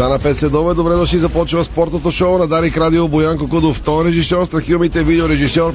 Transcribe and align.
Стана 0.00 0.18
5 0.18 0.32
следове, 0.32 0.74
добре 0.74 0.94
дошли, 0.94 1.18
започва 1.18 1.64
спортното 1.64 2.10
шоу 2.10 2.38
на 2.38 2.46
Дарик 2.46 2.76
Радио 2.76 3.08
Боянко 3.08 3.48
Кудов, 3.48 3.76
втори 3.76 4.08
режисьор, 4.08 4.44
Страхилмите 4.44 5.04
видеорежисьор 5.04 5.74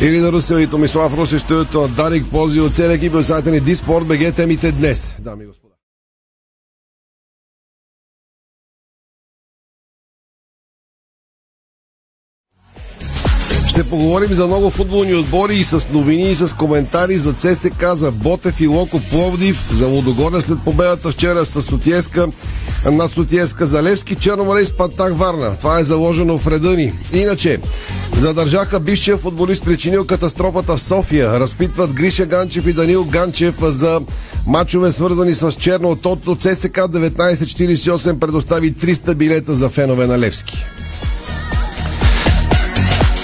Ирина 0.00 0.32
Русева 0.32 0.62
и 0.62 0.66
Томислав 0.66 1.16
Руси, 1.16 1.38
студиото 1.38 1.80
на 1.80 1.88
Дарик 1.88 2.26
Пози 2.30 2.60
от 2.60 2.74
целия 2.74 2.94
екип 2.94 3.12
сайта 3.22 3.50
ни 3.50 3.60
Диспорт 3.60 4.06
БГ 4.06 4.34
темите 4.34 4.72
днес. 4.72 5.14
Дами 5.18 5.44
и 5.44 5.46
господа. 5.46 5.59
Ще 13.80 13.88
поговорим 13.88 14.32
за 14.32 14.46
много 14.46 14.70
футболни 14.70 15.14
отбори 15.14 15.54
и 15.54 15.64
с 15.64 15.88
новини 15.92 16.30
и 16.30 16.34
с 16.34 16.56
коментари 16.56 17.18
за 17.18 17.32
ЦСК, 17.32 17.84
за 17.92 18.10
Ботев 18.10 18.60
и 18.60 18.66
Локо 18.66 19.00
Пловдив, 19.10 19.70
за 19.74 19.86
Лудогорна 19.86 20.40
след 20.40 20.58
победата 20.64 21.08
вчера 21.08 21.44
с 21.44 21.62
Сотиеска 21.62 22.28
на 22.92 23.08
Сотиеска 23.08 23.66
за 23.66 23.82
Левски, 23.82 24.14
Черноморей 24.14 24.64
Спартак 24.64 25.18
Варна. 25.18 25.56
Това 25.58 25.78
е 25.78 25.84
заложено 25.84 26.38
в 26.38 26.46
реда 26.46 26.70
ни. 26.70 26.92
Иначе, 27.12 27.58
задържаха 28.16 28.80
бившия 28.80 29.16
футболист 29.16 29.64
причинил 29.64 30.06
катастрофата 30.06 30.76
в 30.76 30.82
София. 30.82 31.40
Разпитват 31.40 31.92
Гриша 31.92 32.26
Ганчев 32.26 32.66
и 32.66 32.72
Данил 32.72 33.04
Ганчев 33.04 33.56
за 33.60 34.00
мачове 34.46 34.92
свързани 34.92 35.34
с 35.34 35.52
Черно. 35.52 35.96
Тото 35.96 36.36
ЦСК 36.36 36.76
1948 36.76 38.18
предостави 38.18 38.74
300 38.74 39.14
билета 39.14 39.54
за 39.54 39.68
фенове 39.68 40.06
на 40.06 40.18
Левски. 40.18 40.66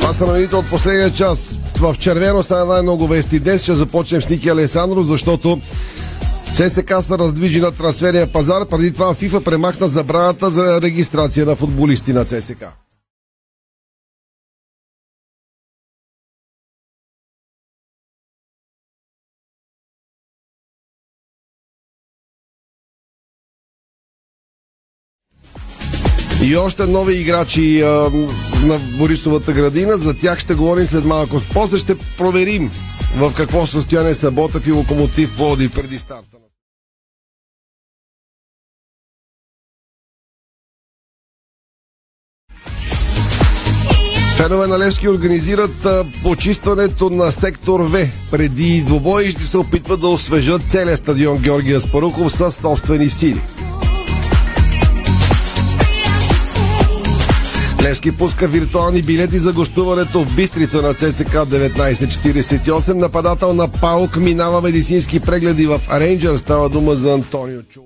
Това 0.06 0.14
са 0.14 0.26
новините 0.26 0.56
от 0.56 0.70
последния 0.70 1.12
час. 1.12 1.58
В 1.78 1.96
червено 1.98 2.42
стана 2.42 2.64
най-много 2.64 3.06
вести. 3.06 3.40
Днес 3.40 3.62
ще 3.62 3.74
започнем 3.74 4.22
с 4.22 4.28
Ники 4.28 4.48
Алесандров, 4.48 5.06
защото 5.06 5.60
ЦСК 6.54 6.94
се 7.00 7.18
раздвижи 7.18 7.60
на 7.60 7.72
трансферния 7.72 8.32
пазар. 8.32 8.68
Преди 8.68 8.92
това 8.92 9.14
ФИФА 9.14 9.40
премахна 9.40 9.86
забраната 9.86 10.50
за 10.50 10.80
регистрация 10.82 11.46
на 11.46 11.56
футболисти 11.56 12.12
на 12.12 12.24
ЦСК. 12.24 12.64
И 26.46 26.56
още 26.56 26.86
нови 26.86 27.14
играчи 27.14 27.82
а, 27.82 27.86
на 28.64 28.78
Борисовата 28.98 29.52
градина. 29.52 29.96
За 29.96 30.14
тях 30.14 30.38
ще 30.38 30.54
говорим 30.54 30.86
след 30.86 31.04
малко. 31.04 31.40
После 31.54 31.78
ще 31.78 31.98
проверим 31.98 32.70
в 33.16 33.32
какво 33.36 33.66
състояние 33.66 34.14
са 34.14 34.30
Ботев 34.30 34.66
и 34.66 34.72
Локомотив 34.72 35.36
Плоди 35.36 35.68
преди 35.68 35.98
старта. 35.98 36.36
Фенове 44.36 44.66
на 44.66 44.78
Левски 44.78 45.08
организират 45.08 45.86
почистването 46.22 47.10
на 47.10 47.32
сектор 47.32 47.80
В. 47.80 48.08
Преди 48.30 48.82
двобои 48.86 49.30
ще 49.30 49.42
се 49.42 49.58
опитват 49.58 50.00
да 50.00 50.08
освежат 50.08 50.62
целия 50.68 50.96
стадион 50.96 51.38
Георгия 51.38 51.80
Спарухов 51.80 52.32
с 52.32 52.52
собствени 52.52 53.10
сили. 53.10 53.40
Левски 57.86 58.12
пуска 58.12 58.48
виртуални 58.48 59.02
билети 59.02 59.38
за 59.38 59.52
гостуването 59.52 60.24
в 60.24 60.36
Бистрица 60.36 60.82
на 60.82 60.94
ЦСК 60.94 61.32
1948. 61.32 62.92
Нападател 62.92 63.54
на 63.54 63.68
Паук 63.68 64.16
минава 64.16 64.60
медицински 64.62 65.20
прегледи 65.20 65.66
в 65.66 65.80
Рейнджър. 65.92 66.36
Става 66.36 66.68
дума 66.68 66.94
за 66.94 67.12
Антонио 67.12 67.62
Чула. 67.62 67.85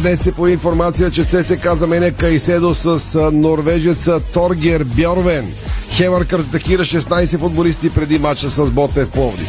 Днес 0.00 0.20
се 0.20 0.32
по 0.32 0.48
информация, 0.48 1.10
че 1.10 1.24
ЦСК 1.24 1.68
заменя 1.72 2.12
Кайседо 2.12 2.74
с 2.74 3.18
норвежеца 3.32 4.20
Торгер 4.20 4.84
Бьорвен. 4.84 5.52
Хевър 5.90 6.26
картакира 6.26 6.84
16 6.84 7.38
футболисти 7.38 7.90
преди 7.90 8.18
матча 8.18 8.50
с 8.50 8.70
Ботев 8.70 9.10
Пловдив. 9.10 9.48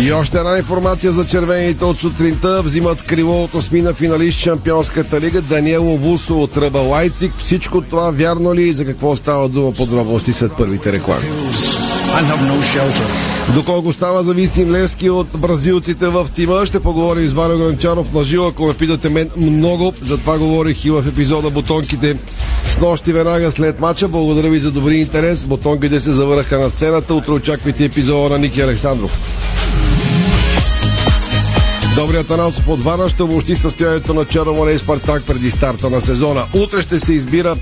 И 0.00 0.12
още 0.12 0.38
една 0.38 0.58
информация 0.58 1.12
за 1.12 1.26
червените 1.26 1.84
от 1.84 1.98
сутринта. 1.98 2.62
Взимат 2.62 3.02
криво 3.02 3.44
от 3.44 3.54
осмина 3.54 3.94
финалист 3.94 4.38
Шампионската 4.38 5.20
лига 5.20 5.42
Даниело 5.42 5.96
Вусо 5.96 6.40
от 6.40 6.56
Ръба 6.56 6.78
Лайцик. 6.78 7.32
Всичко 7.38 7.80
това 7.80 8.10
вярно 8.10 8.54
ли 8.54 8.62
и 8.62 8.72
за 8.72 8.84
какво 8.84 9.16
става 9.16 9.48
дума 9.48 9.72
подробности 9.72 10.32
след 10.32 10.52
първите 10.58 10.92
реклами? 10.92 11.26
Доколко 13.54 13.92
става 13.92 14.22
зависим 14.22 14.70
Левски 14.70 15.10
от 15.10 15.26
бразилците 15.38 16.08
в 16.08 16.28
тима, 16.34 16.66
ще 16.66 16.80
поговорим 16.80 17.28
с 17.28 17.32
Варио 17.32 17.58
Гранчаров 17.58 18.12
на 18.12 18.24
живо, 18.24 18.46
ако 18.46 18.66
ме 18.66 18.74
питате 18.74 19.08
мен 19.08 19.30
много. 19.36 19.92
За 20.00 20.18
това 20.18 20.38
говорих 20.38 20.84
и 20.84 20.90
в 20.90 21.04
епизода 21.08 21.50
Бутонките 21.50 22.16
с 22.68 22.78
нощи 22.78 23.12
веднага 23.12 23.50
след 23.50 23.80
мача. 23.80 24.08
Благодаря 24.08 24.50
ви 24.50 24.58
за 24.58 24.70
добри 24.70 24.96
интерес. 24.96 25.44
Бутонките 25.44 26.00
се 26.00 26.12
завърнаха 26.12 26.58
на 26.58 26.70
сцената. 26.70 27.14
Утре 27.14 27.32
очаквайте 27.32 27.84
епизода 27.84 28.30
на 28.30 28.38
Ники 28.38 28.60
Александров. 28.60 29.18
Добрият 31.96 32.28
Танасов 32.28 32.68
от 32.68 32.82
Варна 32.82 33.08
ще 33.08 33.22
обобщи 33.22 33.56
състоянието 33.56 34.14
на 34.14 34.24
Черноморе 34.24 34.72
и 34.72 34.78
Спартак 34.78 35.22
преди 35.26 35.50
старта 35.50 35.90
на 35.90 36.00
сезона. 36.00 36.44
Утре 36.54 36.82
ще 36.82 37.00
се 37.00 37.12
избира 37.12 37.56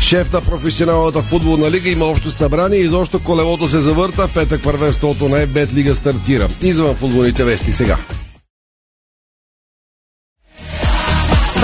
шеф 0.00 0.32
на 0.32 0.40
професионалната 0.40 1.22
футболна 1.22 1.70
лига. 1.70 1.90
Има 1.90 2.04
общо 2.04 2.30
събрание 2.30 2.78
и 2.78 2.88
защо 2.88 3.18
колелото 3.18 3.68
се 3.68 3.80
завърта. 3.80 4.28
Петък 4.34 4.62
първенството 4.62 5.28
на 5.28 5.36
ФБЕТ 5.46 5.72
лига 5.74 5.94
стартира. 5.94 6.48
Извън 6.62 6.94
футболните 6.94 7.44
вести 7.44 7.72
сега. 7.72 7.96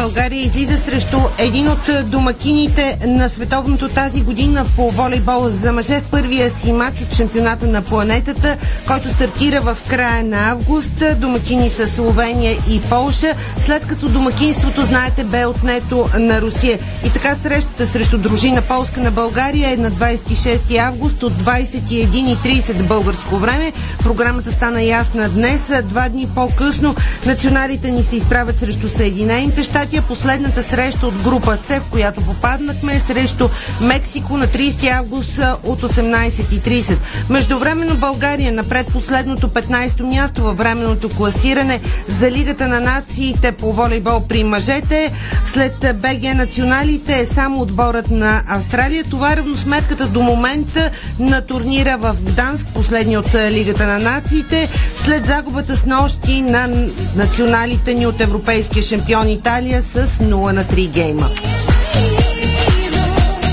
България 0.02 0.44
излиза 0.44 0.78
срещу 0.78 1.18
един 1.38 1.68
от 1.68 2.10
домакините 2.10 2.98
на 3.06 3.28
световното 3.28 3.88
тази 3.88 4.22
година 4.22 4.66
по 4.76 4.90
волейбол 4.90 5.48
за 5.48 5.72
мъже 5.72 6.00
в 6.00 6.10
първия 6.10 6.50
си 6.50 6.72
матч 6.72 7.00
от 7.00 7.14
шампионата 7.14 7.66
на 7.66 7.82
планетата, 7.82 8.56
който 8.86 9.10
стартира 9.10 9.60
в 9.60 9.76
края 9.88 10.24
на 10.24 10.50
август. 10.50 11.04
Домакини 11.16 11.70
са 11.70 11.88
Словения 11.88 12.56
и 12.70 12.80
Полша, 12.80 13.34
след 13.66 13.86
като 13.86 14.08
домакинството, 14.08 14.82
знаете, 14.82 15.24
бе 15.24 15.46
отнето 15.46 16.08
на 16.18 16.40
Русия. 16.40 16.78
И 17.04 17.10
така 17.10 17.36
срещата 17.36 17.86
срещу 17.86 18.18
дружина 18.18 18.62
Полска 18.62 19.00
на 19.00 19.10
България 19.10 19.72
е 19.72 19.76
на 19.76 19.90
26 19.90 20.78
август 20.78 21.22
от 21.22 21.32
21.30 21.32 22.82
българско 22.82 23.36
време. 23.36 23.72
Програмата 24.02 24.52
стана 24.52 24.82
ясна 24.82 25.28
днес. 25.28 25.62
Два 25.84 26.08
дни 26.08 26.28
по-късно 26.34 26.94
националите 27.26 27.90
ни 27.90 28.02
се 28.02 28.16
изправят 28.16 28.58
срещу 28.58 28.88
Съединените 28.88 29.62
щати, 29.62 29.89
а 29.96 30.02
последната 30.02 30.62
среща 30.62 31.06
от 31.06 31.22
група 31.22 31.58
С, 31.68 31.80
в 31.80 31.90
която 31.90 32.20
попаднахме, 32.20 32.98
срещу 32.98 33.48
Мексико 33.80 34.36
на 34.36 34.46
30 34.46 34.90
август 34.90 35.40
от 35.64 35.82
18.30. 35.82 36.96
Междувременно 37.30 37.94
България 37.94 38.52
на 38.52 38.64
предпоследното 38.64 39.48
15-то 39.48 40.06
място 40.06 40.42
във 40.42 40.56
временното 40.56 41.08
класиране 41.08 41.80
за 42.08 42.30
Лигата 42.30 42.68
на 42.68 42.80
нациите 42.80 43.52
по 43.52 43.72
волейбол 43.72 44.20
при 44.28 44.44
мъжете. 44.44 45.12
След 45.46 45.76
БГ 45.94 46.34
националите 46.34 47.20
е 47.20 47.26
само 47.26 47.60
отборът 47.60 48.10
на 48.10 48.42
Австралия. 48.48 49.04
Това 49.04 49.32
е 49.32 49.36
равносметката 49.36 50.06
до 50.06 50.22
момента 50.22 50.90
на 51.18 51.40
турнира 51.40 51.96
в 51.98 52.16
Гданск, 52.22 52.66
последния 52.74 53.20
от 53.20 53.34
Лигата 53.34 53.86
на 53.86 53.98
нациите. 53.98 54.68
След 55.04 55.26
загубата 55.26 55.76
с 55.76 55.86
нощи 55.86 56.42
на 56.42 56.68
националите 57.16 57.94
ни 57.94 58.06
от 58.06 58.20
европейския 58.20 58.82
шампион 58.82 59.28
Италия 59.28 59.69
с 59.78 60.06
0 60.06 60.52
на 60.52 60.64
3 60.64 60.90
гейма. 60.90 61.28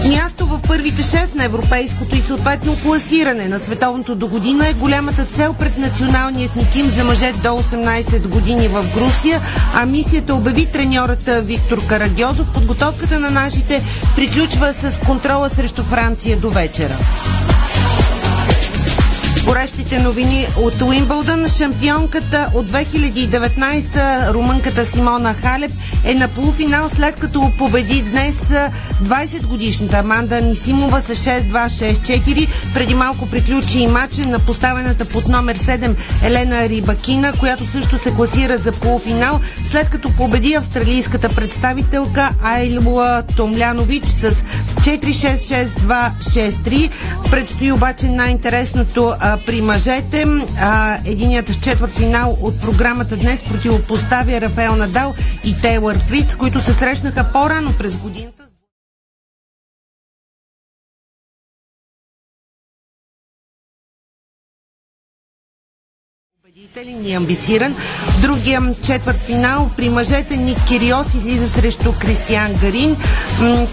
Място 0.09 0.45
в 0.45 0.61
първите 0.67 1.01
6 1.01 1.35
на 1.35 1.43
европейското 1.43 2.15
и 2.15 2.21
съответно 2.21 2.77
класиране 2.83 3.47
на 3.47 3.59
световното 3.59 4.15
до 4.15 4.27
година 4.27 4.67
е 4.67 4.73
голямата 4.73 5.25
цел 5.25 5.55
пред 5.59 5.77
националният 5.77 6.55
ни 6.55 6.67
тим 6.71 6.85
за 6.85 7.03
мъже 7.03 7.31
до 7.31 7.49
18 7.49 8.27
години 8.27 8.67
в 8.67 8.85
Грусия, 8.95 9.41
а 9.73 9.85
мисията 9.85 10.35
обяви 10.35 10.65
треньорът 10.65 11.29
Виктор 11.43 11.87
Карагьозов. 11.87 12.53
Подготовката 12.53 13.19
на 13.19 13.29
нашите 13.29 13.83
приключва 14.15 14.73
с 14.73 14.99
контрола 15.05 15.49
срещу 15.49 15.83
Франция 15.83 16.37
до 16.37 16.49
вечера. 16.49 16.97
Горещите 19.47 19.99
новини 19.99 20.47
от 20.57 20.81
Уимбълдън. 20.81 21.47
Шампионката 21.47 22.49
от 22.53 22.71
2019 22.71 24.33
румънката 24.33 24.85
Симона 24.85 25.33
Халеп 25.33 25.71
е 26.05 26.15
на 26.15 26.27
полуфинал 26.27 26.89
след 26.89 27.15
като 27.15 27.51
победи 27.57 28.01
днес 28.01 28.35
20 29.03 29.45
годишната 29.45 29.97
Аманда 29.97 30.41
Нисимова 30.41 31.01
с 31.01 31.15
6-2-6-4. 31.15 32.47
Преди 32.73 32.95
малко 32.95 33.29
приключи 33.29 33.79
и 33.79 33.87
матча 33.87 34.21
на 34.21 34.39
поставената 34.39 35.05
под 35.05 35.27
номер 35.27 35.57
7 35.57 35.95
Елена 36.23 36.69
Рибакина, 36.69 37.33
която 37.39 37.65
също 37.65 37.97
се 37.97 38.13
класира 38.13 38.57
за 38.57 38.71
полуфинал, 38.71 39.39
след 39.71 39.89
като 39.89 40.11
победи 40.11 40.53
австралийската 40.53 41.29
представителка 41.29 42.29
Айлуа 42.43 43.23
Томлянович 43.35 44.05
с 44.05 44.31
4-6-6-2-6-3. 44.79 46.89
Предстои 47.31 47.71
обаче 47.71 48.09
най-интересното 48.09 49.13
при 49.45 49.61
мъжете. 49.61 50.25
А, 50.61 50.97
единият 51.05 51.61
четвърт 51.61 51.95
финал 51.95 52.37
от 52.41 52.61
програмата 52.61 53.17
днес 53.17 53.43
противопоставя 53.43 54.41
Рафаел 54.41 54.75
Надал 54.75 55.13
и 55.43 55.61
Тейлър 55.61 55.99
Фриц, 55.99 56.35
които 56.35 56.61
се 56.61 56.73
срещнаха 56.73 57.29
по-рано 57.33 57.73
през 57.79 57.97
годината. 57.97 58.36
Победителен 66.73 67.05
и 67.05 67.13
амбициран. 67.13 67.75
В 68.07 68.21
другия 68.21 68.61
четвърт 68.85 69.17
финал 69.25 69.69
при 69.77 69.89
мъжете 69.89 70.37
Ник 70.37 70.57
Кириос 70.67 71.13
излиза 71.13 71.49
срещу 71.49 71.93
Кристиан 71.99 72.53
Гарин. 72.53 72.97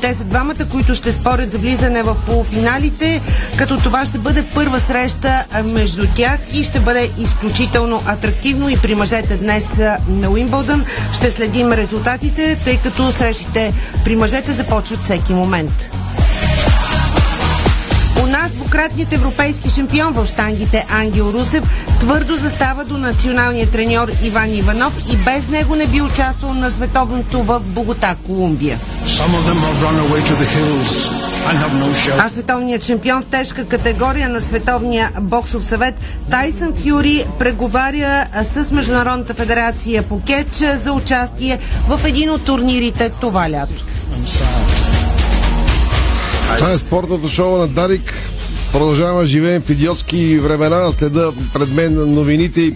Те 0.01 0.15
са 0.15 0.25
двамата, 0.25 0.69
които 0.71 0.95
ще 0.95 1.13
спорят 1.13 1.53
за 1.53 1.59
влизане 1.59 2.03
в 2.03 2.17
полуфиналите, 2.27 3.23
като 3.59 3.79
това 3.79 4.05
ще 4.05 4.19
бъде 4.19 4.45
първа 4.55 4.81
среща 4.81 5.45
между 5.65 6.07
тях 6.17 6.41
и 6.53 6.65
ще 6.65 6.81
бъде 6.81 7.11
изключително 7.19 8.03
атрактивно 8.07 8.69
и 8.69 8.77
при 8.83 8.95
мъжете 8.95 9.37
днес 9.37 9.79
на 10.09 10.31
Уимбълдън. 10.31 10.85
Ще 11.13 11.31
следим 11.31 11.73
резултатите, 11.73 12.59
тъй 12.65 12.79
като 12.79 13.13
срещите 13.13 13.73
при 14.05 14.17
мъжете 14.17 14.53
започват 14.53 15.05
всеки 15.05 15.33
момент 15.33 15.91
нас 18.75 18.85
двукратният 18.85 19.13
европейски 19.13 19.71
шампион 19.71 20.13
в 20.13 20.27
штангите 20.27 20.87
Ангел 20.89 21.33
Русев 21.33 21.63
твърдо 22.01 22.37
застава 22.37 22.85
до 22.85 22.99
националния 22.99 23.71
треньор 23.71 24.11
Иван 24.23 24.55
Иванов 24.55 25.13
и 25.13 25.17
без 25.17 25.49
него 25.49 25.77
не 25.77 25.87
би 25.87 26.03
участвал 26.03 26.55
на 26.55 26.71
световното 26.71 27.43
в 27.43 27.61
Богота, 27.61 28.17
Колумбия. 28.27 28.81
А 32.19 32.31
световният 32.31 32.85
шампион 32.85 33.23
в 33.23 33.27
тежка 33.27 33.65
категория 33.65 34.29
на 34.29 34.41
Световния 34.41 35.11
боксов 35.21 35.65
съвет 35.65 35.95
Тайсън 36.31 36.75
Фюри 36.75 37.25
преговаря 37.39 38.25
с 38.53 38.71
Международната 38.71 39.35
федерация 39.35 40.03
по 40.03 40.23
кетч 40.23 40.57
за 40.85 40.93
участие 40.93 41.59
в 41.89 42.01
един 42.05 42.31
от 42.31 42.45
турнирите 42.45 43.09
това 43.21 43.51
лято. 43.51 43.85
Това 46.59 46.73
е 46.73 46.79
спортното 46.79 47.29
шоу 47.29 47.59
на 47.59 47.69
Дарик. 47.69 48.15
Продължаваме 48.75 49.27
живеем 49.27 49.63
в 49.63 49.71
идиотски 49.71 50.39
времена. 50.39 50.93
Следа 50.93 51.33
пред 51.53 51.75
мен 51.75 52.15
новините. 52.15 52.73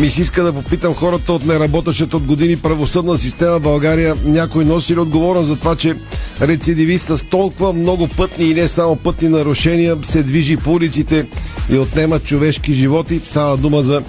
Ми 0.00 0.10
се 0.10 0.20
иска 0.20 0.42
да 0.42 0.52
попитам 0.52 0.94
хората 0.94 1.32
от 1.32 1.46
неработещата 1.46 2.16
от 2.16 2.22
години 2.24 2.56
правосъдна 2.56 3.18
система 3.18 3.60
България. 3.60 4.16
Някой 4.24 4.64
носи 4.64 4.94
ли 4.94 5.00
отговорност 5.00 5.48
за 5.48 5.56
това, 5.56 5.76
че 5.76 5.96
рецидивист 6.40 7.06
с 7.06 7.24
толкова 7.30 7.72
много 7.72 8.08
пътни 8.08 8.44
и 8.44 8.54
не 8.54 8.68
само 8.68 8.96
пътни 8.96 9.28
нарушения 9.28 9.96
се 10.02 10.22
движи 10.22 10.56
по 10.56 10.72
улиците 10.72 11.26
и 11.70 11.78
отнема 11.78 12.20
човешки 12.20 12.72
животи. 12.72 13.20
Става 13.24 13.56
дума 13.56 13.82
за 13.82 14.02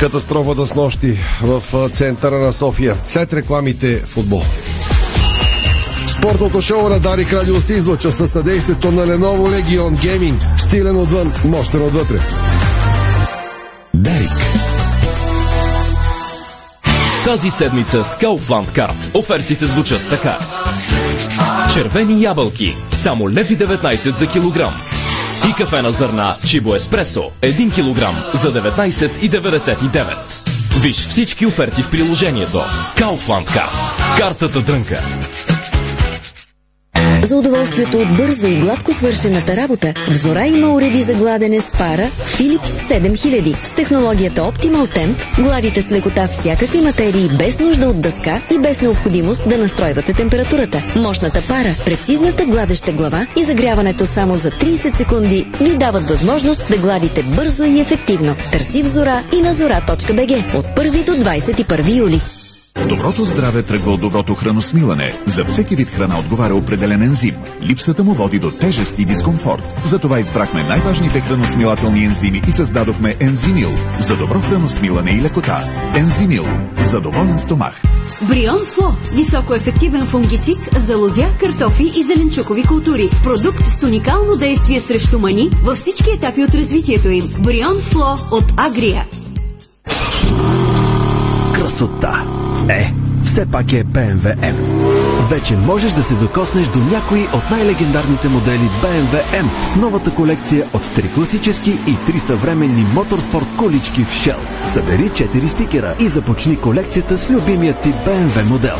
катастрофата 0.00 0.66
с 0.66 0.74
нощи 0.74 1.18
в 1.42 1.90
центъра 1.92 2.38
на 2.38 2.52
София. 2.52 2.96
След 3.04 3.32
рекламите 3.32 4.02
футбол. 4.06 4.42
Спортното 6.24 6.60
шоу 6.60 6.88
на 6.88 7.00
Дарик 7.00 7.32
Радио 7.32 7.60
се 7.60 7.74
излъчва 7.74 8.12
със 8.12 8.30
съдействието 8.30 8.92
на 8.92 9.06
Lenovo 9.06 9.62
Legion 9.62 9.90
Gaming. 9.90 10.58
Стилен 10.58 10.96
отвън, 10.96 11.32
мощен 11.44 11.82
отвътре. 11.82 12.18
Дарик. 13.94 14.30
Тази 17.24 17.50
седмица 17.50 18.04
с 18.04 18.08
Kaufland 18.08 18.68
Card 18.68 19.14
офертите 19.14 19.66
звучат 19.66 20.00
така. 20.10 20.38
Червени 21.72 22.22
ябълки, 22.22 22.76
само 22.92 23.30
лев 23.30 23.50
и 23.50 23.58
19 23.58 24.18
за 24.18 24.26
килограм. 24.26 24.74
И 25.50 25.52
кафе 25.52 25.82
на 25.82 25.92
зърна 25.92 26.34
Чибо 26.46 26.74
Еспресо, 26.74 27.30
1 27.42 27.74
килограм 27.74 28.16
за 28.34 28.52
19,99. 28.52 30.16
Виж 30.80 31.06
всички 31.08 31.46
оферти 31.46 31.82
в 31.82 31.90
приложението. 31.90 32.62
Kaufland 32.96 33.46
Card. 33.46 33.70
Картата 34.18 34.60
дрънка. 34.60 35.02
За 37.24 37.36
удоволствието 37.36 37.98
от 37.98 38.16
бързо 38.16 38.46
и 38.46 38.60
гладко 38.60 38.92
свършената 38.92 39.56
работа, 39.56 39.94
в 40.08 40.12
Зора 40.12 40.46
има 40.46 40.74
уреди 40.74 41.02
за 41.02 41.14
гладене 41.14 41.60
с 41.60 41.70
пара 41.72 42.10
Philips 42.26 42.88
7000 42.88 43.64
с 43.64 43.74
технологията 43.74 44.40
Optimal 44.40 44.96
Temp. 44.96 45.42
Гладите 45.42 45.82
с 45.82 45.90
лекота 45.90 46.28
всякакви 46.28 46.80
материи 46.80 47.28
без 47.38 47.58
нужда 47.60 47.88
от 47.88 48.00
дъска 48.00 48.42
и 48.54 48.58
без 48.58 48.80
необходимост 48.80 49.48
да 49.48 49.58
настройвате 49.58 50.12
температурата. 50.12 50.82
Мощната 50.96 51.42
пара, 51.48 51.74
прецизната 51.84 52.46
гладеща 52.46 52.92
глава 52.92 53.26
и 53.40 53.44
загряването 53.44 54.06
само 54.06 54.36
за 54.36 54.50
30 54.50 54.96
секунди 54.96 55.46
ви 55.60 55.76
дават 55.76 56.08
възможност 56.08 56.68
да 56.70 56.78
гладите 56.78 57.22
бързо 57.22 57.64
и 57.64 57.80
ефективно. 57.80 58.36
Търси 58.52 58.82
в 58.82 58.86
Зора 58.86 59.22
и 59.32 59.42
на 59.42 59.54
zora.bg 59.54 60.54
от 60.54 60.66
1 60.66 61.04
до 61.04 61.12
21 61.12 61.96
юли. 61.96 62.43
Доброто 62.88 63.24
здраве 63.24 63.62
тръгва 63.62 63.92
от 63.92 64.00
доброто 64.00 64.34
храносмилане. 64.34 65.20
За 65.26 65.44
всеки 65.44 65.76
вид 65.76 65.88
храна 65.88 66.18
отговаря 66.18 66.54
определен 66.54 67.02
ензим. 67.02 67.34
Липсата 67.62 68.04
му 68.04 68.14
води 68.14 68.38
до 68.38 68.50
тежест 68.50 68.98
и 68.98 69.04
дискомфорт. 69.04 69.62
Затова 69.84 70.18
избрахме 70.18 70.62
най-важните 70.62 71.20
храносмилателни 71.20 72.04
ензими 72.04 72.42
и 72.48 72.52
създадохме 72.52 73.16
Ензимил 73.20 73.70
за 73.98 74.16
добро 74.16 74.40
храносмилане 74.40 75.10
и 75.10 75.22
лекота. 75.22 75.64
Ензимил 75.96 76.44
за 76.78 77.00
доволен 77.00 77.38
стомах. 77.38 77.82
Брион 78.28 78.58
Фло– 78.66 78.92
високоефективен 79.14 80.02
фунгицид 80.02 80.58
за 80.76 80.96
лозя, 80.96 81.26
картофи 81.40 81.92
и 81.96 82.02
зеленчукови 82.02 82.62
култури. 82.62 83.10
Продукт 83.22 83.66
с 83.66 83.82
уникално 83.82 84.36
действие 84.36 84.80
срещу 84.80 85.18
мани 85.18 85.50
във 85.62 85.76
всички 85.76 86.10
етапи 86.10 86.44
от 86.44 86.54
развитието 86.54 87.10
им. 87.10 87.24
Брион 87.38 87.78
Фло 87.78 88.16
от 88.30 88.44
Агрия. 88.56 89.06
Красота! 91.54 92.33
Е, 92.68 92.92
все 93.24 93.46
пак 93.46 93.72
е 93.72 93.84
BMW 93.84 94.36
M. 94.36 94.54
Вече 95.30 95.56
можеш 95.56 95.92
да 95.92 96.02
се 96.02 96.14
докоснеш 96.14 96.66
до 96.66 96.78
някои 96.78 97.22
от 97.22 97.50
най-легендарните 97.50 98.28
модели 98.28 98.70
BMW 98.82 99.42
M 99.42 99.62
с 99.62 99.76
новата 99.76 100.14
колекция 100.14 100.66
от 100.72 100.94
три 100.94 101.12
класически 101.14 101.70
и 101.70 101.96
три 102.06 102.18
съвременни 102.18 102.86
моторспорт 102.94 103.46
колички 103.58 104.04
в 104.04 104.12
Shell. 104.12 104.72
Събери 104.72 105.10
4 105.10 105.46
стикера 105.46 105.94
и 106.00 106.08
започни 106.08 106.60
колекцията 106.60 107.18
с 107.18 107.30
любимия 107.30 107.74
ти 107.74 107.88
BMW 107.88 108.42
модел. 108.48 108.76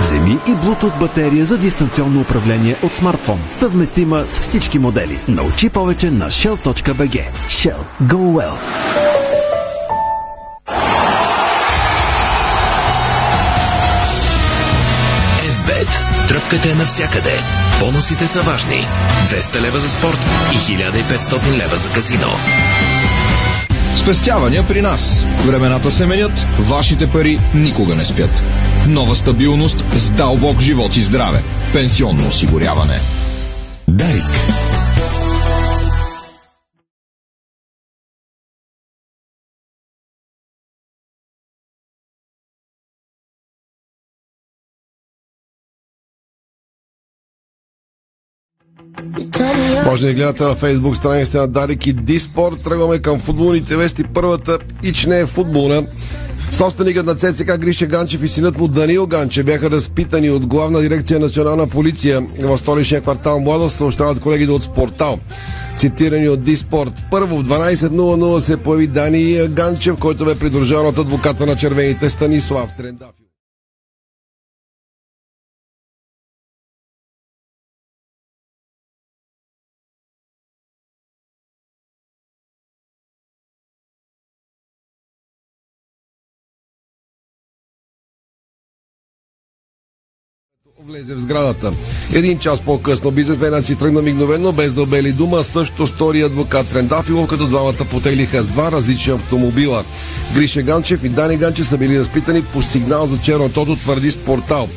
Вземи 0.00 0.38
и 0.48 0.50
Bluetooth 0.50 1.00
батерия 1.00 1.46
за 1.46 1.58
дистанционно 1.58 2.20
управление 2.20 2.76
от 2.82 2.92
смартфон, 2.92 3.40
съвместима 3.50 4.24
с 4.28 4.40
всички 4.40 4.78
модели. 4.78 5.18
Научи 5.28 5.68
повече 5.68 6.10
на 6.10 6.30
shell.bg. 6.30 7.22
Shell. 7.48 7.78
Go 8.02 8.16
well! 8.16 9.25
Тръпката 16.50 16.72
е 16.72 16.74
навсякъде. 16.74 17.38
Бонусите 17.80 18.26
са 18.26 18.42
важни. 18.42 18.86
200 19.30 19.60
лева 19.60 19.80
за 19.80 19.88
спорт 19.88 20.18
и 20.52 20.56
1500 20.56 21.56
лева 21.56 21.76
за 21.76 21.88
казино. 21.88 22.28
Спестявания 23.96 24.66
при 24.68 24.82
нас. 24.82 25.24
Времената 25.46 25.90
се 25.90 26.06
менят, 26.06 26.46
вашите 26.58 27.10
пари 27.10 27.38
никога 27.54 27.94
не 27.94 28.04
спят. 28.04 28.44
Нова 28.88 29.14
стабилност 29.14 29.84
с 29.92 30.10
дълбок 30.10 30.60
живот 30.60 30.96
и 30.96 31.02
здраве. 31.02 31.42
Пенсионно 31.72 32.28
осигуряване. 32.28 33.00
Дарик. 33.88 34.24
Може 49.84 50.02
да 50.02 50.08
ни 50.08 50.14
гледате 50.14 50.44
във 50.44 50.58
фейсбук 50.58 50.96
страницата 50.96 51.38
на 51.38 51.48
Дарик 51.48 51.86
и 51.86 51.92
Диспорт. 51.92 52.62
Тръгваме 52.64 52.98
към 52.98 53.18
футболните 53.18 53.76
вести. 53.76 54.04
Първата 54.14 54.58
ич 54.82 55.06
не 55.06 55.20
е 55.20 55.26
футболна. 55.26 55.86
Собственикът 56.50 57.06
на 57.06 57.14
ЦСК 57.14 57.58
Гриша 57.58 57.86
Ганчев 57.86 58.22
и 58.22 58.28
синът 58.28 58.58
му 58.58 58.68
Данил 58.68 59.06
Ганчев 59.06 59.46
бяха 59.46 59.70
разпитани 59.70 60.30
от 60.30 60.46
главна 60.46 60.80
дирекция 60.80 61.20
национална 61.20 61.66
полиция 61.66 62.20
в 62.20 62.58
столичния 62.58 63.00
квартал 63.00 63.40
Младост, 63.40 63.76
съобщават 63.76 64.20
колегите 64.20 64.52
от 64.52 64.62
Спортал. 64.62 65.18
Цитирани 65.76 66.28
от 66.28 66.42
Диспорт. 66.42 66.92
Първо 67.10 67.36
в 67.36 67.44
12.00 67.44 68.38
се 68.38 68.56
появи 68.56 68.86
Дани 68.86 69.48
Ганчев, 69.48 69.96
който 69.96 70.24
бе 70.24 70.38
придружен 70.38 70.86
от 70.86 70.98
адвоката 70.98 71.46
на 71.46 71.56
червените 71.56 72.10
Станислав 72.10 72.70
Трендафи. 72.76 73.25
Влезе 90.96 91.14
в 91.14 91.20
сградата. 91.20 91.72
Един 92.14 92.38
час 92.38 92.60
по-късно 92.60 93.10
бизнесменът 93.10 93.64
си 93.64 93.76
тръгна 93.76 94.02
мигновено, 94.02 94.52
без 94.52 94.74
да 94.74 94.82
обели 94.82 95.12
дума. 95.12 95.44
Също 95.44 95.86
стори 95.86 96.22
адвокат 96.22 96.68
Трендафилов, 96.68 97.28
като 97.28 97.46
двамата 97.46 97.84
потеглиха 97.90 98.42
с 98.42 98.48
два 98.48 98.72
различни 98.72 99.12
автомобила. 99.12 99.84
Гриша 100.34 100.62
Ганчев 100.62 101.04
и 101.04 101.08
Дани 101.08 101.36
Ганчев 101.36 101.68
са 101.68 101.78
били 101.78 101.98
разпитани 101.98 102.42
по 102.42 102.62
сигнал 102.62 103.06
за 103.06 103.18
черно 103.18 103.48
тото, 103.48 103.76
твърди 103.76 104.10
с 104.10 104.16
портал. 104.16 104.68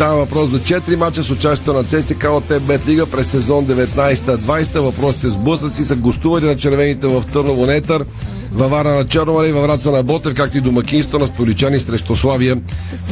Става 0.00 0.16
въпрос 0.16 0.48
за 0.50 0.60
4 0.60 0.96
мача 0.96 1.22
с 1.22 1.30
участието 1.30 1.72
на 1.72 1.84
ЦСК 1.84 2.26
от 2.30 2.62
Бет 2.62 2.88
Лига 2.88 3.06
през 3.06 3.26
сезон 3.30 3.66
19-20. 3.66 4.78
Въпросите 4.78 5.28
с 5.28 5.38
блъсъци 5.38 5.84
са 5.84 5.96
гостували 5.96 6.44
на 6.44 6.56
червените 6.56 7.06
в 7.06 7.24
Търново 7.32 7.66
Нетър, 7.66 8.04
във 8.52 8.70
Вара 8.70 8.94
на 8.94 9.06
Черномари 9.06 9.48
и 9.48 9.52
във 9.52 9.62
Враца 9.62 9.90
на 9.90 10.02
Ботев, 10.02 10.34
както 10.34 10.58
и 10.58 10.60
домакинство 10.60 11.18
на 11.18 11.26
столичани 11.26 11.80
срещу 11.80 12.16
Славия 12.16 12.60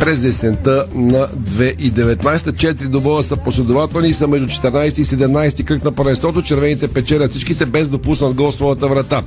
през 0.00 0.24
есента 0.24 0.86
на 0.94 1.28
2019. 1.28 2.56
Четири 2.56 2.88
добоя 2.88 3.22
са 3.22 3.36
последователни 3.36 4.08
и 4.08 4.14
са 4.14 4.26
между 4.28 4.46
14 4.46 5.00
и 5.00 5.04
17 5.04 5.64
кръг 5.64 5.84
на 5.84 5.92
първенството. 5.92 6.42
Червените 6.42 6.88
печелят 6.88 7.30
всичките 7.30 7.66
без 7.66 7.88
допуснат 7.88 8.34
гол 8.34 8.52
своята 8.52 8.88
врата. 8.88 9.22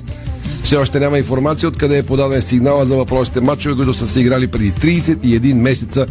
Все 0.64 0.78
още 0.78 1.00
няма 1.00 1.18
информация 1.18 1.70
откъде 1.70 1.98
е 1.98 2.04
подаден 2.04 2.42
сигнала 2.42 2.86
за 2.86 2.96
въпросите 2.96 3.42
матчове, 3.42 3.76
които 3.76 3.94
са 3.94 4.08
се 4.08 4.20
играли 4.22 4.48
преди 4.48 4.72
31 4.72 5.54
месеца. 5.54 6.06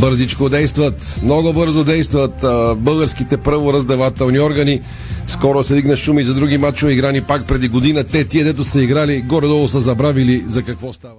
Бързичко 0.00 0.48
действат, 0.48 1.20
много 1.22 1.52
бързо 1.52 1.84
действат 1.84 2.32
българските 2.78 3.36
правораздавателни 3.36 4.40
органи. 4.40 4.80
Скоро 5.26 5.64
се 5.64 5.74
дигна 5.74 5.96
шум 5.96 6.18
и 6.18 6.24
за 6.24 6.34
други 6.34 6.58
матчове, 6.58 6.92
играни 6.92 7.20
пак 7.20 7.46
преди 7.46 7.68
година. 7.68 8.04
Те, 8.04 8.24
тия, 8.24 8.44
дето 8.44 8.64
са 8.64 8.82
играли, 8.82 9.22
горе-долу 9.22 9.68
са 9.68 9.80
забравили 9.80 10.44
за 10.48 10.62
какво 10.62 10.92
става 10.92 11.14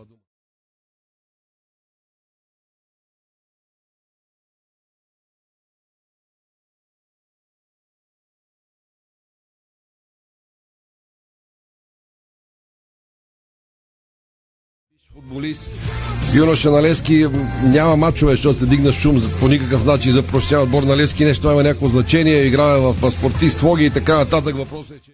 футболист. 15.15 15.69
Юноша 16.33 16.71
на 16.71 16.81
Лески 16.81 17.27
няма 17.63 17.95
мачове, 17.95 18.31
защото 18.31 18.59
се 18.59 18.65
дигна 18.65 18.93
шум 18.93 19.21
по 19.39 19.47
никакъв 19.47 19.85
начин 19.85 20.11
за 20.11 20.23
професионал 20.23 20.63
отбор 20.65 20.83
на 20.83 20.97
Лески. 20.97 21.25
Нещо 21.25 21.51
има 21.51 21.63
някакво 21.63 21.87
значение. 21.87 22.43
Играе 22.43 22.79
в 22.79 23.11
спортист, 23.11 23.57
слоги 23.57 23.85
и 23.85 23.89
така 23.89 24.17
нататък. 24.17 24.55
Въпросът 24.55 24.97
е, 24.97 24.99
че 24.99 25.11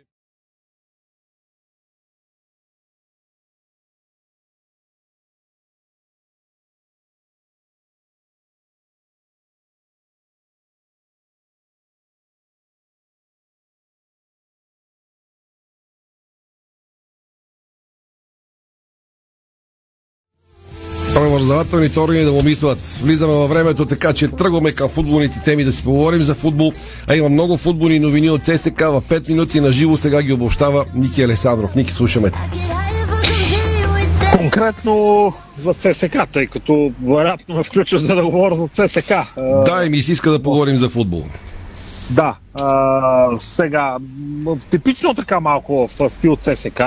правораздавателните 21.66 22.00
органи 22.00 22.24
да 22.24 22.32
му 22.32 22.44
мислят. 22.44 22.80
Влизаме 23.04 23.34
във 23.34 23.50
времето, 23.50 23.86
така 23.86 24.14
че 24.14 24.28
тръгваме 24.28 24.72
към 24.72 24.90
футболните 24.90 25.40
теми 25.46 25.64
да 25.64 25.72
си 25.72 25.84
поговорим 25.84 26.22
за 26.22 26.36
футбол. 26.36 26.74
А 27.08 27.16
има 27.16 27.30
много 27.30 27.58
футболни 27.58 28.00
новини 28.00 28.30
от 28.30 28.44
ЦСК 28.44 28.80
в 28.80 29.02
5 29.10 29.30
минути 29.30 29.60
на 29.60 29.72
живо. 29.72 29.98
Сега 29.98 30.22
ги 30.22 30.34
обобщава 30.34 30.86
Ники 30.96 31.24
Алесандров. 31.24 31.76
Ники, 31.76 31.94
слушаме 31.94 32.30
те. 32.30 32.40
Конкретно 34.38 35.34
за 35.58 35.74
ЦСК, 35.74 36.18
тъй 36.32 36.48
като 36.48 36.92
вероятно 37.04 37.56
ме 37.56 37.64
включва 37.64 38.00
за 38.00 38.16
да 38.16 38.24
говоря 38.24 38.56
за 38.56 38.68
ЦСК. 38.68 39.14
Да, 39.66 39.84
и 39.86 39.90
ми 39.90 40.02
си 40.02 40.12
иска 40.12 40.32
да 40.32 40.42
поговорим 40.42 40.76
за 40.76 40.90
футбол. 40.90 41.24
Да, 42.10 42.36
а, 42.54 43.28
сега, 43.38 43.98
типично 44.70 45.14
така 45.14 45.40
малко 45.40 45.90
в 46.00 46.10
стил 46.10 46.36
ЦСК, 46.36 46.82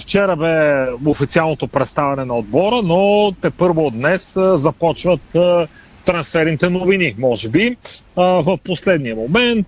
Вчера 0.00 0.36
бе 0.36 0.86
официалното 1.06 1.68
представяне 1.68 2.24
на 2.24 2.34
отбора, 2.34 2.82
но 2.84 3.32
те 3.32 3.50
първо 3.50 3.90
днес 3.90 4.32
започват 4.36 5.20
трансферните 6.06 6.70
новини, 6.70 7.14
може 7.18 7.48
би. 7.48 7.76
В 8.16 8.58
последния 8.64 9.16
момент 9.16 9.66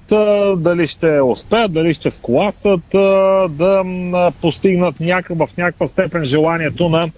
дали 0.57 0.87
ще 0.87 1.21
успеят, 1.21 1.73
дали 1.73 1.95
ще 1.95 2.11
скласат 2.11 2.81
да 3.51 4.33
постигнат 4.41 5.01
някак, 5.01 5.39
в 5.39 5.49
някаква 5.57 5.87
степен 5.87 6.25
желанието 6.25 6.89
на 6.89 7.11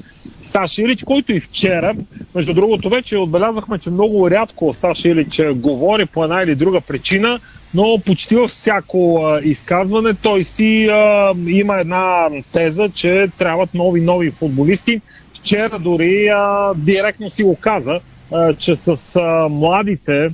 Саши 0.43 0.83
Илич, 0.83 1.05
който 1.05 1.33
и 1.33 1.41
вчера, 1.41 1.95
между 2.35 2.55
другото 2.55 2.89
вече 2.89 3.19
отбелязахме, 3.19 3.79
че 3.79 3.91
много 3.91 4.31
рядко 4.31 4.73
Саши 4.73 5.09
Илич 5.09 5.41
говори 5.55 6.07
по 6.07 6.25
една 6.25 6.43
или 6.43 6.55
друга 6.55 6.81
причина, 6.81 7.41
но 7.75 7.99
почти 8.07 8.37
във 8.37 8.50
всяко 8.50 9.25
а, 9.25 9.41
изказване 9.45 10.15
той 10.15 10.45
си 10.45 10.87
а, 10.87 11.35
има 11.47 11.81
една 11.81 12.29
теза, 12.53 12.89
че 12.95 13.29
трябват 13.39 13.75
нови 13.75 14.00
нови 14.00 14.31
футболисти. 14.31 15.00
Вчера 15.35 15.79
дори 15.79 16.29
а, 16.29 16.73
директно 16.77 17.31
си 17.31 17.43
го 17.43 17.57
каза, 17.57 17.93
а, 17.93 18.00
че 18.59 18.77
с 18.77 19.17
а, 19.17 19.49
младите, 19.49 20.33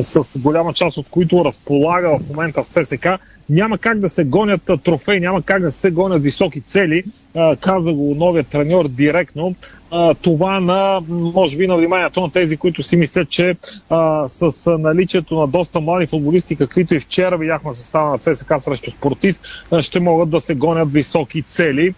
с 0.00 0.38
голяма 0.38 0.72
част 0.72 0.96
от 0.96 1.06
които 1.10 1.44
разполага 1.44 2.18
в 2.18 2.28
момента 2.28 2.64
в 2.64 2.66
ЦСК, 2.66 3.06
няма 3.50 3.78
как 3.78 3.98
да 3.98 4.08
се 4.08 4.24
гонят 4.24 4.70
трофеи, 4.84 5.20
няма 5.20 5.42
как 5.42 5.62
да 5.62 5.72
се 5.72 5.90
гонят 5.90 6.22
високи 6.22 6.60
цели, 6.60 7.04
каза 7.60 7.92
го 7.92 8.14
новият 8.14 8.48
треньор 8.48 8.88
директно. 8.88 9.54
Това 10.22 10.60
на, 10.60 11.00
може 11.08 11.56
би, 11.56 11.66
на 11.66 11.76
вниманието 11.76 12.20
на 12.20 12.30
тези, 12.30 12.56
които 12.56 12.82
си 12.82 12.96
мислят, 12.96 13.28
че 13.28 13.56
с 14.26 14.76
наличието 14.78 15.34
на 15.34 15.46
доста 15.46 15.80
млади 15.80 16.06
футболисти, 16.06 16.56
каквито 16.56 16.94
и 16.94 17.00
вчера 17.00 17.36
видяхме 17.36 17.72
в 17.72 17.78
състава 17.78 18.10
на 18.10 18.18
ЦСК 18.18 18.52
срещу 18.60 18.90
Спортист, 18.90 19.42
ще 19.80 20.00
могат 20.00 20.30
да 20.30 20.40
се 20.40 20.54
гонят 20.54 20.92
високи 20.92 21.42
цели. 21.42 21.94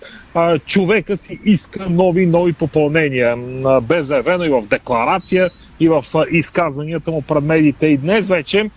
Човека 0.67 1.17
си 1.17 1.39
иска 1.45 1.87
нови, 1.91 2.27
нови 2.27 2.53
попълнения. 2.53 3.37
Бе 3.83 4.03
заявено 4.03 4.45
и 4.45 4.49
в 4.49 4.63
декларация, 4.71 5.51
и 5.81 5.89
в 5.89 6.05
изказванията 6.31 7.11
му 7.11 7.23
пред 7.23 7.45
медиите. 7.45 7.87
И 7.87 7.97
днес 7.97 8.29
вече 8.29 8.71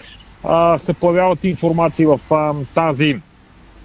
а, 0.48 0.78
се 0.78 0.94
появяват 0.94 1.44
информации 1.44 2.06
в 2.06 2.20
а, 2.32 2.54
тази 2.76 3.18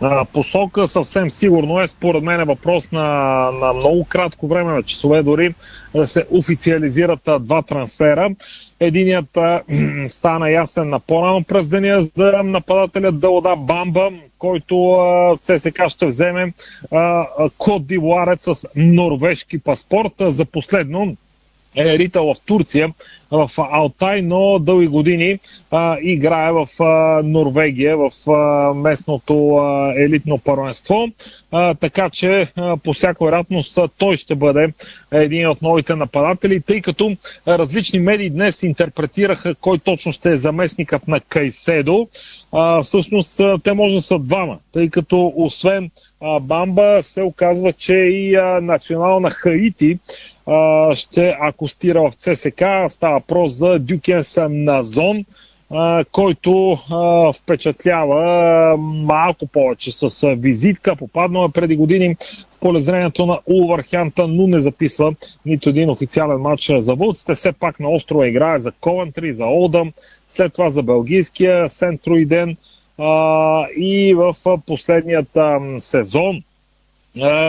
а, 0.00 0.24
посока. 0.24 0.88
Съвсем 0.88 1.30
сигурно 1.30 1.80
е, 1.80 1.88
според 1.88 2.22
мен 2.22 2.40
е 2.40 2.44
въпрос 2.44 2.92
на, 2.92 3.04
на 3.52 3.72
много 3.72 4.04
кратко 4.04 4.48
време, 4.48 4.72
на 4.72 4.82
часове 4.82 5.22
дори, 5.22 5.54
да 5.94 6.06
се 6.06 6.26
официализират 6.30 7.28
а, 7.28 7.38
два 7.38 7.62
трансфера. 7.62 8.30
Единият 8.80 9.36
а, 9.36 9.60
стана 10.08 10.50
ясен 10.50 10.88
на 10.88 11.00
по-рано 11.00 11.44
през 11.44 11.68
деня 11.68 12.00
за 12.16 12.42
нападателя 12.44 13.12
Дълда 13.12 13.56
Бамба, 13.56 14.10
който 14.38 14.92
а, 14.92 15.36
ЦСК 15.36 15.88
ще 15.88 16.06
вземе 16.06 16.52
а, 16.92 17.26
код 17.58 17.86
дивуарец 17.86 18.42
с 18.42 18.68
норвежки 18.76 19.58
паспорт. 19.58 20.12
За 20.20 20.44
последно 20.44 21.16
е 21.76 21.98
ритал 21.98 22.34
в 22.34 22.40
Турция, 22.46 22.92
в 23.30 23.50
Алтай, 23.58 24.22
но 24.22 24.58
дълги 24.58 24.86
години 24.86 25.38
а, 25.70 25.96
играе 26.02 26.52
в 26.52 26.66
а, 26.80 27.22
Норвегия, 27.24 27.96
в 27.96 28.30
а, 28.30 28.74
местното 28.74 29.56
а, 29.56 29.94
елитно 29.96 30.38
първенство. 30.38 31.08
А, 31.52 31.74
така 31.74 32.10
че 32.10 32.46
а, 32.56 32.76
по 32.76 32.92
всяка 32.92 33.24
вероятност 33.24 33.78
той 33.98 34.16
ще 34.16 34.34
бъде 34.34 34.72
един 35.12 35.48
от 35.48 35.62
новите 35.62 35.94
нападатели, 35.94 36.60
тъй 36.60 36.80
като 36.80 37.16
различни 37.48 37.98
медии 37.98 38.30
днес 38.30 38.62
интерпретираха 38.62 39.54
кой 39.54 39.78
точно 39.78 40.12
ще 40.12 40.30
е 40.32 40.36
заместникът 40.36 41.08
на 41.08 41.20
Кайседо. 41.20 42.08
А, 42.52 42.82
всъщност 42.82 43.40
те 43.64 43.72
може 43.72 43.94
да 43.94 44.02
са 44.02 44.18
двама, 44.18 44.58
тъй 44.72 44.90
като 44.90 45.32
освен 45.36 45.90
а, 46.20 46.40
Бамба 46.40 47.02
се 47.02 47.22
оказва, 47.22 47.72
че 47.72 47.94
и 47.94 48.34
а, 48.34 48.60
национална 48.60 49.30
Хаити 49.30 49.98
ще 50.94 51.36
акустира 51.40 52.10
в 52.10 52.14
ЦСК. 52.14 52.64
Става 52.88 53.14
въпрос 53.14 53.52
за 53.52 53.78
Дюкенсън 53.78 54.64
на 54.64 54.82
Зон. 54.82 55.24
а, 55.70 56.04
който 56.12 56.78
впечатлява 57.36 58.76
малко 58.78 59.46
повече 59.46 59.90
с 59.90 60.34
визитка. 60.36 60.96
Попаднала 60.96 61.48
преди 61.48 61.76
години 61.76 62.16
в 62.52 62.60
полезрението 62.60 63.26
на 63.26 63.38
Улвархянта, 63.46 64.28
но 64.28 64.46
не 64.46 64.60
записва 64.60 65.14
нито 65.46 65.68
един 65.68 65.90
официален 65.90 66.38
матч 66.38 66.70
за 66.78 66.94
вълците. 66.94 67.34
Все 67.34 67.52
пак 67.52 67.80
на 67.80 67.90
острова 67.90 68.28
играе 68.28 68.58
за 68.58 68.72
Ковентри, 68.72 69.32
за 69.32 69.44
Олдъм, 69.44 69.92
след 70.28 70.52
това 70.52 70.70
за 70.70 70.82
белгийския 70.82 71.68
Сентроиден 71.68 72.56
а, 72.98 73.66
и 73.76 74.14
в 74.14 74.34
последният 74.66 75.38
сезон 75.78 76.42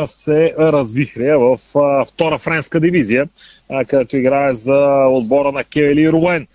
се 0.05 0.53
развихря 0.59 1.39
в 1.39 1.57
втора 2.07 2.37
френска 2.37 2.79
дивизия, 2.79 3.29
където 3.87 4.17
играе 4.17 4.53
за 4.53 5.07
отбора 5.07 5.51
на 5.51 5.63
Кели 5.63 6.11
Руен. 6.11 6.47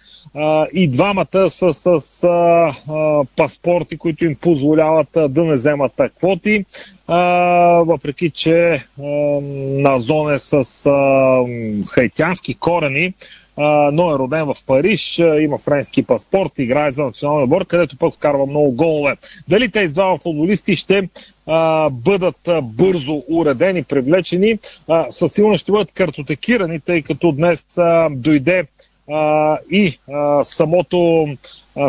И 0.72 0.88
двамата 0.88 1.50
са 1.50 1.72
с 1.72 2.25
а, 2.25 2.28
а, 2.28 3.25
паспорти, 3.36 3.96
които 3.96 4.25
им 4.25 4.34
позволяват 4.34 5.08
да 5.28 5.44
не 5.44 5.52
вземат 5.52 5.92
квоти, 6.18 6.64
а, 7.08 7.18
въпреки 7.86 8.30
че 8.30 8.72
а, 8.75 9.02
на 9.82 9.98
зоне 9.98 10.38
с 10.38 10.86
а, 10.86 11.44
хайтянски 11.88 12.54
корени, 12.54 13.14
но 13.92 14.14
е 14.14 14.18
роден 14.18 14.44
в 14.44 14.56
Париж, 14.66 15.18
има 15.18 15.58
френски 15.58 16.02
паспорт, 16.02 16.52
играе 16.58 16.92
за 16.92 17.04
националния 17.04 17.44
отбор, 17.44 17.66
където 17.66 17.96
пък 17.96 18.14
вкарва 18.14 18.46
много 18.46 18.70
голове. 18.70 19.16
Дали 19.48 19.70
тези 19.70 19.94
двама 19.94 20.18
футболисти 20.18 20.76
ще 20.76 21.08
а, 21.46 21.90
бъдат 21.90 22.48
бързо 22.62 23.22
уредени, 23.28 23.82
привлечени, 23.82 24.58
а, 24.88 25.06
със 25.10 25.32
сигурност 25.32 25.62
ще 25.62 25.72
бъдат 25.72 25.92
картотекирани, 25.92 26.80
тъй 26.80 27.02
като 27.02 27.32
днес 27.32 27.78
а, 27.78 28.08
дойде 28.10 28.66
а, 29.10 29.58
и 29.70 29.98
а, 30.12 30.44
самото 30.44 31.28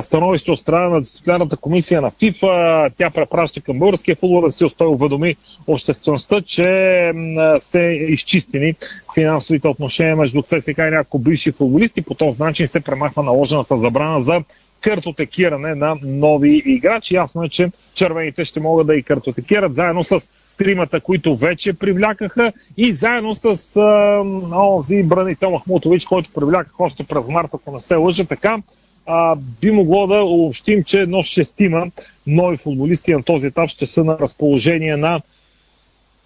становище 0.01 0.51
от 0.51 0.59
страна 0.59 0.89
на 0.89 1.01
дисциплинарната 1.01 1.57
комисия 1.57 2.01
на 2.01 2.11
ФИФА. 2.11 2.89
Тя 2.97 3.09
препраща 3.09 3.61
към 3.61 3.79
българския 3.79 4.15
футбол 4.15 4.41
да 4.41 4.51
си 4.51 4.65
остави 4.65 4.89
уведоми 4.89 5.35
обществеността, 5.67 6.41
че 6.41 7.11
се 7.59 7.79
изчистени 8.09 8.75
финансовите 9.13 9.67
отношения 9.67 10.15
между 10.15 10.41
ЦСК 10.41 10.77
и 10.77 10.81
някои 10.81 11.21
бивши 11.21 11.51
футболисти. 11.51 12.01
По 12.01 12.13
този 12.13 12.43
начин 12.43 12.67
се 12.67 12.79
премахва 12.79 13.23
наложената 13.23 13.77
забрана 13.77 14.21
за 14.21 14.41
картотекиране 14.81 15.75
на 15.75 15.95
нови 16.03 16.63
играчи. 16.65 17.15
Ясно 17.15 17.43
е, 17.43 17.49
че 17.49 17.71
червените 17.93 18.45
ще 18.45 18.59
могат 18.59 18.87
да 18.87 18.95
и 18.95 19.03
картотекират 19.03 19.73
заедно 19.73 20.03
с 20.03 20.29
тримата, 20.57 20.99
които 20.99 21.35
вече 21.35 21.73
привлякаха 21.73 22.53
и 22.77 22.93
заедно 22.93 23.35
с 23.35 23.75
а, 23.75 24.19
онзи 24.55 25.03
бранител 25.03 25.51
Махмутович, 25.51 26.05
който 26.05 26.29
привлякаха 26.33 26.83
още 26.83 27.03
през 27.03 27.27
март, 27.27 27.49
ако 27.53 27.71
не 27.71 27.79
се 27.79 27.95
лъжа, 27.95 28.25
така 28.25 28.57
а, 29.07 29.35
би 29.61 29.71
могло 29.71 30.07
да 30.07 30.23
обобщим, 30.23 30.83
че 30.83 31.01
едно 31.01 31.23
шестима 31.23 31.91
нови 32.27 32.57
футболисти 32.57 33.13
на 33.13 33.23
този 33.23 33.47
етап 33.47 33.69
ще 33.69 33.85
са 33.85 34.03
на 34.03 34.17
разположение 34.19 34.97
на 34.97 35.21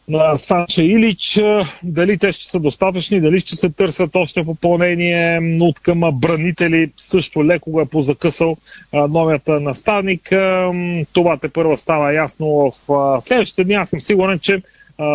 на 0.07 0.35
Санча 0.35 0.83
Илич. 0.83 1.39
Дали 1.83 2.17
те 2.17 2.31
ще 2.31 2.45
са 2.45 2.59
достатъчни, 2.59 3.21
дали 3.21 3.39
ще 3.39 3.55
се 3.55 3.69
търсят 3.69 4.15
още 4.15 4.43
попълнение 4.43 5.39
от 5.61 5.79
към 5.79 6.01
бранители. 6.13 6.91
Също 6.97 7.45
леко 7.45 7.71
го 7.71 7.81
е 7.81 7.85
позакъсал 7.85 8.57
новият 8.93 9.47
наставник. 9.47 10.21
Това 11.13 11.37
те 11.37 11.49
първа 11.49 11.77
става 11.77 12.13
ясно 12.13 12.73
в 12.87 13.21
следващите 13.21 13.63
дни. 13.63 13.73
Аз 13.73 13.89
съм 13.89 14.01
сигурен, 14.01 14.39
че 14.39 14.61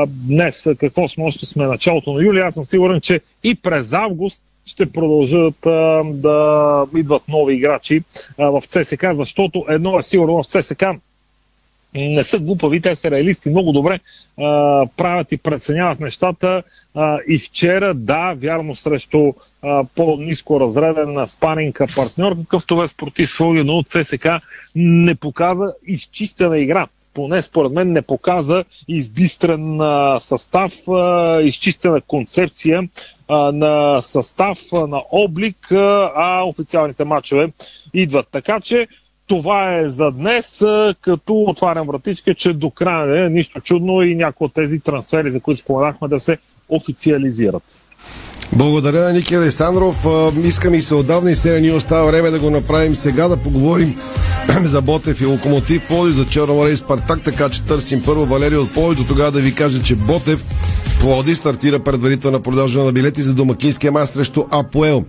днес 0.06 0.68
какво 0.78 1.08
сме, 1.08 1.24
още 1.24 1.46
сме 1.46 1.66
началото 1.66 2.12
на 2.12 2.24
юли, 2.24 2.38
аз 2.38 2.54
съм 2.54 2.64
сигурен, 2.64 3.00
че 3.00 3.20
и 3.44 3.54
през 3.54 3.92
август 3.92 4.42
ще 4.66 4.92
продължат 4.92 5.66
а, 5.66 6.02
да 6.04 6.86
идват 6.96 7.22
нови 7.28 7.54
играчи 7.54 8.02
а, 8.38 8.50
в 8.50 8.62
ЦСК, 8.66 9.04
защото 9.12 9.64
едно 9.68 9.98
е 9.98 10.02
сигурно 10.02 10.42
в 10.42 10.46
ЦСК 10.46 10.84
не 11.96 12.24
са 12.24 12.38
глупави, 12.38 12.80
те 12.80 12.94
са 12.94 13.10
реалисти, 13.10 13.50
много 13.50 13.72
добре 13.72 14.00
а, 14.38 14.86
правят 14.96 15.32
и 15.32 15.36
преценяват 15.36 16.00
нещата. 16.00 16.62
А, 16.94 17.18
и 17.28 17.38
вчера, 17.38 17.94
да, 17.94 18.34
вярно 18.36 18.74
срещу 18.74 19.32
а, 19.62 19.84
по-низко 19.94 20.60
разреден 20.60 21.26
спаринг 21.26 21.82
партньор, 21.96 22.36
какъвто 22.36 22.82
е 22.82 22.88
спортив 22.88 23.30
своя, 23.30 23.64
но 23.64 23.82
ЦСК 23.82 24.26
не 24.74 25.14
показа 25.14 25.72
изчистена 25.86 26.58
игра 26.58 26.86
поне 27.16 27.42
според 27.42 27.72
мен 27.72 27.92
не 27.92 28.02
показа 28.02 28.64
избистрен 28.88 29.80
а, 29.80 30.20
състав, 30.20 30.88
а, 30.88 31.40
изчистена 31.42 32.00
концепция 32.00 32.88
а, 33.28 33.52
на 33.52 34.00
състав, 34.00 34.58
а, 34.72 34.86
на 34.86 35.02
облик, 35.12 35.72
а, 35.72 36.12
а 36.16 36.44
официалните 36.44 37.04
матчове 37.04 37.52
идват. 37.94 38.26
Така 38.32 38.60
че 38.60 38.88
това 39.26 39.74
е 39.74 39.88
за 39.88 40.10
днес, 40.10 40.64
като 41.00 41.34
отварям 41.34 41.86
вратичка, 41.86 42.34
че 42.34 42.52
до 42.52 42.70
края 42.70 43.06
не 43.06 43.26
е 43.26 43.30
нищо 43.30 43.60
чудно 43.60 44.02
и 44.02 44.14
някои 44.14 44.44
от 44.44 44.54
тези 44.54 44.80
трансфери, 44.80 45.30
за 45.30 45.40
които 45.40 45.60
споменахме, 45.60 46.08
да 46.08 46.20
се 46.20 46.38
официализират. 46.68 47.85
Благодаря 48.52 49.12
Ники 49.12 49.34
Александров. 49.34 50.06
Искам 50.44 50.74
и 50.74 50.82
се 50.82 50.94
отдавна 50.94 51.30
и 51.30 51.36
сега 51.36 51.60
ни 51.60 51.72
остава 51.72 52.04
време 52.04 52.30
да 52.30 52.38
го 52.38 52.50
направим 52.50 52.94
сега, 52.94 53.28
да 53.28 53.36
поговорим 53.36 53.96
за 54.64 54.82
Ботев 54.82 55.20
и 55.20 55.26
Локомотив 55.26 55.82
Поли, 55.88 56.12
за 56.12 56.26
Черноморе 56.26 56.70
и 56.70 56.76
Спартак, 56.76 57.22
така 57.24 57.48
че 57.48 57.62
търсим 57.62 58.02
първо 58.02 58.26
Валерий 58.26 58.58
от 58.58 58.74
Поли. 58.74 58.96
До 58.96 59.04
тогава 59.04 59.30
да 59.32 59.40
ви 59.40 59.54
кажа, 59.54 59.82
че 59.82 59.96
Ботев 59.96 60.44
Плоди 61.00 61.34
стартира 61.34 61.78
предварителна 61.78 62.40
продажа 62.40 62.78
на 62.78 62.92
билети 62.92 63.22
за 63.22 63.34
домакинския 63.34 63.92
мач 63.92 64.08
срещу 64.08 64.44
Апоел. 64.50 65.04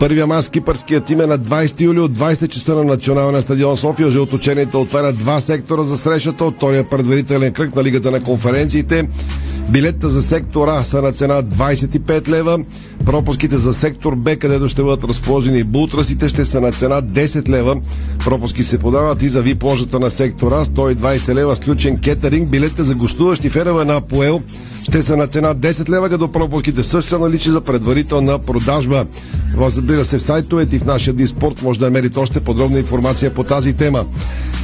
Първия 0.00 0.26
мач 0.26 0.48
кипърският 0.48 1.04
тим 1.04 1.20
е 1.20 1.26
на 1.26 1.38
20 1.38 1.80
юли 1.80 2.00
от 2.00 2.18
20 2.18 2.48
часа 2.48 2.74
на 2.74 2.84
националния 2.84 3.42
стадион 3.42 3.76
София. 3.76 4.10
Жълточените 4.10 4.76
отварят 4.76 5.18
два 5.18 5.40
сектора 5.40 5.82
за 5.82 5.98
срещата 5.98 6.44
от 6.44 6.56
втория 6.56 6.88
предварителен 6.88 7.52
кръг 7.52 7.74
на 7.74 7.84
Лигата 7.84 8.10
на 8.10 8.22
конференциите. 8.22 9.08
Билетите 9.70 10.08
за 10.08 10.22
сектор 10.22 10.68
А 10.68 10.84
са 10.84 11.02
на 11.02 11.12
цена 11.12 11.42
25 11.42 12.28
лева. 12.28 12.37
Пропуските 13.04 13.58
за 13.58 13.72
сектор 13.72 14.14
Б, 14.14 14.36
където 14.36 14.68
ще 14.68 14.82
бъдат 14.82 15.04
разположени 15.04 15.64
бутрасите, 15.64 16.28
ще 16.28 16.44
са 16.44 16.60
на 16.60 16.72
цена 16.72 17.02
10 17.02 17.48
лева. 17.48 17.76
Пропуски 18.18 18.62
се 18.62 18.78
подават 18.78 19.22
и 19.22 19.28
за 19.28 19.42
вип 19.42 19.64
ложата 19.64 20.00
на 20.00 20.10
сектора 20.10 20.64
120 20.64 21.34
лева, 21.34 21.56
сключен 21.56 21.98
кетеринг. 21.98 22.50
Билетите 22.50 22.82
за 22.82 22.94
гостуващи 22.94 23.48
фенове 23.48 23.84
на 23.84 23.96
Апоел 23.96 24.42
ще 24.88 25.02
са 25.02 25.16
на 25.16 25.26
цена 25.26 25.54
10 25.54 25.88
лева, 25.88 26.08
като 26.08 26.32
пропуските 26.32 26.82
също 26.82 27.08
са 27.08 27.18
наличи 27.18 27.50
за 27.50 27.64
предварителна 27.64 28.38
продажба. 28.46 29.04
Разбира 29.60 30.04
се 30.04 30.18
в 30.18 30.22
сайтовете 30.22 30.76
и 30.76 30.78
в 30.78 30.84
нашия 30.84 31.14
диспорт 31.14 31.62
може 31.62 31.78
да 31.78 31.84
намерите 31.84 32.18
още 32.18 32.44
подробна 32.44 32.78
информация 32.78 33.34
по 33.34 33.44
тази 33.44 33.76
тема. 33.76 34.00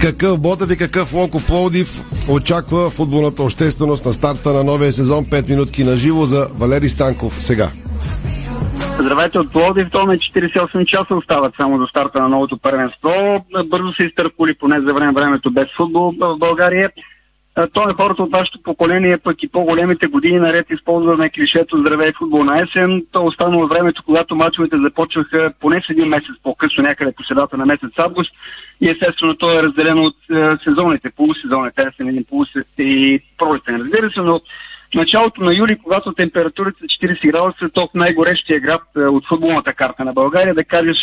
Какъв 0.01 0.41
Ботев 0.41 0.71
и 0.71 0.77
какъв 0.77 1.13
Локо 1.13 1.41
Пловдив 1.47 1.89
очаква 2.31 2.91
футболната 2.91 3.43
общественост 3.43 4.05
на 4.05 4.13
старта 4.13 4.53
на 4.53 4.65
новия 4.65 4.93
сезон 4.93 5.25
5 5.25 5.51
минутки 5.51 5.85
на 5.85 5.97
живо 5.97 6.27
за 6.27 6.49
Валери 6.59 6.89
Станков 6.89 7.43
сега. 7.43 7.69
Здравейте 9.01 9.39
от 9.39 9.53
Пловдив, 9.53 9.89
то 9.93 10.05
на 10.05 10.15
48 10.15 10.87
часа 10.87 11.15
остават 11.15 11.55
само 11.57 11.79
до 11.79 11.87
старта 11.87 12.21
на 12.21 12.29
новото 12.29 12.59
първенство. 12.59 13.11
Бързо 13.67 13.93
се 13.93 14.03
изтърпули 14.03 14.55
поне 14.61 14.81
за 14.81 14.95
време 14.95 15.13
времето 15.13 15.53
без 15.53 15.69
футбол 15.77 16.15
в 16.21 16.39
България 16.39 16.91
то 17.73 17.91
е 17.91 17.95
хората 17.95 18.23
от 18.23 18.33
вашето 18.33 18.63
поколение, 18.63 19.19
пък 19.19 19.43
и 19.43 19.49
по-големите 19.49 20.07
години 20.07 20.39
наред 20.39 20.67
използваме 20.71 21.31
клишето 21.31 21.79
здравей 21.79 22.13
футбол 22.13 22.45
на 22.45 22.63
есен. 22.63 23.07
То 23.13 23.25
останало 23.25 23.67
времето, 23.67 24.03
когато 24.07 24.37
мачовете 24.37 24.77
започваха 24.77 25.53
поне 25.61 25.83
с 25.87 25.91
един 25.91 26.09
месец 26.09 26.35
по-късно, 26.43 26.83
някъде 26.83 27.13
по 27.13 27.23
средата 27.23 27.57
на 27.57 27.67
месец 27.67 27.91
август. 27.97 28.33
И 28.81 28.91
естествено 28.91 29.35
то 29.35 29.59
е 29.59 29.63
разделено 29.63 30.03
от 30.03 30.17
е, 30.31 30.57
сезоните, 30.65 31.11
полусезоните, 31.17 31.83
есен, 31.83 32.09
един 32.09 32.25
полусезон 32.25 32.65
и 32.79 33.21
пролетен, 33.39 33.77
разбира 33.77 34.11
се, 34.11 34.21
но 34.21 34.41
началото 34.95 35.45
на 35.45 35.55
юли, 35.55 35.79
когато 35.83 36.13
температурата 36.13 36.79
са 36.81 37.07
40 37.07 37.33
градуса, 37.33 37.69
то 37.75 37.87
в 37.87 37.95
най-горещия 37.95 38.61
град 38.61 38.83
е, 38.97 39.01
от 39.01 39.29
футболната 39.29 39.73
карта 39.73 40.05
на 40.05 40.13
България, 40.13 40.55
да 40.55 40.65
кажеш 40.65 40.97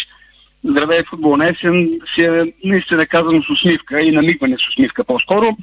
здравей 0.63 1.03
футбол 1.03 1.37
на 1.37 1.49
есен, 1.49 1.99
си 2.15 2.21
е 2.21 2.53
наистина 2.63 3.05
казано 3.05 3.43
с 3.43 3.49
усмивка 3.49 4.01
и 4.01 4.11
намигване 4.11 4.57
с 4.57 4.69
усмивка 4.69 5.03
по-скоро. 5.03 5.57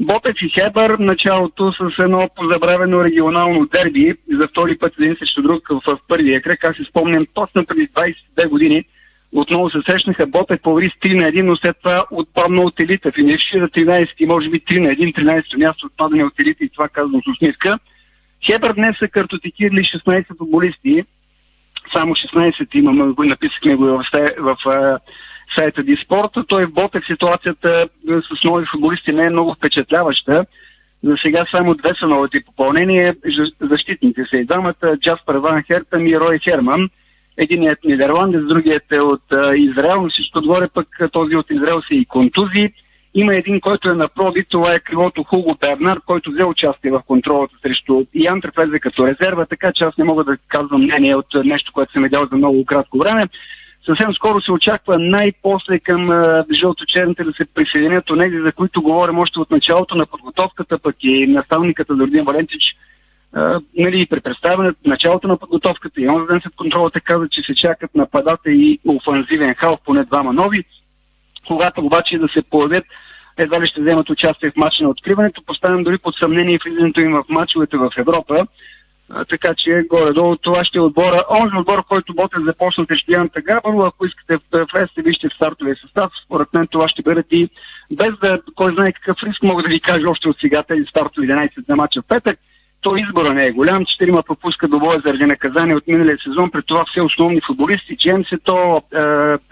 Ботев 0.00 0.36
и 0.42 0.48
Хебър 0.48 0.98
началото 0.98 1.72
с 1.72 1.98
едно 1.98 2.28
позабравено 2.36 3.04
регионално 3.04 3.66
дерби 3.66 4.14
за 4.32 4.48
втори 4.48 4.78
път 4.78 4.92
един 4.98 5.16
срещу 5.16 5.42
друг 5.42 5.68
в 5.68 5.98
първия 6.08 6.42
кръг. 6.42 6.64
Аз 6.64 6.76
си 6.76 6.84
спомням 6.84 7.26
точно 7.34 7.66
преди 7.66 7.88
22 7.88 8.48
години 8.48 8.84
отново 9.34 9.70
се 9.70 9.78
срещнаха 9.86 10.26
Ботев 10.26 10.60
по 10.62 10.80
с 10.80 10.82
3 10.82 11.14
на 11.14 11.22
1, 11.22 11.42
но 11.42 11.56
след 11.56 11.76
това 11.78 12.06
отпадна 12.10 12.62
от 12.62 12.80
елита. 12.80 13.12
Финиши 13.12 13.58
за 13.58 13.68
13 13.68 14.08
и 14.18 14.26
може 14.26 14.48
би 14.48 14.60
3 14.60 14.80
на 14.80 14.88
1, 14.88 15.14
13 15.18 15.56
място 15.56 15.86
отпадане 15.86 16.24
от 16.24 16.40
елита 16.40 16.64
и 16.64 16.68
това 16.68 16.88
казвам 16.88 17.22
с 17.22 17.30
усмивка. 17.30 17.78
Хебър 18.46 18.72
днес 18.72 18.98
са 18.98 19.08
картотекирали 19.08 19.80
16 19.80 20.38
футболисти. 20.38 21.04
Само 21.96 22.14
16 22.14 22.74
имаме, 22.74 23.14
написахме 23.18 23.76
го 23.76 23.84
в, 23.84 24.04
в, 24.38 24.56
в 24.64 24.98
сайта 25.58 25.82
Диспорта. 25.82 26.44
Той 26.48 26.66
в 26.66 26.72
Ботев 26.72 27.06
ситуацията 27.06 27.88
е, 28.08 28.12
с 28.12 28.44
нови 28.44 28.66
футболисти 28.72 29.12
не 29.12 29.24
е 29.24 29.30
много 29.30 29.54
впечатляваща. 29.54 30.46
За 31.04 31.16
сега 31.22 31.46
само 31.50 31.74
две 31.74 31.94
са 32.00 32.06
новите 32.06 32.42
попълнения. 32.46 33.16
Защитните 33.60 34.24
са 34.30 34.36
и 34.36 34.44
двамата 34.44 34.96
Джаспер 35.00 35.34
Ван 35.34 35.62
Хертън 35.62 36.06
и 36.06 36.20
Рой 36.20 36.38
Херман. 36.38 36.88
Единият 37.36 37.84
нидерландец, 37.84 38.42
другият 38.44 38.92
е 38.92 39.00
от 39.00 39.22
Израел, 39.56 40.02
но 40.02 40.08
всичко 40.08 40.38
отгоре 40.38 40.68
пък 40.74 40.88
този 41.12 41.36
от 41.36 41.50
Израел 41.50 41.82
си 41.82 41.94
и 41.94 42.04
контузии. 42.04 42.72
Има 43.14 43.34
един, 43.34 43.60
който 43.60 43.88
е 43.88 43.94
на 43.94 44.08
проби, 44.08 44.44
това 44.48 44.74
е 44.74 44.80
крилото 44.80 45.22
Хуго 45.22 45.56
Бернар, 45.60 46.00
който 46.06 46.30
взе 46.30 46.44
участие 46.44 46.90
в 46.90 47.02
контролата 47.06 47.54
срещу 47.62 48.04
Ян 48.14 48.40
влезе 48.56 48.78
като 48.78 49.06
резерва, 49.06 49.46
така 49.46 49.72
че 49.72 49.84
аз 49.84 49.96
не 49.96 50.04
мога 50.04 50.24
да 50.24 50.36
казвам 50.48 50.82
мнение 50.82 51.16
от 51.16 51.26
нещо, 51.44 51.72
което 51.72 51.92
съм 51.92 52.02
видял 52.02 52.26
за 52.30 52.36
много 52.36 52.64
кратко 52.64 52.98
време. 52.98 53.28
Съвсем 53.86 54.14
скоро 54.14 54.40
се 54.40 54.52
очаква 54.52 54.98
най-после 54.98 55.78
към 55.78 56.10
жълточерните 56.52 57.24
да 57.24 57.32
се 57.32 57.44
присъединят 57.54 58.10
онези, 58.10 58.36
за 58.40 58.52
които 58.52 58.82
говорим 58.82 59.18
още 59.18 59.40
от 59.40 59.50
началото 59.50 59.94
на 59.94 60.06
подготовката, 60.06 60.78
пък 60.78 60.96
и 61.00 61.26
наставниката 61.26 61.94
Дордин 61.94 62.24
Валентич, 62.24 62.62
а, 63.32 63.60
нали, 63.78 64.06
при 64.06 64.20
представянето, 64.20 64.78
началото 64.86 65.28
на 65.28 65.36
подготовката 65.36 66.00
и 66.00 66.08
онзи 66.08 66.26
ден 66.26 66.40
след 66.42 66.54
контролата 66.56 67.00
каза, 67.00 67.28
че 67.30 67.42
се 67.42 67.54
чакат 67.54 67.94
нападата 67.94 68.50
и 68.50 68.78
офанзивен 68.86 69.54
хал, 69.54 69.78
поне 69.84 70.04
двама 70.04 70.32
нови. 70.32 70.64
Когато 71.46 71.80
обаче 71.80 72.18
да 72.18 72.28
се 72.28 72.42
появят, 72.42 72.84
едва 73.36 73.60
ли 73.60 73.66
ще 73.66 73.80
вземат 73.80 74.10
участие 74.10 74.50
в 74.50 74.56
матча 74.56 74.84
на 74.84 74.90
откриването, 74.90 75.42
поставям 75.46 75.82
дори 75.82 75.98
под 75.98 76.16
съмнение 76.16 76.58
влизането 76.64 77.00
им 77.00 77.12
в 77.12 77.24
матчовете 77.28 77.76
в 77.76 77.90
Европа. 77.98 78.46
Така 79.28 79.54
че 79.54 79.84
горе-долу 79.90 80.36
това 80.36 80.64
ще 80.64 80.78
е 80.78 80.80
отбора. 80.80 81.24
Онзи 81.30 81.56
отбор, 81.56 81.84
който 81.88 82.14
Ботев 82.14 82.42
започна 82.44 82.86
срещу 82.86 83.12
Янта 83.12 83.40
Габърова, 83.40 83.88
ако 83.88 84.06
искате 84.06 84.38
влезте, 84.72 85.02
вижте 85.02 85.28
в 85.28 85.34
стартовия 85.34 85.76
състав. 85.76 86.12
Според 86.24 86.48
мен 86.54 86.66
това 86.66 86.88
ще 86.88 87.02
бъдат 87.02 87.26
и 87.30 87.48
без 87.90 88.18
да 88.22 88.40
кой 88.54 88.74
знае 88.74 88.92
какъв 88.92 89.16
риск, 89.22 89.42
мога 89.42 89.62
да 89.62 89.68
ви 89.68 89.80
кажа 89.80 90.10
още 90.10 90.28
от 90.28 90.36
сега 90.40 90.62
тези 90.62 90.84
стартови 90.84 91.28
11 91.28 91.68
на 91.68 91.76
матча 91.76 92.02
в 92.02 92.08
петък. 92.08 92.38
То 92.80 92.96
избора 92.96 93.34
не 93.34 93.46
е 93.46 93.52
голям. 93.52 93.86
Четирима 93.86 94.22
пропуска 94.22 94.68
до 94.68 94.78
боя 94.78 95.02
заради 95.04 95.24
наказание 95.24 95.76
от 95.76 95.86
миналия 95.86 96.18
сезон. 96.24 96.50
При 96.50 96.62
това 96.62 96.84
все 96.84 97.00
основни 97.00 97.40
футболисти. 97.46 97.96
Джеймс 97.96 98.32
Ето, 98.32 98.82
е, 98.92 98.98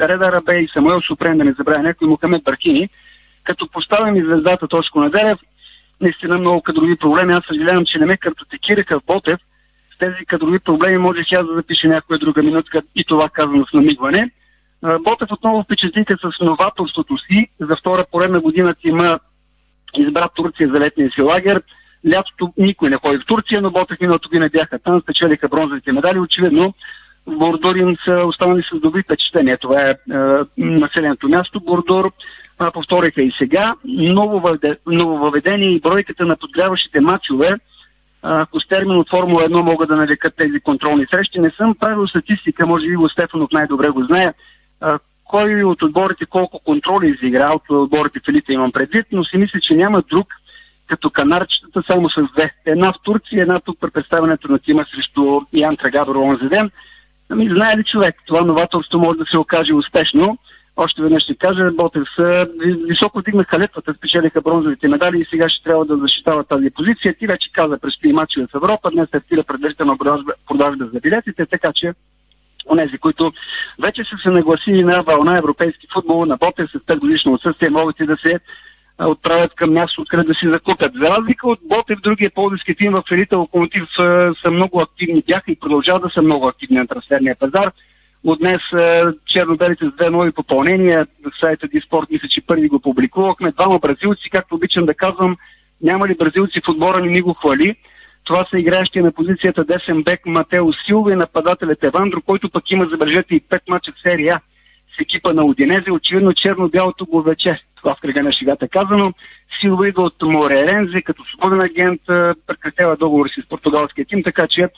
Реда 0.08 0.32
Рабей, 0.32 0.68
Самуел 0.72 1.00
Супрен, 1.00 1.38
да 1.38 1.44
не 1.44 1.52
забравя 1.52 1.82
някой, 1.82 2.08
Мухамед 2.08 2.44
Баркини. 2.44 2.88
Като 3.44 3.68
поставям 3.68 4.16
и 4.16 4.22
звездата 4.22 4.68
Тоско 4.68 5.00
Наделев, 5.00 5.38
наистина 6.02 6.38
много 6.38 6.62
кадрови 6.62 6.96
проблеми. 6.96 7.32
Аз 7.32 7.44
съжалявам, 7.48 7.84
че 7.86 7.98
не 7.98 8.06
ме 8.06 8.16
картотекираха 8.16 9.00
в 9.00 9.04
Ботев. 9.06 9.40
С 9.94 9.98
тези 9.98 10.26
кадрови 10.26 10.58
проблеми 10.58 10.98
можех 10.98 11.26
аз 11.32 11.46
да 11.46 11.54
запиша 11.54 11.88
някоя 11.88 12.18
друга 12.18 12.42
минутка 12.42 12.82
и 12.94 13.04
това 13.04 13.28
казвам 13.28 13.64
с 13.70 13.72
намигване. 13.72 14.30
Ботев 15.00 15.28
отново 15.32 15.62
впечатлиха 15.62 16.16
с 16.18 16.44
новаторството 16.44 17.18
си. 17.18 17.48
За 17.60 17.76
втора 17.76 18.04
поредна 18.12 18.40
година 18.40 18.74
има 18.84 19.18
избра 19.96 20.28
Турция 20.28 20.68
за 20.68 20.80
летния 20.80 21.10
си 21.10 21.22
лагер. 21.22 21.62
Лятото 22.12 22.52
никой 22.56 22.90
не 22.90 22.96
ходи 22.96 23.18
в 23.18 23.26
Турция, 23.26 23.62
но 23.62 23.70
Ботев 23.70 24.00
миналото 24.00 24.28
година 24.28 24.48
бяха 24.52 24.78
там, 24.78 25.00
спечелиха 25.00 25.48
бронзовите 25.48 25.92
медали. 25.92 26.18
Очевидно, 26.18 26.74
Бордорин 27.26 27.96
са 28.04 28.24
останали 28.26 28.62
с 28.62 28.80
добри 28.80 29.02
впечатления. 29.02 29.58
Това 29.58 29.82
е, 29.82 29.90
е 29.90 29.94
населеното 30.56 31.28
място 31.28 31.60
Бордор. 31.60 32.12
А, 32.58 32.70
повториха 32.70 33.22
и 33.22 33.32
сега. 33.38 33.74
Ново, 33.84 34.58
ново 34.86 35.18
въведение 35.18 35.68
и 35.68 35.80
бройката 35.80 36.24
на 36.24 36.36
подгряващите 36.36 37.00
матчове 37.00 37.56
ако 38.22 38.60
с 38.60 38.68
термин 38.68 38.98
от 38.98 39.10
Формула 39.10 39.42
1 39.42 39.60
могат 39.60 39.88
да 39.88 39.96
нарекат 39.96 40.36
тези 40.36 40.60
контролни 40.60 41.06
срещи. 41.10 41.40
Не 41.40 41.50
съм 41.50 41.74
правил 41.74 42.08
статистика, 42.08 42.66
може 42.66 42.86
би 42.86 42.92
Иво 42.92 43.08
Стефанов 43.08 43.50
най-добре 43.52 43.90
го 43.90 44.04
знае, 44.04 44.32
кой 45.24 45.64
от 45.64 45.82
отборите 45.82 46.26
колко 46.26 46.58
контроли 46.58 47.08
изигра, 47.08 47.54
от 47.54 47.62
отборите 47.70 48.20
в 48.20 48.28
елита 48.28 48.52
имам 48.52 48.72
предвид, 48.72 49.06
но 49.12 49.24
си 49.24 49.36
мисля, 49.36 49.60
че 49.60 49.74
няма 49.74 50.02
друг, 50.10 50.28
като 50.86 51.10
канарчетата 51.10 51.82
само 51.90 52.10
с 52.10 52.32
две. 52.32 52.50
Една 52.66 52.92
в 52.92 52.96
Турция, 53.02 53.42
една 53.42 53.60
тук 53.60 53.80
при 53.80 53.90
представянето 53.90 54.52
на 54.52 54.58
тима 54.58 54.84
срещу 54.94 55.40
Ян 55.52 55.76
Трагадор 55.76 56.16
онзи 56.16 56.48
ден. 56.48 56.70
Ами, 57.30 57.48
знае 57.48 57.76
ли 57.76 57.84
човек, 57.84 58.14
това 58.26 58.40
новаторство 58.40 58.98
може 58.98 59.18
да 59.18 59.24
се 59.24 59.38
окаже 59.38 59.74
успешно. 59.74 60.38
Още 60.76 61.02
веднъж 61.02 61.22
ще 61.22 61.34
кажа, 61.34 61.70
Ботев 61.72 62.02
са 62.16 62.48
високо 62.88 63.22
дигнаха 63.22 63.58
летвата, 63.58 63.94
спечелиха 63.94 64.40
бронзовите 64.40 64.88
медали 64.88 65.20
и 65.20 65.26
сега 65.30 65.48
ще 65.48 65.64
трябва 65.64 65.84
да 65.84 65.96
защитава 65.96 66.44
тази 66.44 66.70
позиция. 66.70 67.14
Ти 67.14 67.26
вече 67.26 67.52
каза, 67.52 67.78
предстои 67.78 68.12
матчове 68.12 68.46
в 68.46 68.54
Европа, 68.54 68.90
днес 68.90 69.08
стартира 69.08 69.42
предварителна 69.42 69.98
продажба, 69.98 70.32
продажба 70.48 70.84
за 70.92 71.00
билетите, 71.00 71.46
така 71.46 71.72
че 71.74 71.92
онези, 72.70 72.98
които 72.98 73.32
вече 73.82 74.04
са 74.04 74.16
се 74.22 74.30
нагласили 74.30 74.84
на 74.84 75.02
вълна 75.02 75.38
европейски 75.38 75.86
футбол, 75.92 76.26
на 76.26 76.36
Ботев 76.36 76.70
с 76.70 76.74
5 76.74 76.98
годишно 76.98 77.32
отсъствие, 77.32 77.70
могат 77.70 78.00
и 78.00 78.06
да 78.06 78.16
се 78.16 78.40
отправят 78.98 79.54
към 79.54 79.72
място, 79.72 80.02
откъде 80.02 80.22
да 80.22 80.34
си 80.34 80.48
закупят. 80.48 80.92
За 80.94 81.10
разлика 81.10 81.48
от 81.48 81.58
Ботев, 81.62 82.00
другия 82.00 82.30
полдивски 82.30 82.74
тим 82.74 82.92
в 82.92 83.02
елита 83.10 83.38
Локомотив 83.38 83.84
са 84.42 84.50
много 84.50 84.80
активни 84.80 85.22
бяха 85.26 85.52
и 85.52 85.60
продължават 85.60 86.02
да 86.02 86.10
са 86.10 86.22
много 86.22 86.46
активни 86.46 86.76
на 86.76 86.86
трансферния 86.86 87.36
пазар. 87.40 87.72
От 88.24 88.38
днес 88.38 88.60
черно-белите 89.26 89.86
с 89.86 89.96
две 89.96 90.10
нови 90.10 90.32
попълнения. 90.32 91.06
В 91.24 91.40
сайта 91.40 91.68
Диспорт 91.68 92.10
мисля, 92.10 92.28
че 92.28 92.46
първи 92.46 92.68
го 92.68 92.80
публикувахме. 92.80 93.52
Двама 93.52 93.78
бразилци, 93.78 94.30
както 94.30 94.54
обичам 94.54 94.86
да 94.86 94.94
казвам, 94.94 95.36
няма 95.82 96.08
ли 96.08 96.14
бразилци 96.14 96.60
в 96.60 96.68
отбора 96.68 97.00
ни 97.00 97.08
ни 97.08 97.20
го 97.20 97.34
хвали. 97.34 97.76
Това 98.24 98.46
са 98.50 98.58
играещия 98.58 99.04
на 99.04 99.12
позицията 99.12 99.64
десен 99.64 100.02
бек 100.02 100.26
Матео 100.26 100.72
Силва 100.72 101.12
и 101.12 101.16
нападателят 101.16 101.84
Евандро, 101.84 102.22
който 102.22 102.50
пък 102.50 102.70
има, 102.70 102.86
забележете, 102.86 103.34
и 103.34 103.40
пет 103.40 103.62
мача 103.68 103.92
в 103.92 104.02
серия 104.02 104.40
с 104.96 105.00
екипа 105.00 105.32
на 105.32 105.44
Одинезе. 105.44 105.90
Очевидно 105.90 106.32
черно-бялото 106.32 107.06
го 107.06 107.22
вече. 107.22 107.58
Това 107.76 107.94
в 107.94 108.00
кръга 108.00 108.22
на 108.22 108.32
шегата 108.32 108.68
казано. 108.68 109.12
Силва 109.60 109.88
идва 109.88 110.02
от 110.02 110.22
Морерензе 110.22 111.02
като 111.02 111.24
свободен 111.24 111.60
агент, 111.60 112.00
прекратява 112.46 112.96
договор 112.96 113.28
си 113.28 113.40
с 113.44 113.48
португалския 113.48 114.04
тим, 114.04 114.22
така 114.22 114.46
че 114.46 114.68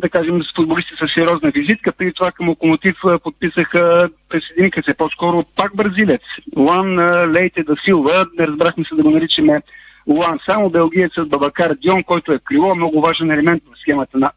да 0.00 0.08
кажем, 0.08 0.42
с 0.42 0.56
футболисти 0.56 0.94
с 0.94 1.14
сериозна 1.14 1.50
визитка. 1.50 1.92
Преди 1.92 2.12
това 2.12 2.32
към 2.32 2.48
Локомотив 2.48 2.96
подписаха, 3.22 4.08
присъединиха 4.28 4.82
се 4.82 4.94
по-скоро 4.94 5.44
пак 5.56 5.76
бразилец. 5.76 6.22
Лан 6.56 6.98
Лейте 7.32 7.62
да 7.62 7.76
Силва, 7.84 8.26
не 8.38 8.46
разбрахме 8.46 8.84
се 8.84 8.94
да 8.94 9.02
го 9.02 9.10
наричаме 9.10 9.60
Луан. 10.06 10.38
Само 10.46 10.70
белгиецът 10.70 11.28
Бабакар 11.28 11.74
Дион, 11.74 12.04
който 12.04 12.32
е 12.32 12.38
крило, 12.38 12.74
много 12.74 13.00
важен 13.00 13.30
елемент 13.30 13.62
в 13.64 13.80
схемата 13.80 14.18
на 14.18 14.30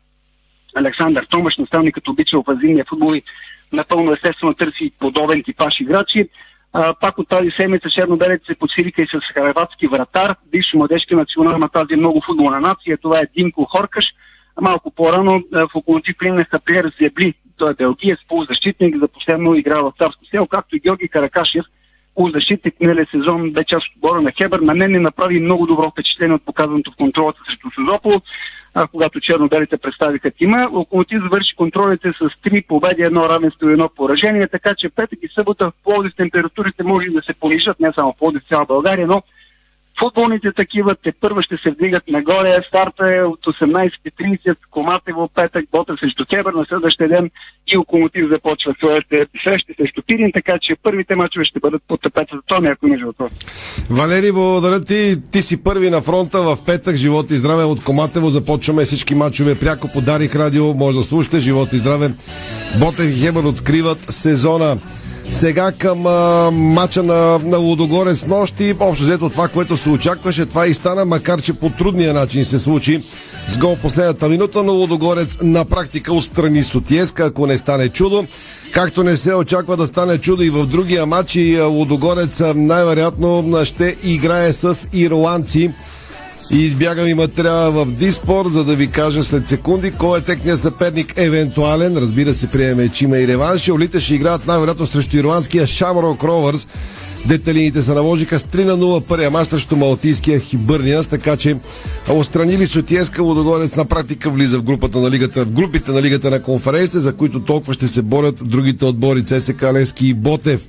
Александър 0.76 1.26
Томаш, 1.30 1.58
наставник 1.58 1.96
като 1.96 2.12
обича 2.12 2.38
офазивния 2.38 2.86
футбол 2.90 3.16
и 3.16 3.24
напълно 3.72 4.14
естествено 4.14 4.54
търси 4.54 4.92
подобен 5.00 5.44
типаж 5.44 5.80
играчи. 5.80 6.30
А, 6.74 6.94
пак 6.94 7.18
от 7.18 7.30
тази 7.30 7.52
седмица 7.52 7.90
черно-белите 7.90 8.46
се 8.46 8.56
подсилиха 8.56 9.02
и 9.02 9.08
с 9.08 9.34
харватски 9.34 9.88
вратар, 9.88 10.36
бивш 10.52 10.74
младежки 10.74 11.16
национал 11.16 11.58
на 11.58 11.70
тази 11.70 11.96
много 11.96 12.22
футболна 12.26 12.60
нация. 12.60 12.98
Това 12.98 13.20
е 13.20 13.28
Димко 13.36 13.66
Хоркаш. 13.66 14.06
Малко 14.62 14.92
по-рано 14.92 15.44
в 15.52 15.76
Локомотив 15.76 16.16
приемнаха 16.18 16.60
Пиер 16.60 16.92
Зебли. 17.02 17.34
Той 17.58 17.72
е 17.72 17.74
белгиец, 17.74 18.20
полузащитник, 18.28 18.98
за 18.98 19.08
последно 19.08 19.56
игра 19.56 19.82
в 19.82 19.94
Царско 19.98 20.26
село, 20.26 20.48
както 20.48 20.76
и 20.76 20.80
Георги 20.80 21.08
Каракашев, 21.08 21.66
полузащитник 22.16 22.80
миналия 22.80 23.08
сезон, 23.12 23.52
бе 23.52 23.64
част 23.64 23.88
от 23.88 23.96
отбора 23.96 24.22
на 24.22 24.32
Хебър. 24.32 24.60
На 24.60 24.74
мен 24.74 24.92
ми 24.92 25.00
направи 25.00 25.40
много 25.40 25.68
добро 25.68 25.92
впечатление 25.92 26.36
от 26.36 26.46
показаното 26.46 26.92
в 26.92 26.96
контролата 26.96 27.40
срещу 27.46 27.70
Созопол, 27.76 28.22
а, 28.74 28.88
когато 28.88 29.20
черно-белите 29.20 29.78
представиха 29.78 30.32
тима. 30.32 30.70
Локомотив 30.72 31.22
завърши 31.24 31.56
контролите 31.56 32.14
с 32.22 32.42
три 32.42 32.62
победи, 32.62 33.02
едно 33.02 33.30
равенство 33.30 33.70
и 33.70 33.74
едно 33.74 33.90
поражение, 33.90 34.48
така 34.48 34.76
че 34.78 34.90
петък 34.90 35.20
и 35.22 35.28
събота 35.28 35.66
в 35.66 35.84
Пловдив 35.84 36.16
температурите 36.18 36.84
може 36.84 37.08
да 37.10 37.22
се 37.22 37.34
понижат, 37.34 37.80
не 37.80 37.92
само 38.00 38.14
в 38.14 38.18
Пловдив, 38.18 38.44
цяла 38.50 38.66
България, 38.66 39.08
но 39.08 39.24
Футболните 40.00 40.52
такива 40.52 40.96
те 41.04 41.12
първа 41.22 41.44
ще 41.44 41.58
се 41.58 41.72
вдигат 41.72 42.04
нагоре. 42.08 42.62
Старта 42.68 43.16
е 43.16 43.24
от 43.24 43.40
18.30, 43.46 44.56
Коматево, 44.72 45.30
петък, 45.36 45.66
Бота 45.72 45.96
срещу 46.00 46.26
Кебър 46.26 46.54
на 46.54 46.66
следващия 46.66 47.10
ден 47.10 47.30
и 47.68 47.78
Локомотив 47.78 48.30
започва 48.30 48.74
своите 48.80 49.26
срещи 49.44 49.74
срещу 49.78 50.02
Пирин, 50.08 50.32
така 50.34 50.54
че 50.62 50.76
първите 50.84 51.16
мачове 51.16 51.46
ще 51.46 51.60
бъдат 51.60 51.82
под 51.88 52.02
тапета. 52.02 52.40
Това 52.48 52.60
някой 52.60 52.90
между 52.90 53.06
въпрос. 53.06 53.32
Валери, 53.90 54.32
благодаря 54.32 54.82
ти. 54.82 55.16
Ти 55.32 55.42
си 55.42 55.64
първи 55.64 55.90
на 55.90 56.02
фронта 56.02 56.42
в 56.42 56.58
петък. 56.66 56.96
Живот 56.96 57.32
и 57.32 57.34
здраве 57.34 57.64
от 57.64 57.84
Коматево. 57.84 58.30
Започваме 58.30 58.86
всички 58.86 59.16
мачове 59.16 59.60
пряко 59.60 59.88
по 59.94 60.02
Дарих 60.02 60.36
Радио. 60.36 60.74
Може 60.74 60.98
да 60.98 61.04
слушате. 61.04 61.40
Живот 61.40 61.74
и 61.74 61.78
здраве. 61.78 62.10
Ботев 62.80 63.10
и 63.10 63.26
Хебър 63.26 63.44
откриват 63.44 64.00
сезона. 64.00 64.78
Сега 65.32 65.72
към 65.72 66.08
а, 66.08 66.52
мача 66.52 67.04
на, 67.04 67.40
на 67.44 67.58
Лудогорец 67.58 68.26
нощи. 68.26 68.76
Общо 68.80 69.04
взето 69.04 69.30
това, 69.30 69.48
което 69.48 69.78
се 69.78 69.90
очакваше, 69.90 70.46
това 70.46 70.68
и 70.68 70.74
стана, 70.74 71.06
макар 71.06 71.42
че 71.42 71.54
по 71.54 71.70
трудния 71.70 72.14
начин 72.14 72.46
се 72.46 72.60
случи. 72.60 73.02
С 73.48 73.58
гол 73.58 73.76
в 73.76 73.82
последната 73.82 74.30
минута, 74.30 74.64
но 74.64 74.74
Лудогорец 74.74 75.38
на 75.42 75.66
практика 75.66 76.14
отстрани 76.14 76.64
Сотиеска, 76.64 77.26
ако 77.26 77.48
не 77.48 77.58
стане 77.58 77.90
чудо. 77.90 78.26
Както 78.72 79.04
не 79.04 79.18
се 79.18 79.36
очаква 79.36 79.78
да 79.78 79.88
стане 79.88 80.18
чудо 80.18 80.44
и 80.44 80.50
в 80.50 80.66
другия 80.66 81.06
матч, 81.06 81.36
и 81.36 81.62
Лудогорец 81.62 82.42
най-вероятно 82.56 83.60
ще 83.66 83.96
играе 84.04 84.54
с 84.54 84.88
ирландци. 84.94 85.72
И 86.52 86.58
избягам 86.58 87.08
и 87.08 87.14
материала 87.14 87.72
в 87.72 87.86
Диспорт, 87.86 88.54
за 88.54 88.64
да 88.64 88.76
ви 88.76 88.88
кажа 88.88 89.24
след 89.24 89.50
секунди 89.50 89.92
кой 89.92 90.20
е 90.20 90.22
техният 90.22 90.60
съперник 90.60 91.14
евентуален. 91.18 91.98
Разбира 91.98 92.34
се, 92.34 92.48
приеме, 92.48 92.90
че 92.90 93.06
има 93.06 93.18
и 93.18 93.28
реванш. 93.28 93.70
Олите 93.70 94.00
ще 94.00 94.16
играят 94.16 94.48
най-вероятно 94.48 94.86
срещу 94.86 95.18
ирландския 95.18 95.68
Shamrock 95.68 96.24
Rovers. 96.24 96.68
Детелините 97.26 97.82
се 97.82 97.94
наложиха 97.94 98.40
с 98.40 98.44
3 98.44 98.64
на 98.64 98.78
0 98.78 99.08
първия 99.08 99.32
мач 99.32 99.48
срещу 99.48 99.76
Малтийския 99.76 100.40
Хибърниас, 100.40 101.08
така 101.08 101.38
че 101.38 101.56
отстранили 102.10 102.68
Сотиеска, 102.68 103.24
Лудогорец 103.24 103.76
на 103.76 103.86
практика 103.86 104.30
влиза 104.30 104.60
в, 104.60 104.64
групата 104.64 105.00
на 105.00 105.12
лигата, 105.12 105.46
в 105.46 105.52
групите 105.52 105.92
на 105.92 106.02
лигата 106.02 106.30
на 106.30 106.42
конференция, 106.42 107.02
за 107.02 107.14
които 107.14 107.40
толкова 107.40 107.74
ще 107.74 107.88
се 107.88 108.02
борят 108.02 108.42
другите 108.50 108.86
отбори 108.86 109.26
ЦСК 109.26 109.64
Левски 109.74 110.08
и 110.08 110.14
Ботев. 110.14 110.68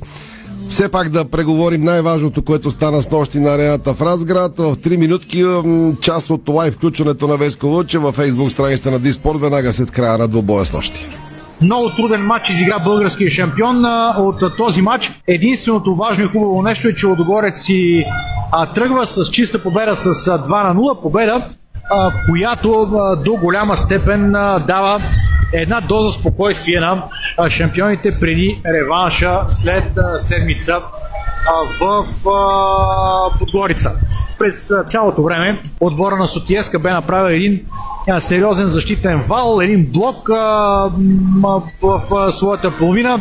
Все 0.68 0.88
пак 0.88 1.08
да 1.08 1.24
преговорим 1.24 1.84
най-важното, 1.84 2.42
което 2.42 2.70
стана 2.70 3.02
с 3.02 3.10
нощи 3.10 3.38
на 3.38 3.50
арената 3.50 3.94
в 3.94 4.02
Разград. 4.02 4.58
В 4.58 4.76
3 4.76 4.96
минутки 4.96 5.44
част 6.00 6.30
от 6.30 6.44
това 6.44 6.68
и 6.68 6.70
включването 6.70 7.28
на 7.28 7.36
Веско 7.36 7.66
Луче 7.66 7.98
във 7.98 8.14
фейсбук 8.14 8.50
страницата 8.50 8.90
на 8.90 8.98
Диспорт 8.98 9.40
веднага 9.40 9.72
след 9.72 9.90
края 9.90 10.18
на 10.18 10.28
двобоя 10.28 10.64
с 10.64 10.72
нощи. 10.72 11.08
Много 11.60 11.90
труден 11.90 12.26
матч 12.26 12.50
изигра 12.50 12.78
българския 12.78 13.30
шампион. 13.30 13.84
От 14.18 14.56
този 14.56 14.82
матч 14.82 15.12
единственото 15.28 15.94
важно 15.94 16.24
и 16.24 16.28
хубаво 16.28 16.62
нещо 16.62 16.88
е, 16.88 16.94
че 16.94 17.06
Лодогорец 17.06 17.62
си 17.62 18.04
тръгва 18.74 19.06
с 19.06 19.30
чиста 19.30 19.62
победа 19.62 19.96
с 19.96 20.06
2 20.14 20.48
на 20.48 20.74
0. 20.80 21.02
Победа, 21.02 21.42
която 22.30 22.88
до 23.24 23.36
голяма 23.36 23.76
степен 23.76 24.32
дава 24.66 25.02
една 25.52 25.80
доза 25.80 26.12
спокойствие 26.12 26.80
на 26.80 27.04
шампионите 27.48 28.20
преди 28.20 28.62
реванша 28.66 29.40
след 29.48 29.84
седмица 30.16 30.80
в 31.80 32.04
Подгорица. 33.38 33.92
През 34.38 34.72
цялото 34.86 35.22
време 35.22 35.62
отбора 35.80 36.16
на 36.16 36.28
Сотиеска 36.28 36.78
бе 36.78 36.90
направил 36.90 37.34
един 37.34 37.60
сериозен 38.18 38.68
защитен 38.68 39.20
вал, 39.20 39.60
един 39.60 39.86
блок 39.92 40.28
в, 41.82 42.30
своята 42.32 42.76
половина. 42.76 43.20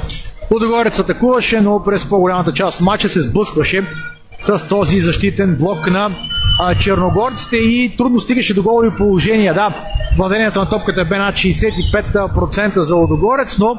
Подгорец 0.49 0.99
атакуваше, 0.99 1.62
но 1.62 1.84
през 1.84 2.06
по-голямата 2.06 2.54
част 2.54 2.80
от 2.80 2.86
матча 2.86 3.10
се 3.10 3.21
сблъскваше 3.21 3.84
с 4.38 4.67
този 4.67 4.99
защитен 4.99 5.56
блок 5.56 5.91
на 5.91 6.12
а, 6.60 6.76
черногорците 6.76 7.58
и 7.58 7.96
трудно 7.98 8.20
стигаше 8.20 8.54
до 8.54 8.63
голови 8.63 8.89
положения. 8.98 9.54
Да, 9.54 9.80
владението 10.18 10.60
на 10.60 10.70
топката 10.70 11.06
бе 11.06 11.18
над 11.18 11.36
65% 11.36 12.80
за 12.80 12.96
Лодогорец, 12.96 13.60
но 13.60 13.78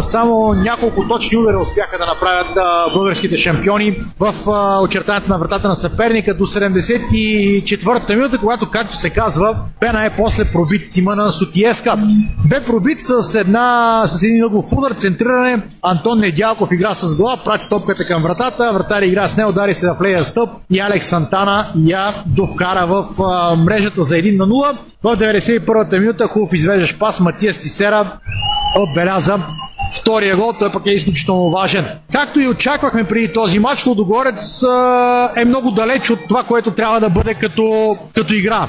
само 0.00 0.54
няколко 0.54 1.08
точни 1.08 1.38
удара 1.38 1.58
успяха 1.58 1.98
да 1.98 2.06
направят 2.06 2.58
българските 2.94 3.36
шампиони 3.36 4.00
в 4.18 4.34
очертането 4.82 5.28
на 5.28 5.38
вратата 5.38 5.68
на 5.68 5.74
съперника 5.74 6.34
до 6.34 6.46
74-та 6.46 8.14
минута, 8.14 8.38
когато, 8.38 8.70
както 8.70 8.96
се 8.96 9.10
казва, 9.10 9.56
бе 9.80 9.92
най-после 9.92 10.44
пробит 10.44 10.90
тима 10.90 11.16
на 11.16 11.30
Сотиеска. 11.30 11.96
Бе 12.48 12.64
пробит 12.64 12.98
с, 13.00 13.34
една, 13.34 14.02
с 14.06 14.22
един 14.22 14.36
много 14.36 14.64
удар, 14.78 14.92
центриране. 14.92 15.62
Антон 15.82 16.18
Недялков 16.18 16.72
игра 16.72 16.94
с 16.94 17.16
глава, 17.16 17.36
прати 17.44 17.68
топката 17.68 18.06
към 18.06 18.22
вратата. 18.22 18.72
Вратари 18.72 19.06
игра 19.06 19.28
с 19.28 19.36
нея, 19.36 19.48
удари 19.48 19.74
се 19.74 19.86
в 19.86 19.96
лея 20.02 20.24
стъп 20.24 20.48
и 20.70 20.80
Алекс 20.80 21.06
Сантана 21.06 21.72
я 21.76 22.14
довкара 22.26 22.86
в 22.86 23.04
мрежата 23.56 24.04
за 24.04 24.14
1 24.14 24.36
на 24.36 24.46
0. 24.46 24.76
В 25.02 25.16
91-та 25.16 25.98
минута 25.98 26.26
хубав 26.26 26.52
извеждаш 26.52 26.98
пас 26.98 27.20
Матия 27.20 27.54
Стисера 27.54 28.18
отбеляза 28.76 29.38
втория 29.92 30.36
гол, 30.36 30.52
той 30.58 30.72
пък 30.72 30.86
е 30.86 30.90
изключително 30.90 31.50
важен. 31.50 31.84
Както 32.12 32.40
и 32.40 32.48
очаквахме 32.48 33.04
преди 33.04 33.32
този 33.32 33.58
матч, 33.58 33.86
Лодогорец 33.86 34.62
е 35.36 35.44
много 35.44 35.70
далеч 35.70 36.10
от 36.10 36.18
това, 36.28 36.42
което 36.42 36.70
трябва 36.70 37.00
да 37.00 37.10
бъде 37.10 37.34
като, 37.34 37.96
като 38.14 38.34
игра. 38.34 38.68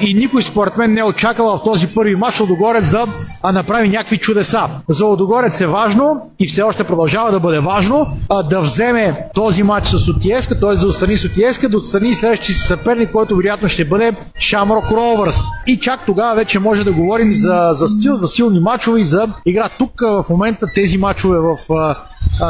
и 0.00 0.14
никой 0.14 0.42
според 0.42 0.76
мен 0.76 0.92
не 0.92 1.00
е 1.00 1.04
очаквал 1.04 1.58
в 1.58 1.64
този 1.64 1.86
първи 1.86 2.16
матч 2.16 2.40
Лодогорец 2.40 2.90
да 2.90 3.06
направи 3.52 3.88
някакви 3.88 4.18
чудеса. 4.18 4.68
За 4.88 5.04
Лодогорец 5.04 5.60
е 5.60 5.66
важно 5.66 6.20
и 6.38 6.46
все 6.46 6.62
още 6.62 6.84
продължава 6.84 7.30
да 7.30 7.40
бъде 7.40 7.60
важно 7.60 8.06
да 8.50 8.60
вземе 8.60 9.26
този 9.34 9.62
матч 9.62 9.88
с 9.88 10.08
Отиеска, 10.08 10.60
т.е. 10.60 10.74
да 10.74 10.86
отстрани 10.86 11.16
Отиеска, 11.32 11.68
да 11.68 11.78
отстрани 11.78 12.14
следващия 12.14 12.54
си 12.54 12.60
съперник, 12.60 13.10
който 13.12 13.36
вероятно 13.36 13.68
ще 13.68 13.84
бъде 13.84 14.12
Шамрок 14.38 14.90
Ровърс. 14.90 15.40
И 15.66 15.78
чак 15.78 16.06
тогава 16.06 16.34
вече 16.34 16.58
може 16.58 16.84
да 16.84 16.92
говорим 16.92 17.34
за, 17.34 17.70
за 17.72 17.88
стил, 17.88 18.16
за 18.16 18.28
силни 18.28 18.60
матчове 18.60 19.00
и 19.00 19.04
за 19.04 19.28
игра. 19.46 19.68
Тук 19.78 20.00
в 20.00 20.24
момента 20.30 20.61
тези 20.74 20.98
мачове 20.98 21.38
в 21.38 21.58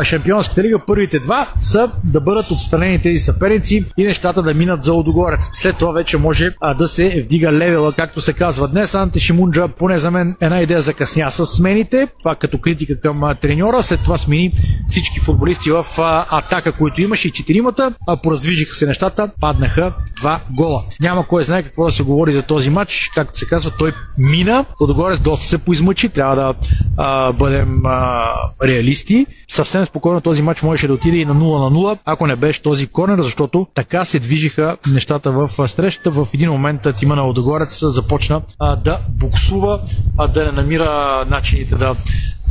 Шампионската 0.03 0.63
лига, 0.63 0.79
първите 0.87 1.19
два 1.19 1.47
са 1.61 1.91
да 2.05 2.21
бъдат 2.21 2.51
отстранени 2.51 3.03
тези 3.03 3.19
съперници 3.19 3.85
и 3.99 4.05
нещата 4.05 4.43
да 4.43 4.55
минат 4.55 4.85
за 4.85 4.93
Лодогорец. 4.93 5.51
След 5.53 5.77
това 5.77 5.93
вече 5.93 6.19
може 6.19 6.55
а, 6.61 6.75
да 6.75 6.89
се 6.89 7.23
вдига 7.25 7.53
левела, 7.53 7.93
както 7.93 8.21
се 8.21 8.33
казва 8.33 8.69
днес. 8.69 8.95
Анте 8.95 9.21
Шимунджа, 9.21 9.69
поне 9.69 9.99
за 9.99 10.11
мен, 10.11 10.37
една 10.41 10.61
идея 10.61 10.83
закъсня 10.83 11.31
с 11.31 11.47
смените. 11.47 12.09
Това 12.19 12.35
като 12.35 12.59
критика 12.59 13.01
към 13.01 13.35
треньора. 13.41 13.83
След 13.83 14.01
това 14.03 14.19
смени 14.19 14.53
всички 14.89 15.21
футболисти 15.21 15.71
в 15.71 15.87
а, 15.99 16.27
атака, 16.31 16.73
които 16.73 17.03
имаше 17.03 17.29
и 17.29 17.31
четиримата. 17.31 17.95
А, 18.09 18.17
пораздвижиха 18.17 18.75
се 18.75 18.87
нещата, 18.87 19.31
паднаха 19.41 19.93
два 20.17 20.41
гола. 20.51 20.83
Няма 21.01 21.27
кой 21.27 21.45
знае 21.45 21.63
какво 21.63 21.85
да 21.85 21.93
се 21.93 22.03
говори 22.03 22.33
за 22.33 22.43
този 22.43 22.71
матч. 22.71 23.11
Както 23.15 23.39
се 23.39 23.47
казва, 23.47 23.71
той 23.79 23.93
мина. 24.19 24.65
Лодогорец 24.81 25.21
доста 25.21 25.47
се 25.47 25.59
поизмъчи. 25.59 26.09
Трябва 26.09 26.37
да 26.37 26.55
а, 26.97 27.33
бъдем 27.33 27.87
а, 27.87 28.25
реалисти. 28.65 29.27
Съвсем 29.49 29.72
спокойно 29.87 30.21
този 30.21 30.43
матч 30.43 30.63
можеше 30.63 30.87
да 30.87 30.95
отиде 30.95 31.17
и 31.17 31.25
на 31.25 31.35
0 31.35 31.37
на 31.37 31.71
0, 31.77 31.99
ако 32.05 32.27
не 32.27 32.37
беше 32.37 32.63
този 32.63 32.87
корнер, 32.87 33.21
защото 33.21 33.67
така 33.75 34.05
се 34.05 34.19
движиха 34.19 34.77
нещата 34.93 35.31
в 35.31 35.69
срещата. 35.69 36.11
В 36.11 36.29
един 36.35 36.51
момент 36.51 36.87
тима 36.97 37.17
на 37.17 37.23
Лодогорец 37.23 37.85
започна 37.85 38.43
а, 38.59 38.77
да 38.77 38.99
буксува, 39.09 39.81
а, 40.19 40.29
да 40.29 40.45
не 40.45 40.53
намира 40.53 41.25
начините 41.31 41.75
да 41.75 41.95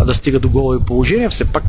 да 0.05 0.13
стига 0.13 0.39
до 0.39 0.49
голови 0.49 0.79
положение. 0.79 1.29
Все 1.29 1.45
пак 1.45 1.63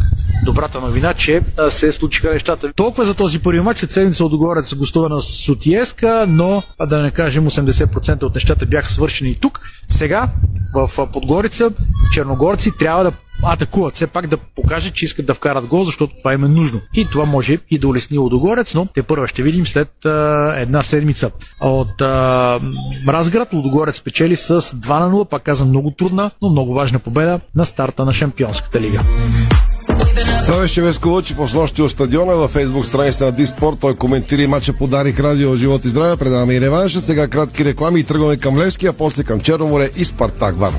добрата 0.45 0.81
новина, 0.81 1.15
че 1.15 1.43
се 1.69 1.93
случиха 1.93 2.31
нещата. 2.31 2.73
Толкова 2.73 3.05
за 3.05 3.15
този 3.15 3.39
първи 3.39 3.61
матч. 3.61 3.81
След 3.81 3.93
седмица 3.93 4.25
отговорят 4.25 4.75
гостува 4.77 5.09
на 5.09 5.21
Сотиеска, 5.21 6.25
но 6.29 6.63
да 6.87 7.03
не 7.03 7.11
кажем 7.11 7.51
80% 7.51 8.23
от 8.23 8.35
нещата 8.35 8.67
бяха 8.67 8.93
свършени 8.93 9.31
и 9.31 9.35
тук. 9.35 9.61
Сега 9.89 10.29
в 10.75 11.07
Подгорица 11.13 11.71
черногорци 12.13 12.71
трябва 12.79 13.05
да 13.05 13.13
атакуват, 13.43 13.95
все 13.95 14.07
пак 14.07 14.27
да 14.27 14.37
покажат, 14.37 14.95
че 14.95 15.05
искат 15.05 15.27
да 15.27 15.35
вкарат 15.35 15.67
гол, 15.67 15.85
защото 15.85 16.15
това 16.19 16.33
им 16.33 16.45
е 16.45 16.49
нужно. 16.49 16.81
И 16.95 17.07
това 17.13 17.25
може 17.25 17.59
и 17.71 17.79
да 17.79 17.89
улесни 17.89 18.19
Лудогорец, 18.19 18.75
но 18.75 18.87
те 18.87 19.03
първо 19.03 19.27
ще 19.27 19.43
видим 19.43 19.67
след 19.67 20.05
а, 20.05 20.55
една 20.57 20.83
седмица. 20.83 21.31
От 21.61 22.01
а, 22.01 22.61
Разград 23.09 23.53
Лудогорец 23.53 24.01
печели 24.01 24.37
с 24.37 24.61
2 24.61 24.99
на 24.99 25.11
0, 25.11 25.29
пак 25.29 25.43
казвам 25.43 25.69
много 25.69 25.91
трудна, 25.91 26.31
но 26.43 26.49
много 26.49 26.75
важна 26.75 26.99
победа 26.99 27.41
на 27.55 27.67
старта 27.67 28.05
на 28.05 28.13
Шампионската 28.13 28.81
лига. 28.81 29.01
Това 30.47 30.61
беше 30.61 30.83
Веско 30.83 31.09
Лъчи 31.09 31.37
по 31.37 31.49
снощи 31.49 31.83
от 31.83 31.91
стадиона 31.91 32.37
във 32.37 32.51
фейсбук 32.51 32.87
страницата 32.87 33.25
на 33.25 33.33
Диспорт. 33.33 33.77
Той 33.81 33.97
коментира 33.97 34.49
мача 34.49 34.73
подарих 34.73 35.21
радио 35.21 35.57
Живот 35.57 35.85
и 35.85 35.89
здраве. 35.89 36.17
Предаваме 36.17 36.55
и 36.55 36.61
реванша. 36.61 37.01
Сега 37.01 37.29
кратки 37.29 37.65
реклами 37.65 38.01
и 38.01 38.05
тръгваме 38.05 38.37
към 38.37 38.59
Левски, 38.59 38.87
а 38.87 38.93
после 38.93 39.25
към 39.25 39.41
Черноморе 39.41 39.91
и 39.97 40.05
Спартак 40.05 40.59
Варна. 40.59 40.79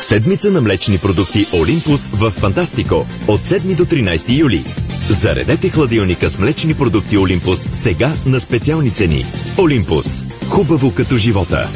Седмица 0.00 0.50
на 0.50 0.60
млечни 0.60 0.98
продукти 0.98 1.46
Олимпус 1.62 2.06
в 2.06 2.30
Фантастико 2.30 3.06
от 3.28 3.40
7 3.40 3.76
до 3.76 3.84
13 3.84 4.38
юли. 4.38 4.64
Заредете 5.08 5.70
хладилника 5.70 6.30
с 6.30 6.38
млечни 6.38 6.74
продукти 6.74 7.18
Олимпус 7.18 7.66
сега 7.72 8.14
на 8.26 8.40
специални 8.40 8.90
цени. 8.90 9.26
Олимпус. 9.58 10.06
Хубаво 10.48 10.94
като 10.94 11.18
живота. 11.18 11.68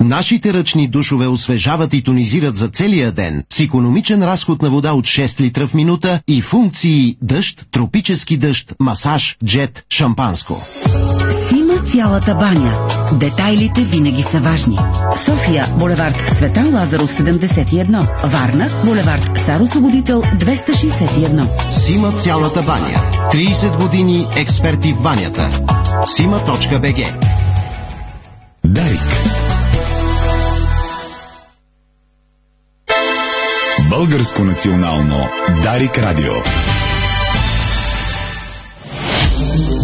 Нашите 0.00 0.54
ръчни 0.54 0.88
душове 0.88 1.26
освежават 1.26 1.94
и 1.94 2.02
тонизират 2.02 2.56
за 2.56 2.68
целия 2.68 3.12
ден 3.12 3.44
с 3.50 3.60
економичен 3.60 4.22
разход 4.22 4.62
на 4.62 4.70
вода 4.70 4.92
от 4.92 5.04
6 5.04 5.40
литра 5.40 5.66
в 5.66 5.74
минута 5.74 6.20
и 6.28 6.40
функции 6.40 7.16
дъжд, 7.22 7.66
тропически 7.70 8.36
дъжд, 8.36 8.74
масаж, 8.80 9.36
джет, 9.44 9.84
шампанско. 9.90 10.66
Цялата 11.96 12.34
баня. 12.34 12.88
Детайлите 13.12 13.80
винаги 13.80 14.22
са 14.22 14.40
важни. 14.40 14.78
София, 15.24 15.66
булевард 15.78 16.16
Светан 16.36 16.74
Лазаров 16.74 17.12
71. 17.18 18.06
Варна, 18.24 18.68
булевард 18.84 19.38
Сар 19.38 19.60
Освободител 19.60 20.22
261. 20.22 21.70
Сима 21.70 22.12
цялата 22.12 22.62
баня. 22.62 23.00
30 23.32 23.76
години 23.76 24.26
експерти 24.36 24.92
в 24.92 25.02
банята. 25.02 25.48
Сима.бг 26.06 27.26
Дарик. 28.64 29.00
Българско 33.90 34.44
национално 34.44 35.28
Дарик 35.62 35.98
Радио. 35.98 36.32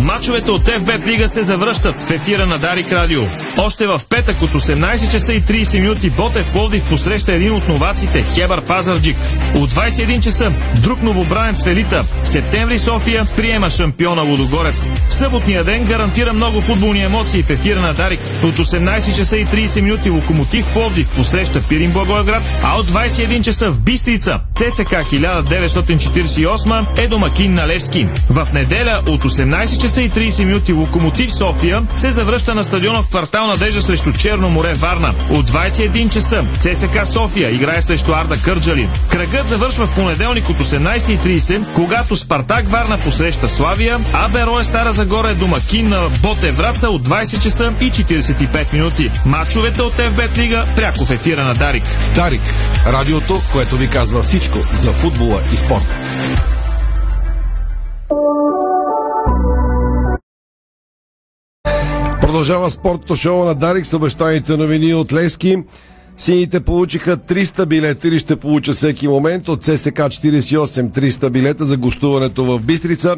Мачовете 0.02 0.50
от 0.50 0.62
FBET 0.62 1.06
Лига 1.06 1.28
се 1.28 1.42
завръщат 1.42 2.02
в 2.02 2.10
ефира 2.10 2.46
на 2.46 2.58
Дарик 2.58 2.92
Радио. 2.92 3.22
Още 3.58 3.86
в 3.86 4.00
петък 4.08 4.42
от 4.42 4.50
18 4.50 5.12
часа 5.12 5.32
и 5.32 5.42
30 5.42 5.80
минути 5.80 6.10
Ботев 6.10 6.46
Пловдив 6.52 6.84
посреща 6.84 7.32
един 7.32 7.52
от 7.52 7.68
новаците 7.68 8.24
Хебър 8.34 8.60
Пазарджик. 8.60 9.16
От 9.54 9.70
21 9.70 10.20
часа 10.20 10.52
друг 10.82 11.02
новобранец 11.02 11.62
в 11.62 11.66
елита. 11.66 12.04
Септември 12.24 12.78
София 12.78 13.24
приема 13.36 13.70
шампиона 13.70 14.22
Лудогорец. 14.22 14.88
Съботния 15.08 15.64
ден 15.64 15.84
гарантира 15.84 16.32
много 16.32 16.60
футболни 16.60 17.02
емоции 17.02 17.42
в 17.42 17.50
ефира 17.50 17.80
на 17.80 17.94
Дарик. 17.94 18.20
От 18.44 18.54
18 18.54 19.16
часа 19.16 19.36
и 19.36 19.46
30 19.46 19.80
минути 19.80 20.10
Локомотив 20.10 20.72
Пловдив 20.72 21.08
посреща 21.16 21.60
Пирин 21.68 21.92
Благоевград, 21.92 22.42
а 22.62 22.78
от 22.78 22.86
21 22.86 23.42
часа 23.42 23.70
в 23.70 23.80
Бистрица 23.80 24.40
ЦСК 24.54 24.92
1948 24.92 26.84
е 26.96 27.08
домакин 27.08 27.54
на 27.54 27.68
Левски. 27.68 28.06
В 28.30 28.48
неделя 28.54 29.00
от 29.06 29.24
18 29.24 29.41
часа 29.81 30.02
и 30.02 30.11
30 30.11 30.44
минути 30.44 30.72
Локомотив 30.72 31.33
София 31.33 31.83
се 31.96 32.11
завръща 32.11 32.55
на 32.55 32.64
стадиона 32.64 33.02
в 33.02 33.09
квартал 33.09 33.46
Надежда 33.46 33.83
срещу 33.83 34.12
Черно 34.12 34.50
море 34.50 34.74
Варна. 34.74 35.14
От 35.31 35.50
21 35.50 36.12
часа 36.12 36.44
ЦСК 36.59 37.07
София 37.07 37.50
играе 37.50 37.83
срещу 37.83 38.12
Арда 38.12 38.37
Кърджали. 38.37 38.88
Кръгът 39.09 39.48
завършва 39.48 39.87
в 39.87 39.94
понеделник 39.94 40.48
от 40.48 40.57
18.30, 40.57 41.74
когато 41.74 42.16
Спартак 42.16 42.68
Варна 42.68 42.98
посреща 42.98 43.48
Славия, 43.48 44.00
а 44.12 44.28
Берое 44.28 44.64
Стара 44.64 44.92
Загора 44.92 45.28
е 45.28 45.35
домакин 45.35 45.88
на 45.88 46.09
Боте 46.22 46.50
Враца 46.50 46.90
от 46.90 47.09
20 47.09 47.42
часа 47.42 47.72
и 47.81 47.92
45 47.92 48.72
минути. 48.72 49.11
Мачовете 49.26 49.83
от 49.83 49.92
FBET 49.92 50.38
Лига 50.38 50.64
пряко 50.76 51.05
в 51.05 51.11
ефира 51.11 51.44
на 51.44 51.55
Дарик. 51.55 51.85
Дарик. 52.14 52.42
Радиото, 52.87 53.40
което 53.52 53.76
ви 53.76 53.88
казва 53.88 54.22
всичко 54.22 54.59
за 54.74 54.92
футбола 54.92 55.40
и 55.55 55.57
спорта. 55.57 55.94
Продължава 62.32 62.70
спортното 62.70 63.16
шоу 63.16 63.44
на 63.44 63.54
Дарик 63.54 63.86
с 63.86 63.94
обещаните 63.94 64.56
новини 64.56 64.94
от 64.94 65.12
Левски. 65.12 65.58
Сините 66.16 66.60
получиха 66.60 67.16
300 67.16 67.66
билета 67.66 68.08
или 68.08 68.18
ще 68.18 68.36
получа 68.36 68.72
всеки 68.72 69.08
момент 69.08 69.48
от 69.48 69.64
ССК 69.64 69.96
48 69.96 70.98
300 70.98 71.30
билета 71.30 71.64
за 71.64 71.76
гостуването 71.76 72.44
в 72.44 72.58
Бистрица. 72.58 73.16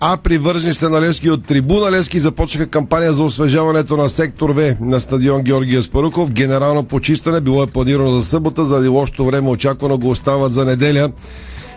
А 0.00 0.16
привържените 0.16 0.88
на 0.88 1.00
Левски 1.00 1.30
от 1.30 1.46
трибуна 1.46 1.90
Левски 1.92 2.20
започнаха 2.20 2.70
кампания 2.70 3.12
за 3.12 3.24
освежаването 3.24 3.96
на 3.96 4.08
сектор 4.08 4.50
В 4.50 4.76
на 4.80 5.00
стадион 5.00 5.42
Георгия 5.42 5.82
Спаруков. 5.82 6.30
Генерално 6.30 6.84
почистване 6.84 7.40
било 7.40 7.62
е 7.62 7.66
планирано 7.66 8.12
за 8.12 8.22
събота, 8.22 8.64
заради 8.64 8.88
лошото 8.88 9.24
време 9.24 9.48
очаквано 9.48 9.98
го 9.98 10.10
остават 10.10 10.52
за 10.52 10.64
неделя 10.64 11.10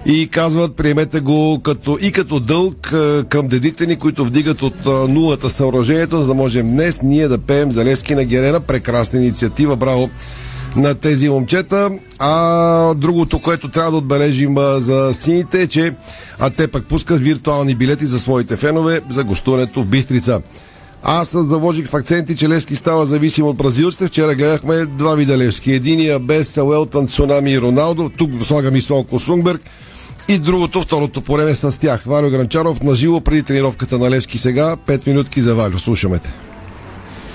и 0.06 0.28
казват, 0.28 0.76
приемете 0.76 1.20
го 1.20 1.60
като, 1.63 1.98
и 2.02 2.12
като 2.12 2.39
дълг 2.39 2.94
е, 2.94 3.24
към 3.24 3.48
дедите 3.48 3.86
ни, 3.86 3.96
които 3.96 4.26
вдигат 4.26 4.62
от 4.62 4.86
е, 4.86 4.89
нулата 4.89 5.50
съоръжението, 5.50 6.22
за 6.22 6.28
да 6.28 6.34
можем 6.34 6.72
днес 6.72 7.02
ние 7.02 7.28
да 7.28 7.38
пеем 7.38 7.72
за 7.72 7.86
Левски 7.86 8.15
на 8.15 8.26
Герена. 8.26 8.60
Прекрасна 8.60 9.20
инициатива, 9.20 9.76
браво 9.76 10.10
на 10.76 10.96
тези 10.96 11.30
момчета. 11.30 11.89
А 12.20 12.94
другото, 12.94 13.41
което 13.41 13.70
трябва 13.70 13.91
да 13.91 13.98
отбележим 13.98 14.58
а, 14.58 14.82
за 14.82 15.13
сините 15.13 15.62
е, 15.62 15.68
че 15.68 15.94
а 16.39 16.50
те 16.50 16.68
пък 16.68 16.86
пускат 16.86 17.20
виртуални 17.20 17.76
билети 17.76 18.06
за 18.06 18.20
своите 18.20 18.58
фенове 18.58 19.02
за 19.10 19.24
гостуването 19.24 19.84
в 19.84 19.86
Бистрица. 19.86 20.41
Аз 21.04 21.32
заложих 21.32 21.88
в 21.88 21.94
акценти, 21.94 22.36
че 22.36 22.50
Левски 22.50 22.76
става 22.76 23.06
зависим 23.06 23.46
от 23.46 23.58
бразилците. 23.58 24.08
Вчера 24.08 24.36
гледахме 24.36 24.86
два 24.86 25.15
вида 25.15 25.38
Левски. 25.38 25.72
Единия 25.72 26.20
без 26.20 26.58
Уелтън, 26.58 27.08
Цунами 27.08 27.52
и 27.52 27.62
Роналдо. 27.62 28.12
Тук 28.18 28.32
слагам 28.44 28.76
и 28.76 28.82
Сонко 28.82 29.20
Сунгберг. 29.20 29.62
И 30.27 30.39
другото, 30.39 30.81
второто 30.81 31.21
по 31.21 31.38
с 31.39 31.79
тях. 31.79 32.03
Валю 32.03 32.29
Гранчаров 32.29 32.83
на 32.83 32.95
живо 32.95 33.21
преди 33.21 33.43
тренировката 33.43 33.97
на 33.97 34.11
Левски 34.11 34.38
сега. 34.38 34.75
Пет 34.75 35.07
минутки 35.07 35.41
за 35.41 35.55
Валю. 35.55 35.79
Слушаме 35.79 36.19
те. 36.19 36.29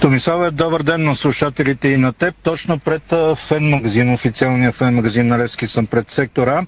Томислава, 0.00 0.50
добър 0.50 0.82
ден 0.82 1.04
на 1.04 1.16
слушателите 1.16 1.88
и 1.88 1.96
на 1.96 2.12
теб. 2.12 2.34
Точно 2.42 2.78
пред 2.78 3.02
фен 3.36 3.68
магазин, 3.68 4.12
официалния 4.12 4.72
фен 4.72 4.94
магазин 4.94 5.26
на 5.26 5.38
Левски 5.38 5.66
съм 5.66 5.86
пред 5.86 6.10
сектора. 6.10 6.66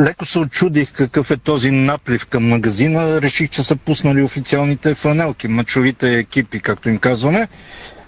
Леко 0.00 0.26
се 0.26 0.38
очудих 0.38 0.92
какъв 0.92 1.30
е 1.30 1.36
този 1.36 1.70
наплив 1.70 2.26
към 2.26 2.48
магазина. 2.48 3.22
Реших, 3.22 3.50
че 3.50 3.62
са 3.62 3.76
пуснали 3.76 4.22
официалните 4.22 4.94
фанелки, 4.94 5.48
мачовите 5.48 6.18
екипи, 6.18 6.60
както 6.60 6.88
им 6.88 6.98
казваме. 6.98 7.48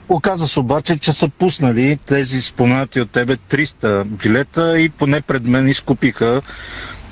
Оказа 0.08 0.48
се 0.48 0.60
обаче, 0.60 0.98
че 0.98 1.12
са 1.12 1.28
пуснали 1.28 1.98
тези 2.06 2.42
споменати 2.42 3.00
от 3.00 3.10
тебе 3.10 3.36
300 3.36 4.04
билета 4.04 4.80
и 4.80 4.88
поне 4.88 5.20
пред 5.20 5.44
мен 5.44 5.68
изкупиха 5.68 6.42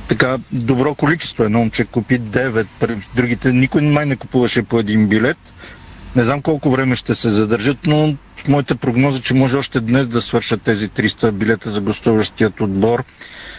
така 0.09 0.39
добро 0.53 0.95
количество. 0.95 1.45
Едно 1.45 1.59
момче 1.59 1.85
купи 1.85 2.21
9, 2.21 2.67
другите 3.15 3.53
никой 3.53 3.83
май 3.83 4.07
не 4.07 4.17
купуваше 4.17 4.63
по 4.63 4.79
един 4.79 5.09
билет. 5.09 5.55
Не 6.17 6.23
знам 6.23 6.43
колко 6.43 6.71
време 6.71 6.97
ще 6.97 7.15
се 7.15 7.31
задържат, 7.31 7.79
но 7.87 8.15
моята 8.49 8.77
прогноза, 8.77 9.21
че 9.21 9.35
може 9.35 9.57
още 9.57 9.81
днес 9.81 10.07
да 10.07 10.21
свършат 10.21 10.63
тези 10.63 10.89
300 10.89 11.31
билета 11.31 11.71
за 11.71 11.81
гостуващият 11.81 12.61
отбор 12.61 13.05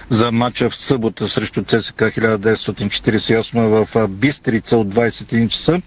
за 0.09 0.31
матча 0.31 0.69
в 0.69 0.75
събота 0.75 1.27
срещу 1.27 1.63
ЦСК 1.63 1.95
1948 1.95 3.85
в 3.85 4.07
Бистрица 4.07 4.77
от 4.77 4.93
21 4.95 5.47
часа. 5.47 5.81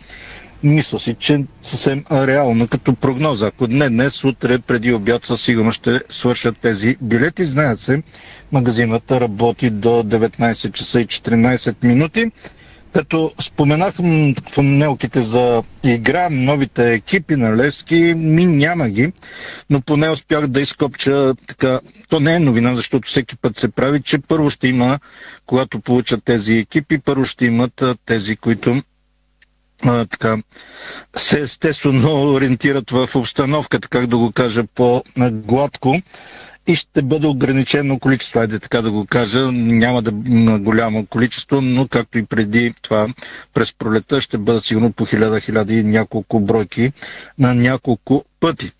Мисля 0.62 0.98
си, 0.98 1.14
че 1.14 1.40
съвсем 1.62 2.04
реално 2.10 2.68
като 2.68 2.94
прогноза. 2.94 3.46
Ако 3.46 3.66
не 3.66 3.88
днес, 3.88 4.24
утре 4.24 4.58
преди 4.58 4.92
обяд 4.92 5.24
със 5.24 5.42
сигурност 5.42 5.76
ще 5.76 6.00
свършат 6.08 6.58
тези 6.58 6.96
билети. 7.00 7.46
Знаят 7.46 7.80
се, 7.80 8.02
магазинът 8.52 9.10
работи 9.10 9.70
до 9.70 9.88
19 9.88 10.72
часа 10.72 11.00
и 11.00 11.06
14 11.06 11.84
минути. 11.84 12.30
Като 12.92 13.32
споменах 13.40 13.94
фанелките 14.50 15.20
за 15.20 15.62
игра, 15.84 16.28
новите 16.30 16.92
екипи 16.92 17.36
на 17.36 17.56
Левски, 17.56 17.94
ми 18.16 18.46
няма 18.46 18.88
ги, 18.88 19.12
но 19.70 19.80
поне 19.80 20.10
успях 20.10 20.46
да 20.46 20.60
изкопча 20.60 21.34
така. 21.46 21.80
То 22.08 22.20
не 22.20 22.34
е 22.34 22.40
новина, 22.40 22.74
защото 22.74 23.08
всеки 23.08 23.36
път 23.36 23.56
се 23.56 23.68
прави, 23.68 24.02
че 24.02 24.18
първо 24.18 24.50
ще 24.50 24.68
има, 24.68 24.98
когато 25.46 25.80
получат 25.80 26.24
тези 26.24 26.52
екипи, 26.54 26.98
първо 26.98 27.24
ще 27.24 27.46
имат 27.46 27.82
тези, 28.06 28.36
които 28.36 28.82
а, 29.82 30.04
така, 30.06 30.36
се 31.16 31.40
естествено 31.40 32.32
ориентират 32.32 32.90
в 32.90 33.08
обстановката, 33.14 33.88
как 33.88 34.06
да 34.06 34.16
го 34.18 34.32
кажа 34.32 34.64
по-гладко. 34.74 36.00
И 36.66 36.76
ще 36.76 37.02
бъде 37.02 37.26
ограничено 37.26 37.98
количество, 37.98 38.40
айде 38.40 38.58
така 38.58 38.82
да 38.82 38.90
го 38.90 39.06
кажа, 39.06 39.52
няма 39.52 40.02
да 40.02 40.10
голямо 40.58 41.06
количество, 41.06 41.60
но 41.60 41.88
както 41.88 42.18
и 42.18 42.26
преди 42.26 42.74
това 42.82 43.06
през 43.54 43.74
пролета 43.74 44.20
ще 44.20 44.38
бъдат 44.38 44.64
сигурно 44.64 44.92
по 44.92 45.04
хиляда, 45.06 45.40
хиляди 45.40 45.74
и 45.74 45.82
няколко 45.84 46.40
бройки 46.40 46.92
на 47.38 47.54
няколко 47.54 48.24
пъти. 48.40 48.72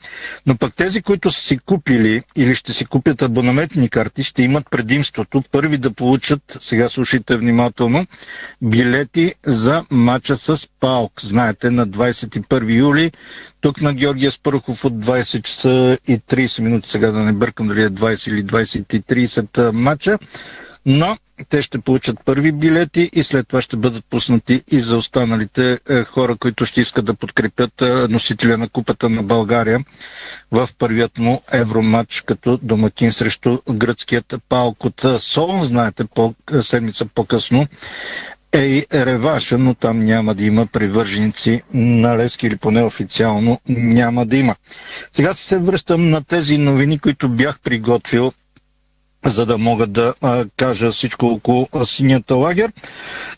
Но 0.47 0.57
пък 0.57 0.75
тези, 0.75 1.03
които 1.03 1.31
са 1.31 1.41
си 1.41 1.59
купили 1.59 2.23
или 2.37 2.55
ще 2.55 2.73
си 2.73 2.85
купят 2.87 3.23
абонаментни 3.23 3.89
карти, 3.89 4.23
ще 4.23 4.43
имат 4.43 4.71
предимството 4.71 5.43
първи 5.53 5.79
да 5.79 5.91
получат, 5.91 6.57
сега 6.61 6.89
слушайте 6.89 7.37
внимателно, 7.37 8.07
билети 8.63 9.35
за 9.47 9.85
матча 9.91 10.37
с 10.37 10.69
Паук. 10.81 11.13
Знаете, 11.21 11.71
на 11.71 11.89
21 11.89 12.75
юли 12.75 13.13
тук 13.61 13.83
на 13.83 13.95
Георгия 13.95 14.33
Спърхов 14.33 14.85
от 14.85 14.93
20 14.93 15.43
часа 15.43 15.99
и 16.09 16.19
30 16.19 16.61
минути, 16.63 16.89
сега 16.89 17.11
да 17.11 17.19
не 17.19 17.33
бъркам 17.33 17.69
дали 17.69 17.83
е 17.83 17.89
20 17.89 18.31
или 18.31 18.45
20 18.45 18.95
и 18.95 19.27
30 19.27 19.71
матча 19.71 20.19
но 20.89 21.17
те 21.45 21.63
ще 21.63 21.79
получат 21.79 22.25
първи 22.25 22.53
билети 22.53 23.11
и 23.13 23.23
след 23.23 23.49
това 23.49 23.63
ще 23.63 23.77
бъдат 23.77 24.05
пуснати 24.05 24.63
и 24.69 24.81
за 24.81 24.97
останалите 24.97 25.79
е, 25.91 26.05
хора, 26.05 26.37
които 26.37 26.67
ще 26.67 26.81
искат 26.81 27.05
да 27.05 27.15
подкрепят 27.15 27.83
е, 27.83 27.87
носителя 27.87 28.59
на 28.59 28.69
купата 28.69 29.09
на 29.09 29.23
България 29.23 29.81
в 30.53 30.69
първият 30.79 31.19
му 31.19 31.43
евроматч 31.53 32.21
като 32.21 32.59
домакин 32.59 33.13
срещу 33.13 33.59
гръцкият 33.71 34.35
палк 34.49 34.85
от 34.85 35.05
Солон. 35.19 35.65
Знаете, 35.65 36.05
по, 36.05 36.35
седмица 36.61 37.07
по-късно 37.07 37.67
е 38.53 38.61
и 38.61 38.87
реваша, 38.95 39.59
но 39.59 39.75
там 39.75 39.99
няма 39.99 40.35
да 40.35 40.45
има 40.45 40.67
привърженици 40.67 41.63
на 41.75 42.19
Левски 42.19 42.47
или 42.47 42.57
поне 42.57 42.83
официално 42.83 43.61
няма 43.69 44.27
да 44.27 44.37
има. 44.37 44.57
Сега 45.13 45.35
се 45.35 45.59
връщам 45.59 46.11
на 46.11 46.25
тези 46.25 46.59
новини, 46.59 46.99
които 46.99 47.29
бях 47.29 47.61
приготвил 47.61 48.33
за 49.27 49.47
да 49.47 49.59
мога 49.59 49.87
да 49.87 50.15
а, 50.21 50.45
кажа 50.57 50.91
всичко 50.93 51.27
около 51.27 51.69
синята 51.85 52.35
лагер. 52.35 52.73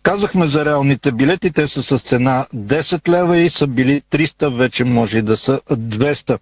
Казахме 0.03 0.47
за 0.47 0.65
реалните 0.65 1.13
билети, 1.13 1.51
те 1.51 1.67
са 1.67 1.83
с 1.83 2.03
цена 2.03 2.47
10 2.55 3.09
лева 3.09 3.39
и 3.39 3.51
са 3.51 3.67
били 3.67 4.03
300, 4.11 4.57
вече 4.57 4.85
може 4.85 5.23
да 5.23 5.37
са 5.37 5.61
200. 5.71 6.39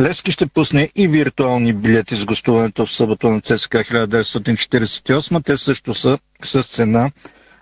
Левски 0.00 0.32
ще 0.32 0.46
пусне 0.46 0.90
и 0.96 1.08
виртуални 1.08 1.72
билети 1.72 2.16
с 2.16 2.24
гостуването 2.24 2.86
в 2.86 2.92
събота 2.92 3.28
на 3.30 3.40
ЦСК 3.40 3.72
1948. 3.72 5.44
Те 5.44 5.56
също 5.56 5.94
са 5.94 6.18
с 6.42 6.62
цена 6.62 7.10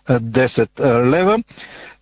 10 0.08 0.68
лева. 1.10 1.38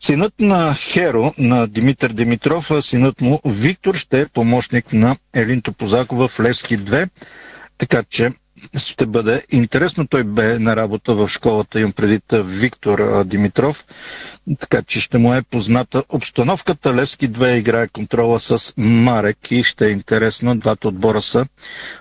Синът 0.01 0.41
на 0.41 0.75
Херо, 0.75 1.35
на 1.39 1.67
Димитър 1.69 2.13
Димитров, 2.13 2.71
синът 2.81 3.21
му 3.21 3.41
Виктор 3.45 3.95
ще 3.95 4.21
е 4.21 4.27
помощник 4.27 4.93
на 4.93 5.17
Елин 5.35 5.63
Топозакова 5.63 6.29
в 6.29 6.41
Левски 6.41 6.79
2. 6.79 7.09
Така 7.79 8.03
че 8.03 8.33
ще 8.77 9.07
бъде 9.07 9.43
интересно. 9.51 10.07
Той 10.07 10.25
бе 10.25 10.59
на 10.59 10.77
работа 10.77 11.15
в 11.15 11.29
школата, 11.29 11.81
им 11.81 11.93
преди 11.93 12.21
Виктор 12.33 13.25
Димитров, 13.25 13.85
така 14.59 14.83
че 14.83 15.01
ще 15.01 15.19
му 15.19 15.35
е 15.35 15.43
позната 15.43 16.05
обстановката. 16.09 16.95
Левски 16.95 17.31
2 17.31 17.55
играе 17.57 17.89
контрола 17.89 18.41
с 18.41 18.75
Марек 18.77 19.51
и 19.51 19.63
ще 19.63 19.87
е 19.87 19.91
интересно. 19.91 20.57
Двата 20.57 20.89
отбора 20.89 21.23
са 21.23 21.47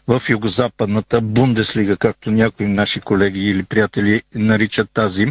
в 0.08 0.22
югозападната 0.30 1.22
Бундеслига, 1.22 1.98
както 1.98 2.32
някои 2.32 2.68
наши 2.68 3.00
колеги 3.02 3.40
или 3.50 3.64
приятели 3.64 4.22
наричат 4.36 4.90
тази 4.92 5.28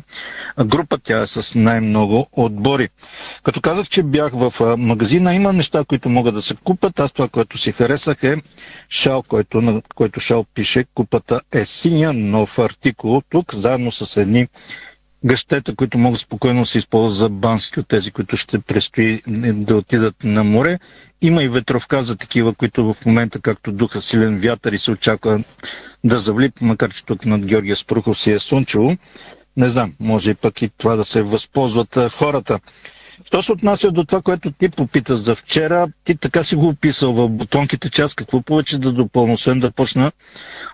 група. 0.64 0.99
Тя 0.99 1.20
е 1.22 1.26
с 1.26 1.55
най-много 1.59 2.26
отбори. 2.33 2.89
Като 3.43 3.61
казах, 3.61 3.89
че 3.89 4.03
бях 4.03 4.33
в 4.35 4.76
магазина, 4.79 5.35
има 5.35 5.53
неща, 5.53 5.85
които 5.85 6.09
могат 6.09 6.35
да 6.35 6.43
се 6.43 6.55
купат. 6.64 7.01
Аз 7.01 7.12
това, 7.12 7.29
което 7.29 7.59
си 7.59 7.72
харесах 7.72 8.22
е 8.22 8.37
шал, 8.89 9.22
който, 9.22 9.61
на 9.61 9.83
който 9.95 10.20
шал 10.20 10.45
пише 10.55 10.85
купата 11.21 11.41
е 11.53 11.64
синя, 11.64 12.12
нов 12.12 12.59
артикул 12.59 13.23
тук, 13.23 13.55
заедно 13.55 13.93
с 13.93 14.16
едни 14.16 14.49
гъщета, 15.25 15.75
които 15.75 15.99
могат 15.99 16.21
спокойно 16.21 16.61
да 16.61 16.66
се 16.66 16.79
използват 16.79 17.16
за 17.16 17.29
бански 17.29 17.81
от 17.81 17.89
тези, 17.89 18.11
които 18.11 18.37
ще 18.37 18.59
предстои 18.59 19.23
да 19.53 19.77
отидат 19.77 20.25
на 20.25 20.45
море. 20.45 20.79
Има 21.21 21.43
и 21.43 21.49
ветровка 21.49 22.03
за 22.03 22.16
такива, 22.16 22.55
които 22.55 22.85
в 22.85 23.07
момента, 23.07 23.41
както 23.41 23.73
духа 23.73 24.01
силен 24.01 24.37
вятър 24.37 24.73
и 24.73 24.79
се 24.79 24.91
очаква 24.91 25.45
да 26.05 26.19
завлип, 26.19 26.61
макар 26.61 26.93
че 26.93 27.05
тук 27.05 27.27
над 27.27 27.47
Георгия 27.47 27.77
Спрухов 27.77 28.19
си 28.19 28.33
е 28.33 28.39
слънчево. 28.39 28.97
Не 29.57 29.69
знам, 29.69 29.95
може 30.01 30.31
и 30.31 30.35
пък 30.35 30.62
и 30.62 30.69
това 30.69 30.97
да 30.97 31.05
се 31.05 31.23
възползват 31.23 31.99
хората. 32.11 32.61
Що 33.25 33.43
се 33.43 33.53
отнася 33.53 33.91
до 33.91 34.05
това, 34.05 34.23
което 34.23 34.51
ти 34.51 34.69
попита 34.69 35.16
за 35.16 35.35
вчера, 35.35 35.89
ти 36.05 36.16
така 36.16 36.45
си 36.45 36.57
го 36.57 36.69
описал 36.69 37.12
в 37.12 37.29
бутонките, 37.29 38.03
аз 38.03 38.14
какво 38.14 38.43
повече 38.43 38.79
да 38.79 38.93
допълна, 38.93 39.33
освен 39.33 39.61
да 39.61 39.71
почна 39.71 40.12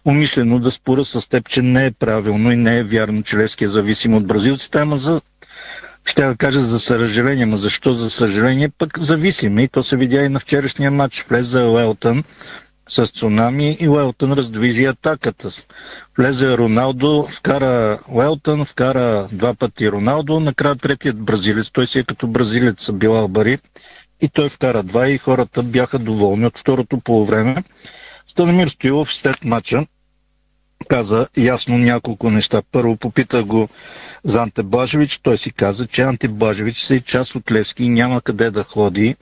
умишлено 0.05 0.59
да 0.59 0.71
спора 0.71 1.05
с 1.05 1.29
теб, 1.29 1.49
че 1.49 1.63
не 1.63 1.87
е 1.87 1.91
правилно 1.91 2.53
и 2.53 2.57
не 2.57 2.79
е 2.79 2.85
вярно, 2.85 3.23
че 3.23 3.37
Левски 3.37 3.65
е 3.65 3.69
зависим 3.69 4.15
от 4.15 4.27
бразилците, 4.27 4.79
ама 4.79 4.97
за 4.97 5.21
ще 6.05 6.23
да 6.27 6.37
кажа 6.37 6.61
за 6.61 6.79
съжаление, 6.79 7.47
но 7.47 7.57
защо 7.57 7.93
за 7.93 8.11
съжаление, 8.11 8.69
пък 8.69 8.99
зависим. 8.99 9.59
И 9.59 9.69
то 9.69 9.83
се 9.83 9.97
видя 9.97 10.23
и 10.23 10.29
на 10.29 10.41
вчерашния 10.41 10.91
матч. 10.91 11.25
Влезе 11.29 11.59
Уелтън, 11.59 12.25
с 12.89 13.07
цунами 13.07 13.77
и 13.81 13.89
Уелтън 13.89 14.33
раздвижи 14.33 14.85
атаката. 14.85 15.49
Влезе 16.19 16.59
Роналдо, 16.59 17.29
вкара 17.31 17.99
Уелтън, 18.09 18.65
вкара 18.65 19.29
два 19.33 19.55
пъти 19.55 19.91
Роналдо, 19.91 20.41
накрая 20.41 20.77
третият 20.77 21.23
бразилец, 21.23 21.71
той 21.71 21.87
си 21.87 21.99
е 21.99 22.05
като 22.05 22.27
бразилец 22.27 22.93
била 22.93 23.29
Бари 23.29 23.59
и 24.21 24.29
той 24.29 24.49
вкара 24.49 24.83
два 24.83 25.09
и 25.09 25.19
хората 25.19 25.63
бяха 25.63 25.99
доволни 25.99 26.47
от 26.47 26.59
второто 26.59 27.01
полувреме. 27.01 27.65
Станемир 28.27 28.69
Стоилов 28.69 29.15
след 29.15 29.45
мача 29.45 29.87
каза 30.85 31.29
ясно 31.37 31.79
няколко 31.79 32.31
неща. 32.31 32.63
Първо 32.73 32.97
попита 32.97 33.45
го 33.45 33.69
за 34.25 34.43
Анте 34.43 34.63
Бажевич. 34.63 35.19
Той 35.19 35.39
си 35.39 35.53
каза, 35.53 35.87
че 35.87 36.03
Анте 36.03 36.29
Бажевич 36.29 36.79
се 36.79 36.95
е 36.95 37.01
част 37.01 37.35
от 37.35 37.53
Левски 37.53 37.85
и 37.85 37.89
няма 37.89 38.21
къде 38.21 38.51
да 38.51 38.63
ходи. 38.65 39.17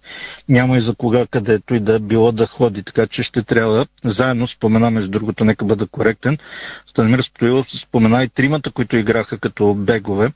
Няма 0.48 0.76
и 0.76 0.80
за 0.80 0.94
кога 0.94 1.26
където 1.26 1.74
и 1.74 1.80
да 1.80 2.00
било 2.00 2.32
да 2.32 2.46
ходи. 2.46 2.82
Така 2.82 3.06
че 3.06 3.22
ще 3.22 3.42
трябва 3.42 3.86
заедно, 4.04 4.46
спомена 4.46 4.90
между 4.90 5.10
другото, 5.10 5.44
нека 5.44 5.64
бъда 5.64 5.86
коректен, 5.86 6.38
Станимир 6.86 7.20
Стоилов 7.20 7.70
спомена 7.70 8.24
и 8.24 8.28
тримата, 8.28 8.70
които 8.70 8.96
играха 8.96 9.38
като 9.38 9.74
бегове. 9.74 10.32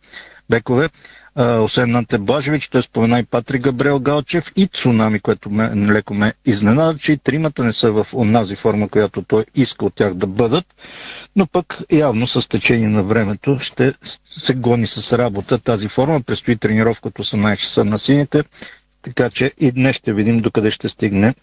бекове 0.50 0.88
освен 1.36 1.96
Анте 1.96 2.18
Блажевич, 2.18 2.68
той 2.68 2.82
спомена 2.82 3.18
и 3.18 3.24
Патри 3.24 3.58
Габриел 3.58 4.00
Галчев 4.00 4.52
и 4.56 4.66
Цунами, 4.66 5.20
което 5.20 5.50
ме, 5.50 5.92
леко 5.92 6.14
ме 6.14 6.32
изненада, 6.46 6.98
че 6.98 7.12
и 7.12 7.18
тримата 7.18 7.64
не 7.64 7.72
са 7.72 7.92
в 7.92 8.06
онази 8.12 8.56
форма, 8.56 8.88
която 8.88 9.22
той 9.22 9.44
иска 9.54 9.84
от 9.84 9.94
тях 9.94 10.14
да 10.14 10.26
бъдат, 10.26 10.64
но 11.36 11.46
пък 11.46 11.78
явно 11.92 12.26
с 12.26 12.48
течение 12.48 12.88
на 12.88 13.02
времето 13.02 13.58
ще 13.60 13.94
се 14.30 14.54
гони 14.54 14.86
с 14.86 15.18
работа 15.18 15.58
тази 15.58 15.88
форма. 15.88 16.20
Престои 16.22 16.56
тренировката 16.56 17.22
18 17.22 17.56
часа 17.56 17.84
на 17.84 17.98
сините, 17.98 18.44
така 19.02 19.30
че 19.30 19.52
и 19.58 19.72
днес 19.72 19.96
ще 19.96 20.12
видим 20.12 20.40
докъде 20.40 20.70
ще 20.70 20.88
стигне 20.88 21.34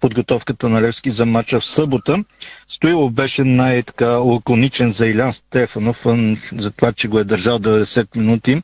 подготовката 0.00 0.68
на 0.68 0.82
Левски 0.82 1.10
за 1.10 1.26
мача 1.26 1.60
в 1.60 1.64
събота. 1.64 2.24
Стоилов 2.68 3.12
беше 3.12 3.44
най-така 3.44 4.08
лаконичен 4.08 4.90
за 4.90 5.06
Илян 5.06 5.32
Стефанов, 5.32 6.06
за 6.52 6.70
това, 6.70 6.92
че 6.92 7.08
го 7.08 7.18
е 7.18 7.24
държал 7.24 7.58
90 7.58 8.16
минути 8.16 8.62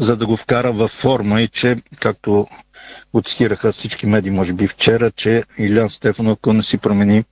за 0.00 0.16
да 0.16 0.26
го 0.26 0.36
вкара 0.36 0.72
във 0.72 0.90
форма 0.90 1.42
и 1.42 1.48
че, 1.48 1.76
както 1.96 2.46
го 3.14 3.22
цитираха 3.22 3.72
всички 3.72 4.06
медии, 4.06 4.30
може 4.30 4.52
би 4.52 4.68
вчера, 4.68 5.10
че 5.10 5.44
Илян 5.58 5.90
Стефанов, 5.90 6.32
ако 6.34 6.52
не 6.52 6.62
си 6.62 6.78
промени 6.78 7.24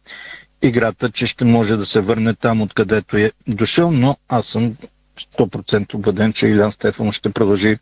играта, 0.63 1.11
че 1.11 1.27
ще 1.27 1.45
може 1.45 1.77
да 1.77 1.87
се 1.87 2.01
върне 2.01 2.35
там, 2.35 2.63
откъдето 2.63 3.17
е 3.17 3.33
дошъл, 3.49 3.91
но 3.91 4.17
аз 4.29 4.47
съм 4.47 4.77
100% 5.19 5.95
убеден, 5.95 6.33
че 6.33 6.47
Илян 6.47 6.73
Стефанов 6.73 7.15
ще 7.15 7.31
продължи 7.31 7.79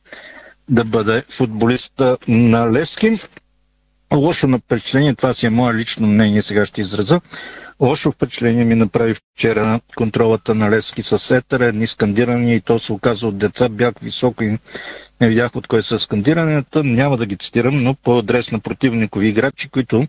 да 0.68 0.84
бъде 0.84 1.22
футболист 1.22 2.02
на 2.28 2.72
Левски. 2.72 3.16
Лошо 4.14 4.46
на 4.48 4.58
впечатление, 4.58 5.14
това 5.14 5.34
си 5.34 5.46
е 5.46 5.50
мое 5.50 5.74
лично 5.74 6.06
мнение, 6.06 6.42
сега 6.42 6.66
ще 6.66 6.80
израза. 6.80 7.20
Лошо 7.80 8.12
впечатление 8.12 8.64
ми 8.64 8.74
направи 8.74 9.14
вчера 9.14 9.80
контролата 9.96 10.54
на 10.54 10.70
Левски 10.70 11.02
с 11.02 11.36
Етър, 11.36 11.60
едни 11.60 11.86
скандирания 11.86 12.54
и 12.56 12.60
то 12.60 12.78
се 12.78 12.92
оказа 12.92 13.28
от 13.28 13.38
деца, 13.38 13.68
бях 13.68 13.94
високо 14.02 14.44
и 14.44 14.58
не 15.20 15.28
видях 15.28 15.56
от 15.56 15.66
кой 15.66 15.82
са 15.82 15.98
скандиранията, 15.98 16.84
няма 16.84 17.16
да 17.16 17.26
ги 17.26 17.36
цитирам, 17.36 17.82
но 17.82 17.94
по 17.94 18.18
адрес 18.18 18.52
на 18.52 18.58
противникови 18.60 19.28
играчи, 19.28 19.68
които 19.68 20.06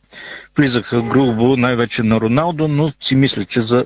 влизаха 0.58 1.02
грубо 1.02 1.58
най-вече 1.58 2.04
на 2.04 2.22
Роналдо, 2.22 2.68
но 2.68 2.92
си 3.00 3.16
мисля, 3.16 3.46
че 3.46 3.62
за 3.62 3.86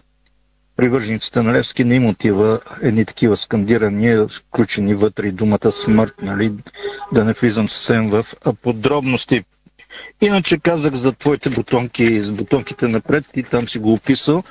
привържениците 0.75 1.41
на 1.41 1.53
Левски 1.53 1.83
не 1.83 1.95
им 1.95 2.05
отива 2.05 2.59
едни 2.81 3.05
такива 3.05 3.37
скандирания, 3.37 4.27
включени 4.27 4.93
вътре 4.93 5.27
и 5.27 5.31
думата 5.31 5.71
смърт, 5.71 6.13
нали, 6.21 6.51
да 7.11 7.25
не 7.25 7.33
влизам 7.33 7.69
съвсем 7.69 8.09
в 8.09 8.25
подробности. 8.61 9.43
Иначе 10.21 10.57
казах 10.57 10.93
за 10.93 11.11
твоите 11.11 11.49
бутонки, 11.49 12.21
с 12.21 12.31
бутонките 12.31 12.87
напред 12.87 13.25
и 13.35 13.43
там 13.43 13.67
си 13.67 13.79
го 13.79 13.93
описал. 13.93 14.43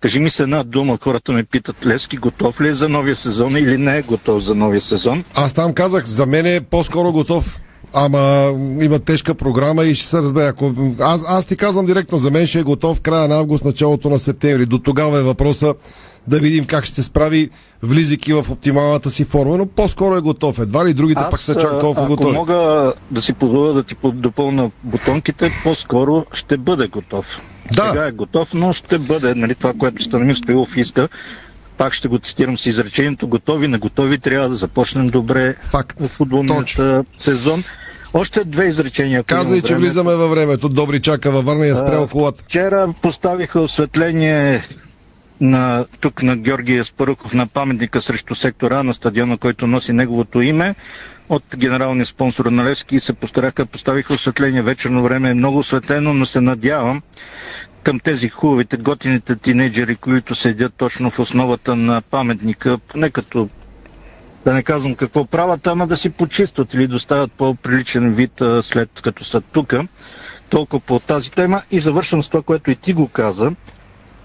Кажи 0.00 0.20
ми 0.20 0.30
се 0.30 0.42
една 0.42 0.64
дума, 0.64 0.98
хората 1.02 1.32
ме 1.32 1.44
питат, 1.44 1.86
Левски 1.86 2.16
готов 2.16 2.60
ли 2.60 2.68
е 2.68 2.72
за 2.72 2.88
новия 2.88 3.14
сезон 3.14 3.56
или 3.56 3.78
не 3.78 3.98
е 3.98 4.02
готов 4.02 4.42
за 4.42 4.54
новия 4.54 4.80
сезон? 4.80 5.24
Аз 5.34 5.52
там 5.52 5.72
казах, 5.72 6.04
за 6.04 6.26
мен 6.26 6.46
е 6.46 6.60
по-скоро 6.60 7.12
готов. 7.12 7.60
Ама 7.92 8.52
има 8.80 8.98
тежка 8.98 9.34
програма 9.34 9.84
и 9.84 9.94
ще 9.94 10.06
се 10.06 10.16
разбере. 10.16 10.46
Ако... 10.46 10.72
Аз, 11.00 11.24
аз 11.28 11.46
ти 11.46 11.56
казвам 11.56 11.86
директно, 11.86 12.18
за 12.18 12.30
мен 12.30 12.46
ще 12.46 12.58
е 12.58 12.62
готов 12.62 13.00
края 13.00 13.28
на 13.28 13.36
август, 13.36 13.64
началото 13.64 14.10
на 14.10 14.18
септември. 14.18 14.66
До 14.66 14.78
тогава 14.78 15.18
е 15.18 15.22
въпроса 15.22 15.74
да 16.26 16.38
видим 16.38 16.64
как 16.64 16.84
ще 16.84 16.94
се 16.94 17.02
справи, 17.02 17.50
влизайки 17.82 18.32
в 18.32 18.46
оптималната 18.50 19.10
си 19.10 19.24
форма, 19.24 19.56
но 19.56 19.66
по-скоро 19.66 20.16
е 20.16 20.20
готов. 20.20 20.58
Едва 20.58 20.86
ли 20.86 20.94
другите 20.94 21.20
Аз, 21.20 21.30
пак 21.30 21.40
са 21.40 21.54
чак 21.54 21.80
толкова 21.80 22.04
ако 22.04 22.16
готови. 22.16 22.36
мога 22.36 22.92
да 23.10 23.20
си 23.20 23.32
позволя 23.32 23.72
да 23.72 23.82
ти 23.82 23.96
допълна 24.04 24.70
бутонките, 24.84 25.52
по-скоро 25.62 26.26
ще 26.32 26.56
бъде 26.56 26.86
готов. 26.88 27.40
Да. 27.72 27.88
Сега 27.90 28.06
е 28.06 28.12
готов, 28.12 28.54
но 28.54 28.72
ще 28.72 28.98
бъде 28.98 29.34
нали, 29.34 29.54
това, 29.54 29.72
което 29.78 30.02
Станимир 30.02 30.34
Стоилов 30.34 30.76
иска. 30.76 31.08
Пак 31.76 31.92
ще 31.92 32.08
го 32.08 32.18
цитирам 32.18 32.58
с 32.58 32.66
изречението 32.66 33.28
готови, 33.28 33.68
на 33.68 33.78
готови 33.78 34.18
трябва 34.18 34.48
да 34.48 34.54
започнем 34.54 35.08
добре 35.08 35.54
Факт. 35.64 36.00
в 36.00 36.08
футболния 36.08 37.04
сезон. 37.18 37.64
Още 38.14 38.44
две 38.44 38.64
изречения. 38.64 39.20
ако 39.20 39.26
Казвай, 39.26 39.62
че 39.62 39.74
време. 39.74 39.86
влизаме 39.86 40.14
във 40.14 40.30
времето. 40.30 40.68
Добри 40.68 41.00
чака 41.00 41.30
във 41.30 41.44
Варна 41.44 41.66
и 41.66 41.70
е 41.70 41.74
спрял 41.74 42.08
колата. 42.08 42.42
Вчера 42.42 42.94
поставиха 43.02 43.60
осветление 43.60 44.62
на, 45.40 45.86
тук 46.00 46.22
на 46.22 46.36
Георгия 46.36 46.84
Спарухов 46.84 47.34
на 47.34 47.46
паметника 47.46 48.00
срещу 48.00 48.34
сектора 48.34 48.82
на 48.82 48.94
стадиона, 48.94 49.36
който 49.38 49.66
носи 49.66 49.92
неговото 49.92 50.40
име. 50.40 50.74
От 51.28 51.44
генералния 51.56 52.06
спонсор 52.06 52.46
на 52.46 52.64
Левски 52.64 53.00
се 53.00 53.12
постараха, 53.12 53.66
поставиха 53.66 54.14
осветление. 54.14 54.62
Вечерно 54.62 55.02
време 55.02 55.30
е 55.30 55.34
много 55.34 55.58
осветлено, 55.58 56.14
но 56.14 56.26
се 56.26 56.40
надявам 56.40 57.02
към 57.82 58.00
тези 58.00 58.28
хубавите, 58.28 58.76
готините 58.76 59.36
тинейджери, 59.36 59.96
които 59.96 60.34
седят 60.34 60.74
точно 60.74 61.10
в 61.10 61.18
основата 61.18 61.76
на 61.76 62.02
паметника, 62.02 62.78
не 62.94 63.10
като 63.10 63.48
да 64.44 64.52
не 64.52 64.62
казвам 64.62 64.94
какво 64.94 65.24
правят, 65.24 65.66
ама 65.66 65.86
да 65.86 65.96
си 65.96 66.10
почистват 66.10 66.74
или 66.74 66.86
доставят 66.86 67.32
по-приличен 67.32 68.12
вид 68.12 68.32
след 68.62 69.00
като 69.02 69.24
са 69.24 69.40
тука. 69.40 69.86
Толкова 70.48 70.80
по 70.80 70.98
тази 70.98 71.30
тема 71.32 71.62
и 71.70 71.80
завършвам 71.80 72.22
с 72.22 72.28
това, 72.28 72.42
което 72.42 72.70
и 72.70 72.76
ти 72.76 72.92
го 72.92 73.08
каза. 73.08 73.52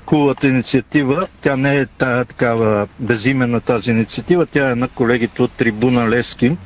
Хубавата 0.05 0.47
инициатива, 0.47 1.27
тя 1.41 1.57
не 1.57 1.77
е 1.77 1.85
тая 1.87 2.25
такава 2.25 2.87
безименна 2.99 3.61
тази 3.61 3.91
инициатива, 3.91 4.45
тя 4.45 4.71
е 4.71 4.75
на 4.75 4.87
колегите 4.87 5.41
от 5.41 5.51
Трибуна 5.51 6.09
Левски 6.09 6.57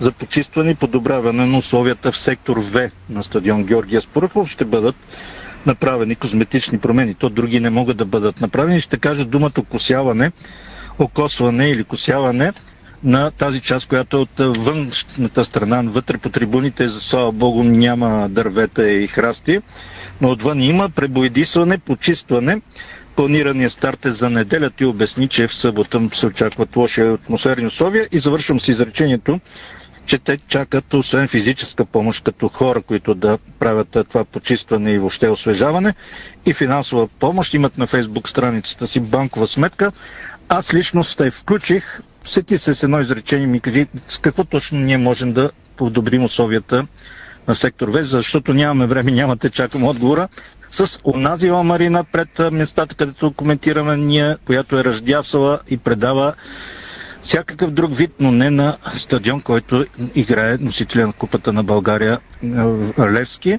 за 0.00 0.12
почистване 0.12 0.70
и 0.70 0.74
подобряване 0.74 1.46
на 1.46 1.58
условията 1.58 2.12
в 2.12 2.18
сектор 2.18 2.56
В 2.58 2.88
на 3.10 3.22
стадион 3.22 3.64
Георгия 3.64 4.00
Споръхов. 4.00 4.50
Ще 4.50 4.64
бъдат 4.64 4.96
направени 5.66 6.16
козметични 6.16 6.78
промени. 6.78 7.14
То 7.14 7.28
други 7.28 7.60
не 7.60 7.70
могат 7.70 7.96
да 7.96 8.04
бъдат 8.04 8.40
направени. 8.40 8.80
Ще 8.80 8.96
кажа 8.98 9.24
думата 9.24 9.62
косяване, 9.70 10.32
окосване 10.98 11.66
или 11.66 11.84
косяване 11.84 12.52
на 13.04 13.30
тази 13.30 13.60
част, 13.60 13.88
която 13.88 14.16
е 14.16 14.20
от 14.20 14.30
външната 14.58 15.44
страна, 15.44 15.82
вътре 15.82 16.18
по 16.18 16.28
трибуните, 16.28 16.88
за 16.88 17.00
слава 17.00 17.32
богу, 17.32 17.64
няма 17.64 18.28
дървета 18.28 18.90
и 18.90 19.06
храсти, 19.06 19.60
но 20.22 20.30
отвън 20.30 20.60
има 20.60 20.90
пребоядисване, 20.90 21.78
почистване. 21.78 22.60
Планираният 23.16 23.72
старт 23.72 24.04
е 24.04 24.10
за 24.10 24.30
неделя. 24.30 24.70
Ти 24.70 24.84
обясни, 24.84 25.28
че 25.28 25.48
в 25.48 25.54
събота 25.54 26.08
се 26.12 26.26
очакват 26.26 26.76
лоши 26.76 27.00
атмосферни 27.02 27.66
условия 27.66 28.08
и 28.12 28.18
завършвам 28.18 28.60
с 28.60 28.68
изречението, 28.68 29.40
че 30.06 30.18
те 30.18 30.38
чакат, 30.38 30.94
освен 30.94 31.28
физическа 31.28 31.84
помощ, 31.84 32.24
като 32.24 32.48
хора, 32.48 32.82
които 32.82 33.14
да 33.14 33.38
правят 33.58 33.88
това 34.08 34.24
почистване 34.24 34.92
и 34.92 34.98
въобще 34.98 35.28
освежаване, 35.28 35.94
и 36.46 36.54
финансова 36.54 37.08
помощ. 37.08 37.54
Имат 37.54 37.78
на 37.78 37.86
фейсбук 37.86 38.28
страницата 38.28 38.86
си 38.86 39.00
банкова 39.00 39.46
сметка. 39.46 39.92
Аз 40.48 40.74
лично 40.74 41.04
се 41.04 41.30
включих, 41.30 42.00
сети 42.24 42.58
се 42.58 42.74
с 42.74 42.82
едно 42.82 43.00
изречение, 43.00 43.46
ми 43.46 43.60
кажи 43.60 43.86
с 44.08 44.18
какво 44.18 44.44
точно 44.44 44.78
ние 44.78 44.98
можем 44.98 45.32
да 45.32 45.50
подобрим 45.76 46.24
условията 46.24 46.86
на 47.48 47.54
сектор 47.54 47.88
В, 47.88 48.04
защото 48.04 48.54
нямаме 48.54 48.86
време, 48.86 49.10
нямате, 49.10 49.50
чакам 49.50 49.84
отговора. 49.84 50.28
С 50.70 51.00
онази 51.04 51.50
ламарина 51.50 52.04
пред 52.04 52.52
местата, 52.52 52.94
където 52.94 53.32
коментираме 53.32 53.96
ние, 53.96 54.36
която 54.46 54.78
е 54.78 54.84
ръждясала 54.84 55.60
и 55.70 55.76
предава 55.76 56.34
всякакъв 57.22 57.70
друг 57.70 57.96
вид, 57.96 58.10
но 58.20 58.30
не 58.30 58.50
на 58.50 58.76
стадион, 58.96 59.40
който 59.40 59.86
играе 60.14 60.58
носителя 60.60 61.06
на 61.06 61.12
Купата 61.12 61.52
на 61.52 61.62
България 61.64 62.18
Левски. 62.98 63.58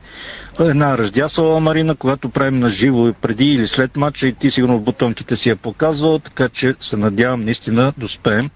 Една 0.60 0.98
ръждясала 0.98 1.60
Марина, 1.60 1.96
когато 1.96 2.30
правим 2.30 2.60
на 2.60 2.70
живо 2.70 3.14
преди 3.14 3.46
или 3.46 3.68
след 3.68 3.98
матча 3.98 4.28
и 4.28 4.34
ти 4.34 4.52
сигурно 4.52 4.78
в 4.80 4.84
бутонките 4.84 5.36
си 5.36 5.50
я 5.50 5.56
показвал, 5.56 6.20
така 6.20 6.50
че 6.50 6.76
се 6.80 6.98
надявам 6.98 7.46
наистина 7.46 7.94
да 7.98 8.06
успеем 8.06 8.50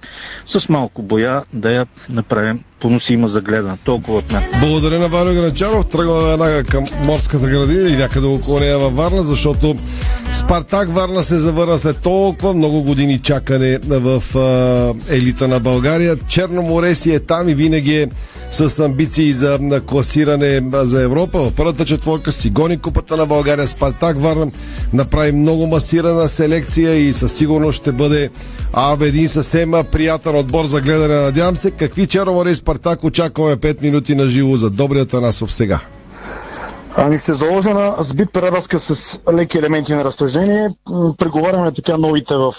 с 0.46 0.70
малко 0.70 1.02
боя 1.02 1.44
да 1.54 1.72
я 1.72 1.86
направим 2.10 2.64
поносима 2.80 3.28
за 3.28 3.42
гледане. 3.42 3.78
Толкова 3.84 4.18
от 4.18 4.32
мен. 4.32 4.44
Благодаря 4.60 5.00
на 5.00 5.08
Ваня 5.08 5.34
Граначаров. 5.34 5.86
Тръгваме 5.86 6.30
веднага 6.30 6.64
към 6.64 6.86
морската 7.04 7.48
градина 7.48 7.90
и 7.90 7.96
някъде 7.96 8.28
около 8.28 8.60
нея 8.60 8.80
във 8.80 8.96
Варна, 8.96 9.24
защото 9.24 9.76
Спартак 10.34 10.96
Варна 10.96 11.24
се 11.24 11.38
завърна 11.38 11.78
след 11.78 11.98
толкова 11.98 12.54
много 12.54 12.84
години 12.84 13.20
чакане 13.20 13.80
в 13.88 14.24
елита 15.10 15.48
на 15.48 15.60
България. 15.60 16.16
Черно 16.28 16.62
море 16.62 16.96
си 16.96 17.14
е 17.14 17.20
там 17.20 17.50
и 17.50 17.54
винаги 17.54 17.96
е 17.96 18.08
с 18.52 18.80
амбиции 18.80 19.34
за 19.34 19.82
класиране 19.86 20.62
за 20.74 21.02
Европа. 21.02 21.40
В 21.40 21.52
първата 21.52 21.86
четворка 21.86 22.32
си 22.32 22.50
гони 22.50 22.78
купата 22.78 23.18
на 23.18 23.26
България. 23.26 23.68
Спартак 23.68 24.20
Варна 24.20 24.48
направи 24.94 25.32
много 25.32 25.68
масирана 25.68 26.30
селекция 26.30 26.96
и 26.96 27.14
със 27.14 27.34
сигурност 27.34 27.78
ще 27.78 27.92
бъде 27.92 28.30
а, 28.74 28.98
един 29.02 29.30
съвсем 29.30 29.72
приятен 29.92 30.36
отбор 30.36 30.66
за 30.66 30.82
гледане. 30.82 31.16
Надявам 31.16 31.56
се, 31.56 31.72
какви 31.72 32.08
Черноморе 32.08 32.56
Спартак 32.68 33.04
очакваме 33.04 33.56
5 33.56 33.82
минути 33.82 34.16
на 34.16 34.28
живо 34.28 34.58
за 34.58 34.70
добрия 34.70 35.06
Танасов 35.06 35.54
сега. 35.54 35.80
Ами 36.96 37.18
ще 37.18 37.34
заложа 37.34 37.74
на 37.74 37.96
сбит 38.00 38.34
преразка 38.34 38.80
с 38.80 39.22
леки 39.34 39.58
елементи 39.58 39.94
на 39.94 40.04
разтъжение. 40.04 40.70
Преговаряме 41.18 41.72
така 41.72 41.98
новите 41.98 42.36
в 42.36 42.54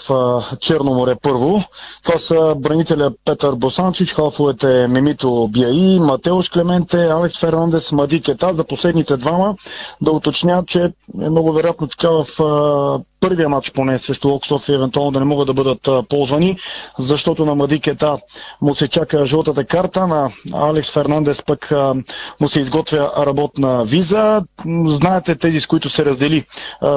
Черно 0.59 0.93
море 0.93 1.15
първо. 1.21 1.63
Това 2.03 2.19
са 2.19 2.55
бранителя 2.57 3.11
Петър 3.25 3.55
Босанчич, 3.55 4.13
халфовете 4.13 4.87
Мемито 4.87 5.47
Биаи, 5.51 5.99
Матеош 5.99 6.49
Клементе, 6.49 7.05
Алекс 7.05 7.39
Фернандес, 7.39 7.91
Мади 7.91 8.21
Кета. 8.21 8.53
За 8.53 8.63
последните 8.63 9.17
двама 9.17 9.55
да 10.01 10.11
уточня, 10.11 10.63
че 10.67 10.83
е 11.21 11.29
много 11.29 11.53
вероятно 11.53 11.87
така 11.87 12.09
в 12.09 12.25
първия 13.19 13.49
матч 13.49 13.71
поне 13.71 13.99
срещу 13.99 14.29
Лок 14.29 14.45
София 14.45 14.75
евентуално 14.75 15.11
да 15.11 15.19
не 15.19 15.25
могат 15.25 15.47
да 15.47 15.53
бъдат 15.53 16.09
ползвани, 16.09 16.57
защото 16.99 17.45
на 17.45 17.55
Мади 17.55 17.79
Кета 17.79 18.17
му 18.61 18.75
се 18.75 18.87
чака 18.87 19.25
жълтата 19.25 19.65
карта, 19.65 20.07
на 20.07 20.31
Алекс 20.53 20.91
Фернандес 20.91 21.43
пък 21.43 21.71
му 22.41 22.47
се 22.47 22.59
изготвя 22.59 23.11
работна 23.17 23.83
виза. 23.85 24.41
Знаете 24.85 25.35
тези, 25.35 25.61
с 25.61 25.67
които 25.67 25.89
се 25.89 26.05
раздели 26.05 26.43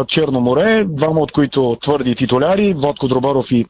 Черно 0.07 0.41
море, 0.41 0.85
двама 0.85 1.21
от 1.21 1.33
които 1.33 1.77
твърди 1.83 2.15
титуляри, 2.15 2.75
Владко 2.75 3.09
Дробаров 3.09 3.53
и 3.53 3.67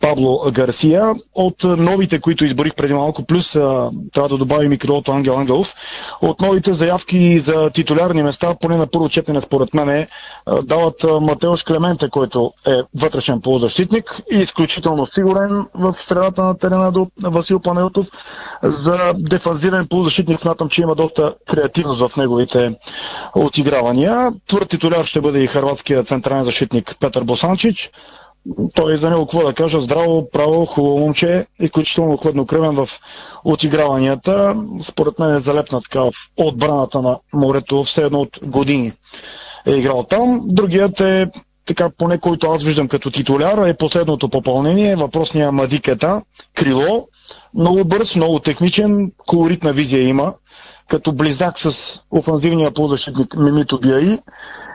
Пабло 0.00 0.50
Гарсия. 0.52 1.14
От 1.34 1.64
новите, 1.64 2.20
които 2.20 2.44
изборих 2.44 2.74
преди 2.74 2.94
малко, 2.94 3.24
плюс 3.24 3.52
трябва 4.12 4.28
да 4.28 4.38
добавим 4.38 4.72
и 4.72 4.78
крилото 4.78 5.12
Ангел 5.12 5.38
Ангелов, 5.38 5.74
от 6.22 6.40
новите 6.40 6.72
заявки 6.72 7.40
за 7.40 7.70
титулярни 7.70 8.22
места, 8.22 8.54
поне 8.60 8.76
на 8.76 8.86
първо 8.86 9.08
четене 9.08 9.40
според 9.40 9.74
мен 9.74 9.88
е, 9.88 10.06
дават 10.62 11.04
Матеош 11.20 11.64
Клементе, 11.94 12.10
който 12.10 12.52
е 12.66 12.82
вътрешен 12.94 13.40
полузащитник 13.40 14.20
и 14.32 14.36
изключително 14.36 15.06
сигурен 15.14 15.66
в 15.74 15.92
средата 15.94 16.42
на 16.42 16.58
терена 16.58 16.92
до 16.92 17.06
Васил 17.22 17.60
Панайотов. 17.60 18.06
За 18.62 19.12
дефанзивен 19.16 19.86
полузащитник 19.88 20.40
смятам, 20.40 20.68
че 20.68 20.82
има 20.82 20.94
доста 20.94 21.34
креативност 21.46 22.00
в 22.08 22.16
неговите 22.16 22.74
отигравания. 23.34 24.32
Твърд 24.48 24.68
титуляр 24.68 25.04
ще 25.04 25.20
бъде 25.20 25.42
и 25.42 25.46
харватския 25.46 26.04
централен 26.04 26.44
защитник 26.44 26.96
Петър 27.00 27.24
Босанчич. 27.24 27.90
Той 28.74 28.96
за 28.96 29.10
него 29.10 29.26
какво 29.26 29.46
да 29.46 29.54
кажа, 29.54 29.80
здраво, 29.80 30.30
право, 30.30 30.66
хубаво 30.66 30.98
момче, 30.98 31.46
изключително 31.60 32.16
хладнокръвен 32.16 32.74
в 32.74 32.88
отиграванията. 33.44 34.56
Според 34.82 35.18
мен 35.18 35.34
е 35.34 35.40
залепна 35.40 35.80
така 35.82 36.00
в 36.00 36.12
отбраната 36.36 37.02
на 37.02 37.18
морето 37.32 37.84
все 37.84 38.02
едно 38.02 38.20
от 38.20 38.38
години 38.42 38.92
е 39.66 39.72
играл 39.72 40.02
там. 40.02 40.40
Другият 40.44 41.00
е 41.00 41.30
така 41.66 41.90
поне 41.98 42.18
който 42.18 42.50
аз 42.50 42.64
виждам 42.64 42.88
като 42.88 43.10
титуляр 43.10 43.66
е 43.68 43.76
последното 43.76 44.28
попълнение, 44.28 44.96
въпросния 44.96 45.52
Мадикета, 45.52 46.22
крило, 46.54 47.08
много 47.54 47.84
бърз, 47.84 48.16
много 48.16 48.38
техничен, 48.38 49.12
колоритна 49.26 49.72
визия 49.72 50.08
има, 50.08 50.34
като 50.88 51.12
близак 51.12 51.58
с 51.58 52.00
офанзивния 52.10 52.70
полузащитник 52.70 53.36
Мимито 53.36 53.80
Биаи, 53.80 54.18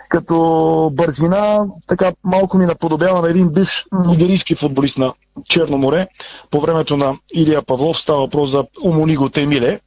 като 0.10 0.92
бързина, 0.94 1.66
така 1.88 2.12
малко 2.24 2.58
ми 2.58 2.66
наподобява 2.66 3.22
на 3.22 3.30
един 3.30 3.50
бивш 3.50 3.86
нигерийски 4.06 4.56
футболист 4.56 4.98
на 4.98 5.14
Черно 5.50 5.78
море, 5.78 6.08
по 6.52 6.60
времето 6.60 6.98
на 6.98 7.18
Илия 7.34 7.62
Павлов 7.62 7.98
става 7.98 8.20
въпрос 8.20 8.50
за 8.50 8.66
Умониго 8.84 9.30
Темиле. 9.30 9.80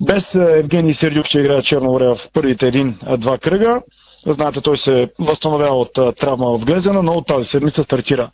Без 0.00 0.34
е, 0.34 0.58
Евгений 0.58 0.94
Сердюк 0.94 1.26
ще 1.26 1.40
играе 1.40 1.62
Черно 1.62 1.86
море 1.90 2.04
в 2.04 2.18
първите 2.32 2.68
един-два 2.68 3.38
кръга. 3.38 3.82
Знаете, 4.26 4.60
той 4.60 4.78
се 4.78 5.10
възстановява 5.18 5.76
от 5.76 5.92
травма 6.16 6.58
в 6.58 6.64
Глезена, 6.64 7.02
но 7.02 7.12
от 7.12 7.26
тази 7.26 7.48
седмица 7.48 7.82
стартира 7.82 8.30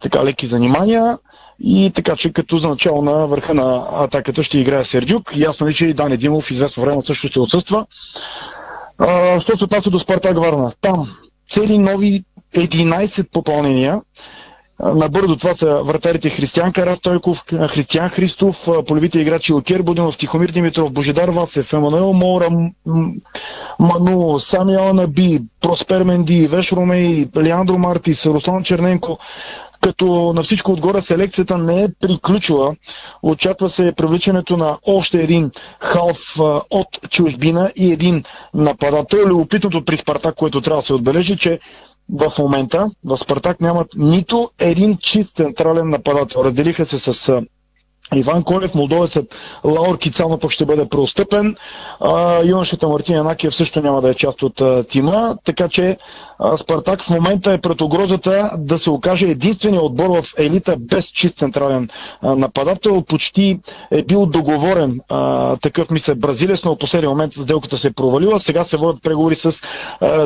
така 0.00 0.24
леки 0.24 0.46
занимания 0.46 1.18
и 1.60 1.92
така, 1.94 2.16
че 2.16 2.32
като 2.32 2.58
за 2.58 2.68
начало 2.68 3.02
на 3.02 3.26
върха 3.26 3.54
на 3.54 3.86
атаката 3.92 4.42
ще 4.42 4.58
играе 4.58 4.84
Сердюк. 4.84 5.36
Ясно 5.36 5.66
е, 5.66 5.72
че 5.72 5.86
и 5.86 5.94
Дани 5.94 6.16
Димов 6.16 6.50
известно 6.50 6.82
време 6.82 7.02
също 7.02 7.28
ще 7.28 7.40
отсъства. 7.40 7.86
Що 9.38 9.56
се 9.58 9.64
отнася 9.64 9.90
до 9.90 9.98
Спартак 9.98 10.38
Варна? 10.38 10.72
Там 10.80 11.16
цели 11.48 11.78
нови 11.78 12.24
11 12.54 13.30
попълнения 13.30 14.00
А, 14.78 14.94
Набърдо 14.94 15.36
това 15.36 15.54
са 15.54 15.82
вратарите 15.82 16.30
Християн 16.30 16.72
Карастойков, 16.72 17.44
Християн 17.68 18.08
Христов, 18.08 18.68
полевите 18.86 19.20
играчи 19.20 19.52
Окер 19.52 19.82
Будинов, 19.82 20.18
Тихомир 20.18 20.50
Димитров, 20.50 20.92
Божидар 20.92 21.28
Васев, 21.28 21.72
Емануел 21.72 22.12
Мора, 22.12 22.48
Ману, 23.78 24.38
Сами 24.38 24.74
Алнаби, 24.74 25.42
Проспер 25.60 26.02
Менди, 26.02 26.46
Веш 26.46 26.72
Ромей, 26.72 27.28
Леандро 27.36 27.78
Мартис, 27.78 28.26
Руслан 28.26 28.64
Черненко, 28.64 29.18
като 29.80 30.32
на 30.32 30.42
всичко 30.42 30.72
отгоре 30.72 31.02
селекцията 31.02 31.58
не 31.58 31.82
е 31.82 31.88
приключила. 32.00 32.74
Очаква 33.22 33.68
се 33.70 33.92
привличането 33.96 34.56
на 34.56 34.78
още 34.86 35.22
един 35.22 35.50
халф 35.80 36.36
от 36.70 36.88
чужбина 37.10 37.72
и 37.76 37.92
един 37.92 38.24
нападател. 38.54 39.26
Любопитното 39.26 39.84
при 39.84 39.96
Спартак, 39.96 40.34
което 40.34 40.60
трябва 40.60 40.82
да 40.82 40.86
се 40.86 40.94
отбележи, 40.94 41.36
че 41.36 41.58
в 42.10 42.32
момента 42.38 42.90
в 43.04 43.16
Спартак 43.18 43.60
нямат 43.60 43.88
нито 43.96 44.50
един 44.58 44.96
чист 44.96 45.36
централен 45.36 45.90
нападател. 45.90 46.40
Разделиха 46.40 46.86
се 46.86 46.98
с 46.98 47.42
Иван 48.14 48.44
Колев, 48.44 48.74
молдовецът 48.74 49.34
Лаур 49.64 49.98
Кицано 49.98 50.38
пък 50.38 50.50
ще 50.50 50.64
бъде 50.66 50.88
преостъпен. 50.88 51.56
Юношата 52.44 52.88
Мартин 52.88 53.16
Янакиев 53.16 53.54
също 53.54 53.82
няма 53.82 54.00
да 54.02 54.10
е 54.10 54.14
част 54.14 54.42
от 54.42 54.62
тима, 54.88 55.36
така 55.44 55.68
че 55.68 55.96
Спартак 56.56 57.02
в 57.02 57.10
момента 57.10 57.52
е 57.52 57.58
пред 57.58 57.80
угрозата 57.80 58.50
да 58.58 58.78
се 58.78 58.90
окаже 58.90 59.26
единствения 59.26 59.82
отбор 59.82 60.22
в 60.22 60.34
елита 60.38 60.76
без 60.78 61.10
чист 61.10 61.36
централен 61.36 61.88
нападател. 62.22 63.02
Почти 63.02 63.60
е 63.90 64.02
бил 64.02 64.26
договорен 64.26 65.00
такъв 65.60 65.90
мисля 65.90 66.14
бразилец, 66.14 66.64
но 66.64 66.74
в 66.74 66.78
последния 66.78 67.10
момент 67.10 67.34
сделката 67.34 67.78
се 67.78 67.86
е 67.86 67.92
провалила. 67.92 68.40
Сега 68.40 68.64
се 68.64 68.76
водят 68.76 69.02
преговори 69.02 69.36
с 69.36 69.60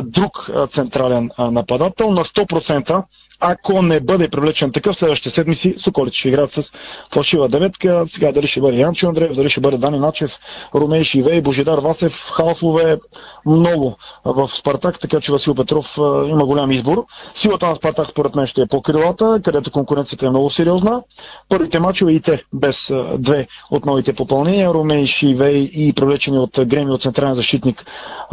друг 0.03 0.51
централен 0.69 1.29
нападател 1.39 2.11
на 2.11 2.25
100%. 2.25 3.03
Ако 3.41 3.81
не 3.81 3.99
бъде 3.99 4.29
привлечен 4.29 4.71
такъв, 4.71 4.95
следващите 4.95 5.29
седмици 5.29 5.75
Соколите 5.77 6.17
ще 6.17 6.27
играят 6.27 6.51
с 6.51 6.71
фалшива 7.13 7.49
деветка. 7.49 8.05
Сега 8.11 8.31
дали 8.31 8.47
ще 8.47 8.61
бъде 8.61 8.77
Янчо 8.77 9.07
Андреев, 9.07 9.35
дали 9.35 9.49
ще 9.49 9.61
бъде 9.61 9.77
Дани 9.77 9.99
Начев, 9.99 10.39
Ромей 10.75 11.03
Шивей, 11.03 11.41
Божидар 11.41 11.77
Васев, 11.79 12.31
халфове 12.35 12.97
много 13.45 13.97
в 14.25 14.47
Спартак, 14.47 14.99
така 14.99 15.19
че 15.19 15.31
Васил 15.31 15.55
Петров 15.55 15.99
а, 15.99 16.25
има 16.27 16.45
голям 16.45 16.71
избор. 16.71 17.05
Силата 17.33 17.67
на 17.67 17.75
Спартак 17.75 18.09
според 18.09 18.35
мен 18.35 18.47
ще 18.47 18.61
е 18.61 18.65
по 18.65 18.81
крилата, 18.81 19.41
където 19.43 19.71
конкуренцията 19.71 20.25
е 20.25 20.29
много 20.29 20.49
сериозна. 20.49 21.03
Първите 21.49 21.79
мачове 21.79 22.11
и 22.11 22.21
те 22.21 22.43
без 22.53 22.89
а, 22.89 23.17
две 23.17 23.47
от 23.71 23.85
новите 23.85 24.13
попълнения, 24.13 24.73
Ромей 24.73 25.05
Шивей 25.05 25.69
и 25.73 25.93
привлечени 25.93 26.39
от 26.39 26.59
Греми 26.65 26.91
от 26.91 27.01
централен 27.01 27.35
защитник 27.35 27.85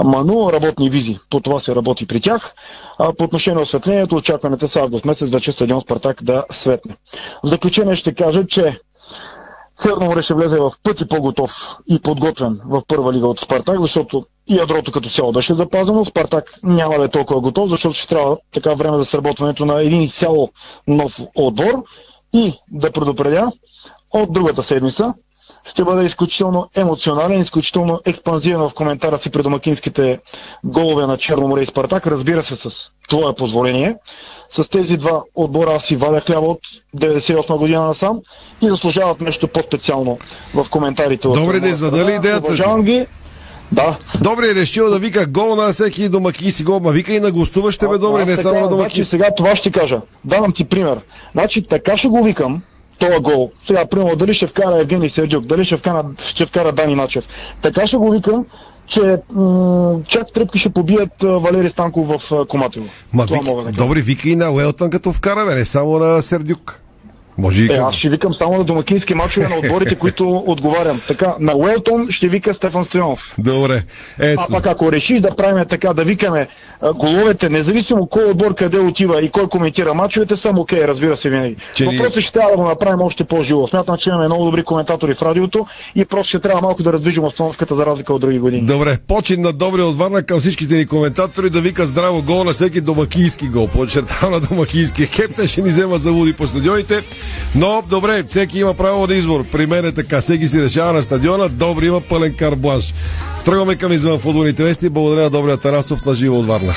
Ману, 0.05 0.53
работни 0.53 0.91
визи. 0.91 1.19
По 1.31 1.41
това 1.41 1.61
се 1.61 1.75
работи 1.75 2.07
при 2.07 2.21
тях. 2.21 2.55
А, 2.99 3.13
по 3.13 3.25
отношение 3.25 3.55
на 3.57 3.63
осветлението, 3.63 4.17
очакваните 4.17 4.69
са 4.69 4.81
август 4.81 5.05
месец 5.05 5.31
вече 5.31 5.53
стадион 5.53 5.81
Спартак 5.81 6.23
да 6.23 6.45
светне. 6.51 6.97
В 7.45 7.49
заключение 7.49 7.97
ще 7.97 8.15
кажа, 8.15 8.47
че 8.47 8.73
Северно 9.81 10.07
море 10.07 10.23
ще 10.23 10.35
влезе 10.35 10.59
в 10.59 10.73
пъти 10.83 11.09
по-готов 11.09 11.77
и 11.91 12.01
подготвен 12.03 12.61
в 12.65 12.83
първа 12.89 13.13
лига 13.13 13.27
от 13.27 13.41
Спартак, 13.41 13.81
защото 13.81 14.27
ядрото 14.49 14.93
като 14.93 15.09
цяло 15.09 15.33
беше 15.33 15.55
запазено. 15.55 16.05
Спартак 16.05 16.55
няма 16.63 16.99
да 16.99 17.05
е 17.05 17.09
толкова 17.09 17.41
готов, 17.41 17.71
защото 17.71 17.95
ще 17.95 18.09
трябва 18.09 18.37
така 18.55 18.75
време 18.75 18.99
за 18.99 19.05
сработването 19.05 19.67
на 19.67 19.83
един 19.83 20.03
изцяло 20.03 20.51
нов 20.87 21.21
отбор. 21.35 21.85
И 22.33 22.53
да 22.73 22.91
предупредя, 22.93 23.53
от 24.11 24.33
другата 24.33 24.63
седмица 24.63 25.15
ще 25.69 25.85
бъде 25.85 26.05
изключително 26.05 26.69
емоционален, 26.77 27.41
изключително 27.43 28.01
експанзивен 28.05 28.61
в 28.61 28.71
коментара 28.75 29.19
си 29.19 29.31
при 29.31 29.43
домакинските 29.43 30.19
голове 30.65 31.07
на 31.07 31.17
Черно 31.17 31.49
море 31.49 31.63
и 31.63 31.67
Спартак, 31.67 32.07
разбира 32.07 32.43
се 32.43 32.57
с 32.57 32.71
твое 33.09 33.35
позволение. 33.35 33.97
С 34.51 34.71
тези 34.71 34.97
два 34.97 35.23
отбора 35.35 35.75
аз 35.75 35.85
си 35.85 35.97
вадя 35.97 36.21
хляба 36.21 36.47
от 36.47 36.61
98 36.97 37.59
година 37.59 37.83
насам 37.83 38.21
и 38.63 38.69
заслужават 38.69 39.21
нещо 39.21 39.49
по-специално 39.49 40.19
в 40.55 40.67
коментарите. 40.71 41.29
Добре, 41.29 41.61
да 41.61 41.69
издадали 41.69 42.01
страна. 42.03 42.17
идеята. 42.17 42.47
Уважавам 42.47 42.83
ги. 42.83 43.07
Да. 43.73 43.97
Добре, 44.21 44.55
решил 44.55 44.91
да 44.91 44.99
вика 44.99 45.27
гол 45.27 45.57
на 45.57 45.73
всеки 45.73 46.09
домакин 46.09 46.53
си 46.53 46.65
гол, 46.65 46.81
ма 46.81 46.91
вика 46.93 47.13
и 47.15 47.21
на 47.21 47.31
гостуващите, 47.31 47.89
бе, 47.89 47.99
добре, 47.99 48.25
не 48.25 48.37
само 48.37 48.55
на 48.55 48.61
Значи 48.61 48.71
домакин. 48.71 49.05
сега 49.05 49.35
това 49.37 49.57
ще 49.57 49.71
кажа. 49.71 50.01
Давам 50.25 50.53
ти 50.53 50.65
пример. 50.65 51.01
Значи 51.33 51.67
така 51.67 51.97
ще 51.97 52.09
го 52.09 52.23
викам, 52.25 52.63
този 52.99 53.19
гол. 53.21 53.51
Сега, 53.65 53.87
примерно, 53.87 54.17
дали 54.17 54.35
ще 54.35 54.47
вкара 54.47 54.81
Евгений 54.81 55.09
Сердюк, 55.09 55.47
дали 55.47 55.65
ще 55.65 55.77
вкара, 55.77 56.05
ще 56.25 56.47
вкара 56.47 56.73
Дани 56.73 56.95
Начев. 56.95 57.29
Така 57.63 57.87
ще 57.87 57.97
го 57.97 58.11
викам, 58.11 58.45
че 58.87 59.17
м- 59.33 60.01
чак 60.09 60.33
тръпки 60.33 60.59
ще 60.59 60.71
побият 60.71 61.23
а, 61.23 61.27
Валери 61.39 61.69
Станков 61.69 62.09
в 62.09 62.33
а, 62.33 62.45
Коматово. 62.45 62.87
Ма 63.13 63.27
мога 63.47 63.63
да 63.63 63.73
добре, 63.73 64.01
вика 64.01 64.29
и 64.29 64.37
на 64.37 64.51
Уелтън 64.51 64.91
като 64.91 65.13
вкара, 65.13 65.47
бе, 65.47 65.55
не 65.55 65.65
само 65.65 65.99
на 65.99 66.23
Сердюк. 66.23 66.83
Може 67.39 67.65
и 67.65 67.73
Е, 67.73 67.77
аз 67.77 67.95
ще 67.95 68.09
викам 68.09 68.35
само 68.35 68.59
на 68.59 68.65
домакински 68.65 69.15
мачове 69.15 69.49
на 69.49 69.57
отборите, 69.57 69.95
които 69.99 70.45
отговарям. 70.47 71.01
Така, 71.09 71.35
на 71.41 71.57
Уелтон 71.57 72.07
ще 72.11 72.29
вика 72.29 72.55
Стефан 72.55 72.85
Стоянов. 72.85 73.35
Добре. 73.39 73.83
Ето. 74.19 74.43
А 74.49 74.53
пак 74.53 74.67
ако 74.67 74.93
решиш 74.93 75.21
да 75.21 75.37
правим 75.37 75.65
така, 75.69 75.93
да 75.93 76.05
викаме 76.05 76.49
головете, 76.95 77.49
независимо 77.49 78.07
кой 78.07 78.25
отбор 78.25 78.55
къде 78.55 78.79
отива 78.79 79.23
и 79.23 79.29
кой 79.29 79.49
коментира 79.49 79.95
мачовете, 79.95 80.37
съм 80.37 80.59
окей, 80.59 80.85
разбира 80.85 81.17
се 81.17 81.31
винаги. 81.31 81.57
Че 81.75 81.85
Но 81.85 81.97
просто 81.97 82.21
ще 82.21 82.33
трябва 82.33 82.51
да 82.51 82.57
го 82.57 82.65
направим 82.65 83.01
още 83.01 83.25
по-живо. 83.25 83.69
Смятам, 83.69 83.97
че 83.97 84.11
имаме 84.11 84.27
много 84.27 84.45
добри 84.45 84.63
коментатори 84.63 85.15
в 85.15 85.23
радиото 85.23 85.67
и 85.95 86.05
просто 86.05 86.29
ще 86.29 86.41
трябва 86.41 86.61
малко 86.61 86.83
да 86.83 86.93
раздвижим 86.93 87.25
обстановката 87.25 87.75
за 87.75 87.87
разлика 87.87 88.15
от 88.15 88.21
други 88.21 88.39
години. 88.39 88.67
Добре, 88.67 88.99
почин 89.09 89.43
на 89.43 89.53
добри 89.53 89.83
от 89.83 89.99
Варна 89.99 90.23
към 90.23 90.41
всичките 90.41 90.75
ни 90.75 90.87
коментатори 90.87 91.51
да 91.51 91.61
вика 91.61 91.87
здраво 91.87 92.23
гол 92.23 92.45
на 92.45 92.53
всеки 92.53 92.81
домакински 92.81 93.49
гол. 93.49 93.69
Подчертава 93.69 94.31
на 94.31 94.41
домакински 94.41 95.07
хептен 95.07 95.47
ще 95.47 95.63
ни 95.63 95.69
взема 95.69 95.99
за 95.99 96.11
луди 96.11 96.33
по 96.33 96.47
стадионите. 96.47 97.03
Но, 97.55 97.83
добре, 97.91 98.25
всеки 98.29 98.59
има 98.59 98.75
право 98.75 99.07
на 99.07 99.15
избор. 99.15 99.45
При 99.45 99.67
мен 99.67 99.85
е 99.85 99.93
така. 99.93 100.21
Всеки 100.21 100.49
си 100.49 100.63
решава 100.63 100.93
на 100.93 101.03
стадиона. 101.03 101.49
Добри 101.49 101.87
има 101.87 102.01
пълен 102.01 102.35
карбланш. 102.35 102.95
Тръгваме 103.45 103.77
към 103.77 103.93
извън 103.93 104.19
футболните 104.19 104.65
вести. 104.65 104.89
Благодаря 104.89 105.23
на 105.23 105.31
Добрия 105.31 105.57
Тарасов 105.57 106.05
на 106.05 106.15
живо 106.15 106.39
от 106.39 106.47
Варна. 106.47 106.75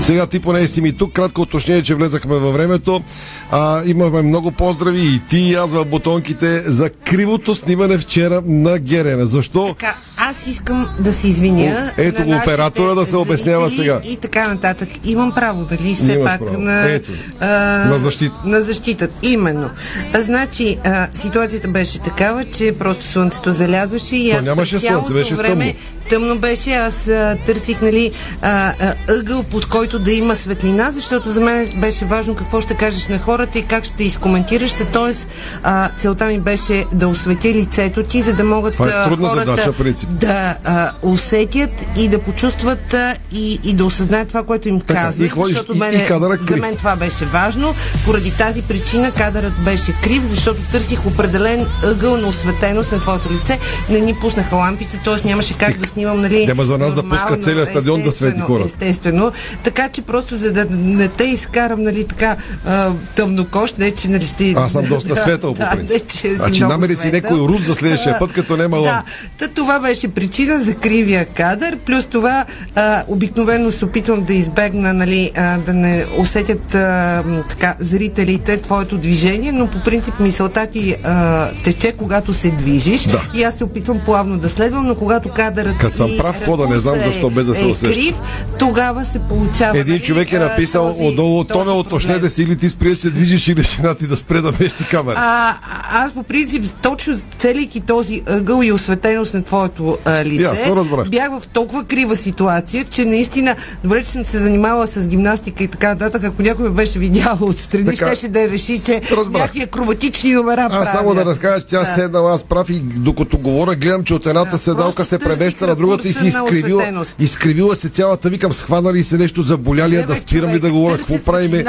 Сега 0.00 0.26
ти 0.26 0.40
поне 0.40 0.66
си 0.66 0.80
ми 0.80 0.96
тук. 0.96 1.12
Кратко 1.12 1.40
уточнение, 1.40 1.82
че 1.82 1.94
влезахме 1.94 2.36
във 2.36 2.54
времето. 2.54 3.02
А, 3.50 3.82
имаме 3.86 4.22
много 4.22 4.50
поздрави 4.50 5.00
и 5.00 5.20
ти 5.30 5.38
и 5.38 5.54
аз 5.54 5.72
в 5.72 5.84
бутонките 5.84 6.60
за 6.60 6.90
кривото 6.90 7.54
снимане 7.54 7.98
вчера 7.98 8.42
на 8.46 8.78
Герена. 8.78 9.26
Защо? 9.26 9.66
Така, 9.78 9.94
аз 10.30 10.46
искам 10.46 10.88
да 10.98 11.12
се 11.12 11.28
извиня. 11.28 11.92
Ето 11.96 12.20
на 12.20 12.26
го 12.26 12.42
оператора 12.42 12.94
да 12.94 13.06
се 13.06 13.16
обяснява 13.16 13.68
зрители 13.68 13.82
сега. 13.82 14.00
И 14.04 14.16
така 14.16 14.48
нататък. 14.48 14.88
Имам 15.04 15.32
право, 15.32 15.64
дали 15.64 15.94
все 15.94 16.12
Имаш 16.12 16.24
пак 16.24 16.40
право. 16.40 16.58
на, 16.58 16.90
Ето. 16.90 17.10
а, 17.40 17.46
На 17.84 17.98
защита. 17.98 18.40
На 18.44 18.60
защита, 18.62 19.08
именно. 19.22 19.70
А, 20.12 20.20
значи, 20.20 20.78
а, 20.84 21.08
ситуацията 21.14 21.68
беше 21.68 21.98
такава, 21.98 22.44
че 22.44 22.78
просто 22.78 23.06
слънцето 23.06 23.52
залязваше 23.52 24.16
и 24.16 24.30
То 24.30 24.36
аз 24.36 24.44
нямаше 24.44 24.78
слънце, 24.78 25.12
беше 25.12 25.34
време 25.34 25.64
тъмно. 25.64 25.74
Тъмно 26.10 26.38
беше. 26.38 26.72
Аз 26.72 27.08
а, 27.08 27.36
търсих 27.46 27.80
нали, 27.80 28.12
а, 28.42 28.74
а, 28.80 28.94
ъгъл, 29.08 29.42
под 29.42 29.66
който 29.68 29.98
да 29.98 30.12
има 30.12 30.34
светлина, 30.34 30.90
защото 30.90 31.30
за 31.30 31.40
мен 31.40 31.68
беше 31.76 32.04
важно 32.04 32.34
какво 32.34 32.60
ще 32.60 32.74
кажеш 32.74 33.08
на 33.08 33.18
хората 33.18 33.58
и 33.58 33.62
как 33.62 33.84
ще 33.84 34.04
изкоментираш. 34.04 34.74
Тоест, 34.92 35.26
а, 35.62 35.90
целта 35.98 36.24
ми 36.24 36.40
беше 36.40 36.84
да 36.94 37.08
осветя 37.08 37.48
лицето 37.48 38.02
ти, 38.02 38.22
за 38.22 38.32
да 38.32 38.44
могат 38.44 38.72
Това 38.72 38.88
е 38.88 39.04
трудна 39.08 39.28
хората 39.28 39.50
задача, 39.50 39.72
принцип. 39.72 40.08
да 40.10 40.56
а, 40.64 40.90
усетят 41.02 41.70
и 41.96 42.08
да 42.08 42.18
почувстват 42.18 42.94
а, 42.94 43.14
и, 43.32 43.60
и 43.64 43.72
да 43.74 43.84
осъзнаят 43.84 44.28
това, 44.28 44.42
което 44.42 44.68
им 44.68 44.80
Така, 44.80 45.12
защото 45.12 45.74
и- 45.74 45.78
мене, 45.78 46.02
и 46.02 46.06
кадъра 46.06 46.36
за 46.36 46.46
крив. 46.46 46.60
мен 46.60 46.76
това 46.76 46.96
беше 46.96 47.24
важно. 47.24 47.74
Поради 48.04 48.30
тази 48.30 48.62
причина 48.62 49.10
кадърът 49.12 49.52
беше 49.64 49.92
крив, 50.02 50.22
защото 50.30 50.60
търсих 50.72 51.06
определен 51.06 51.66
ъгъл 51.84 52.16
на 52.16 52.28
осветеност 52.28 52.92
на 52.92 53.00
твоето 53.00 53.32
лице. 53.32 53.58
Не 53.88 54.00
ни 54.00 54.14
пуснаха 54.14 54.56
лампите, 54.56 55.00
т.е. 55.04 55.28
нямаше 55.28 55.54
как 55.58 55.78
да 55.78 55.86
снимам, 55.94 56.20
нали? 56.20 56.46
Няма 56.46 56.64
за 56.64 56.78
нас 56.78 56.94
да 56.94 57.02
пуска 57.02 57.36
целия 57.36 57.66
стадион 57.66 58.02
да 58.02 58.12
свети 58.12 58.40
хората. 58.40 58.66
Естествено. 58.66 59.32
Така 59.64 59.88
че 59.88 60.02
просто 60.02 60.36
за 60.36 60.52
да 60.52 60.66
не 60.70 61.08
те 61.08 61.24
изкарам, 61.24 61.82
нали, 61.82 62.04
така 62.04 62.36
а, 62.66 62.90
тъмнокощ, 63.16 63.78
не 63.78 63.90
че, 63.90 64.08
нали, 64.08 64.26
сте... 64.26 64.54
Аз 64.56 64.72
съм 64.72 64.84
доста 64.84 65.16
светъл, 65.22 65.54
по 65.54 65.58
да, 65.58 65.70
принцип. 65.70 66.02
не, 66.02 66.08
че 66.08 66.36
Значи 66.36 66.62
намери 66.62 66.96
си 66.96 67.10
някой 67.12 67.38
рус 67.38 67.62
за 67.62 67.74
следващия 67.74 68.18
път, 68.18 68.32
като 68.32 68.56
няма 68.56 68.76
Да, 68.76 68.82
лампи. 68.82 69.10
Та, 69.38 69.48
това 69.48 69.80
беше 69.80 70.08
причина 70.08 70.60
за 70.64 70.74
кривия 70.74 71.26
кадър, 71.26 71.76
плюс 71.76 72.06
това 72.06 72.44
а, 72.74 73.04
обикновено 73.08 73.72
се 73.72 73.84
опитвам 73.84 74.24
да 74.24 74.34
избегна, 74.34 74.92
нали, 74.92 75.30
а, 75.36 75.58
да 75.58 75.74
не 75.74 76.06
усетят 76.18 76.74
а, 76.74 77.24
така, 77.48 77.74
зрителите 77.78 78.56
твоето 78.56 78.98
движение, 78.98 79.52
но 79.52 79.66
по 79.66 79.80
принцип 79.80 80.20
мисълта 80.20 80.66
ти 80.66 80.96
а, 81.04 81.48
тече, 81.64 81.92
когато 81.92 82.34
се 82.34 82.50
движиш 82.50 83.02
Да. 83.06 83.22
и 83.34 83.42
аз 83.42 83.54
се 83.54 83.64
опитвам 83.64 84.00
плавно 84.04 84.38
да 84.38 84.48
следвам, 84.48 84.86
но 84.86 84.94
когато 84.94 85.28
кадърът 85.28 85.78
Като 85.84 85.96
съм 85.96 86.10
прав 86.18 86.44
хода, 86.44 86.68
не 86.68 86.78
знам 86.78 86.94
защо, 87.04 87.30
без 87.30 87.46
да 87.46 87.54
се 87.54 87.62
е, 87.62 87.66
усеща. 87.66 87.86
е 87.86 87.92
крив, 87.92 88.14
тогава 88.58 89.04
се 89.04 89.18
получава 89.18 89.78
Един 89.78 89.94
нали, 89.94 90.02
човек 90.02 90.32
е 90.32 90.38
написал 90.38 90.92
този- 90.92 91.04
отдолу, 91.04 91.44
този 91.44 91.64
Тоне, 91.64 91.78
уточне 91.78 92.18
да 92.18 92.30
си 92.30 92.42
или 92.42 92.56
ти 92.56 92.68
спри 92.68 92.88
да 92.88 92.96
се 92.96 93.10
движиш 93.10 93.48
или 93.48 93.62
жена 93.62 93.94
ти 93.94 94.06
да 94.06 94.16
спре 94.16 94.40
да 94.40 94.52
мести 94.60 94.84
камера. 94.84 95.14
А, 95.18 95.54
аз 95.90 96.12
по 96.12 96.22
принцип, 96.22 96.64
точно 96.82 97.18
целейки 97.38 97.80
този 97.80 98.22
ъгъл 98.26 98.62
и 98.62 98.72
осветеност 98.72 99.34
на 99.34 99.42
твоето 99.42 99.98
а, 100.04 100.24
лице, 100.24 100.66
разбрах. 100.68 101.08
бях 101.08 101.30
в 101.30 101.48
толкова 101.48 101.84
крива 101.84 102.16
ситуация, 102.16 102.84
че 102.84 103.04
наистина, 103.04 103.56
добре, 103.84 104.04
че 104.04 104.10
съм 104.10 104.24
се 104.24 104.38
занимавала 104.38 104.86
с 104.86 105.06
гимнастика 105.08 105.64
и 105.64 105.68
така 105.68 105.88
нататък, 105.88 106.24
ако 106.24 106.42
някой 106.42 106.64
ме 106.64 106.70
беше 106.70 106.98
видял 106.98 107.38
отстрани, 107.40 107.84
Така. 107.86 108.06
щеше 108.06 108.28
да 108.28 108.48
реши, 108.48 108.80
че 108.80 109.02
Разбрах. 109.10 109.40
някакви 109.40 109.62
акробатични 109.62 110.32
номера 110.32 110.68
Аз 110.72 110.92
само 110.92 111.14
да 111.14 111.24
разкажа, 111.24 111.60
че 111.60 111.66
тя 111.66 111.78
Да. 111.78 111.84
седнала, 111.86 112.34
аз 112.34 112.44
прав 112.44 112.70
и 112.70 112.74
докато 112.80 113.38
говоря, 113.38 113.76
гледам, 113.76 114.04
че 114.04 114.14
от 114.14 114.26
едната 114.26 114.58
седалка 114.58 115.04
се 115.04 115.18
превеща 115.18 115.66
на 115.74 115.80
другата 115.80 116.08
и 116.08 116.12
си 116.12 116.26
изкривила, 116.26 117.04
изкривила 117.18 117.76
се 117.76 117.88
цялата. 117.88 118.28
Викам, 118.28 118.52
схванали 118.52 119.02
се 119.02 119.18
нещо, 119.18 119.42
заболяли 119.42 120.04
да 120.06 120.16
спирам 120.16 120.50
ли 120.50 120.58
да 120.58 120.70
говоря, 120.70 120.98
какво 120.98 121.24
правиме. 121.24 121.64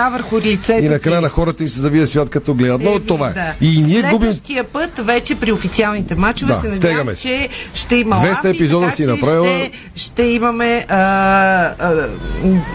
Лицето. 0.45 0.86
И 0.86 0.89
накрая 0.89 1.22
на 1.22 1.30
хората 1.30 1.64
им 1.64 1.70
се 1.70 1.80
завия 1.80 2.08
свят 2.08 2.30
като 2.30 2.53
гледат. 2.53 2.82
Но 2.84 2.99
това 2.99 3.30
е. 3.30 3.56
И 3.62 3.82
ние 3.82 4.03
губим 4.12 4.32
път 4.74 4.91
вече 4.97 5.36
при 5.36 5.51
официалните 5.51 6.16
матчове 6.16 6.53
Да, 6.53 6.60
се 6.62 6.68
надявам, 6.68 7.16
че 7.16 7.49
ще 7.74 7.95
има 7.95 8.16
200 8.16 8.22
лампи, 8.26 8.47
епизода 8.47 8.91
си 8.91 9.06
направила. 9.06 9.70
Ще, 9.95 10.24
имаме 10.24 10.86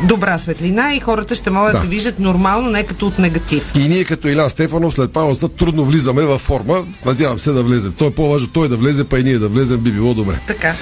добра 0.09 0.39
светлина 0.39 0.95
и 0.95 1.01
хората 1.01 1.35
ще 1.35 1.51
могат 1.51 1.73
да. 1.73 1.79
Да. 1.79 1.85
да 1.85 1.91
виждат 1.91 2.19
нормално, 2.19 2.71
не 2.71 2.83
като 2.83 3.07
от 3.07 3.19
негатив. 3.19 3.73
И 3.79 3.89
ние 3.89 4.05
като 4.05 4.29
Илян 4.29 4.51
Стефанов 4.51 4.95
след 4.95 5.13
паузата 5.13 5.49
трудно 5.49 5.85
влизаме 5.85 6.23
във 6.23 6.41
форма. 6.41 6.85
Надявам 7.07 7.39
се 7.39 7.53
да 7.53 7.63
влезем. 7.63 7.93
То 7.93 8.07
е 8.07 8.11
по-важно 8.11 8.49
той 8.49 8.69
да 8.69 8.77
влезе, 8.77 9.05
па 9.05 9.19
и 9.19 9.25
ние 9.25 9.39
да 9.39 9.49
влезем 9.49 9.81
би 9.81 9.93
било 9.93 10.15
добре. 10.15 10.41
Така. 10.47 10.75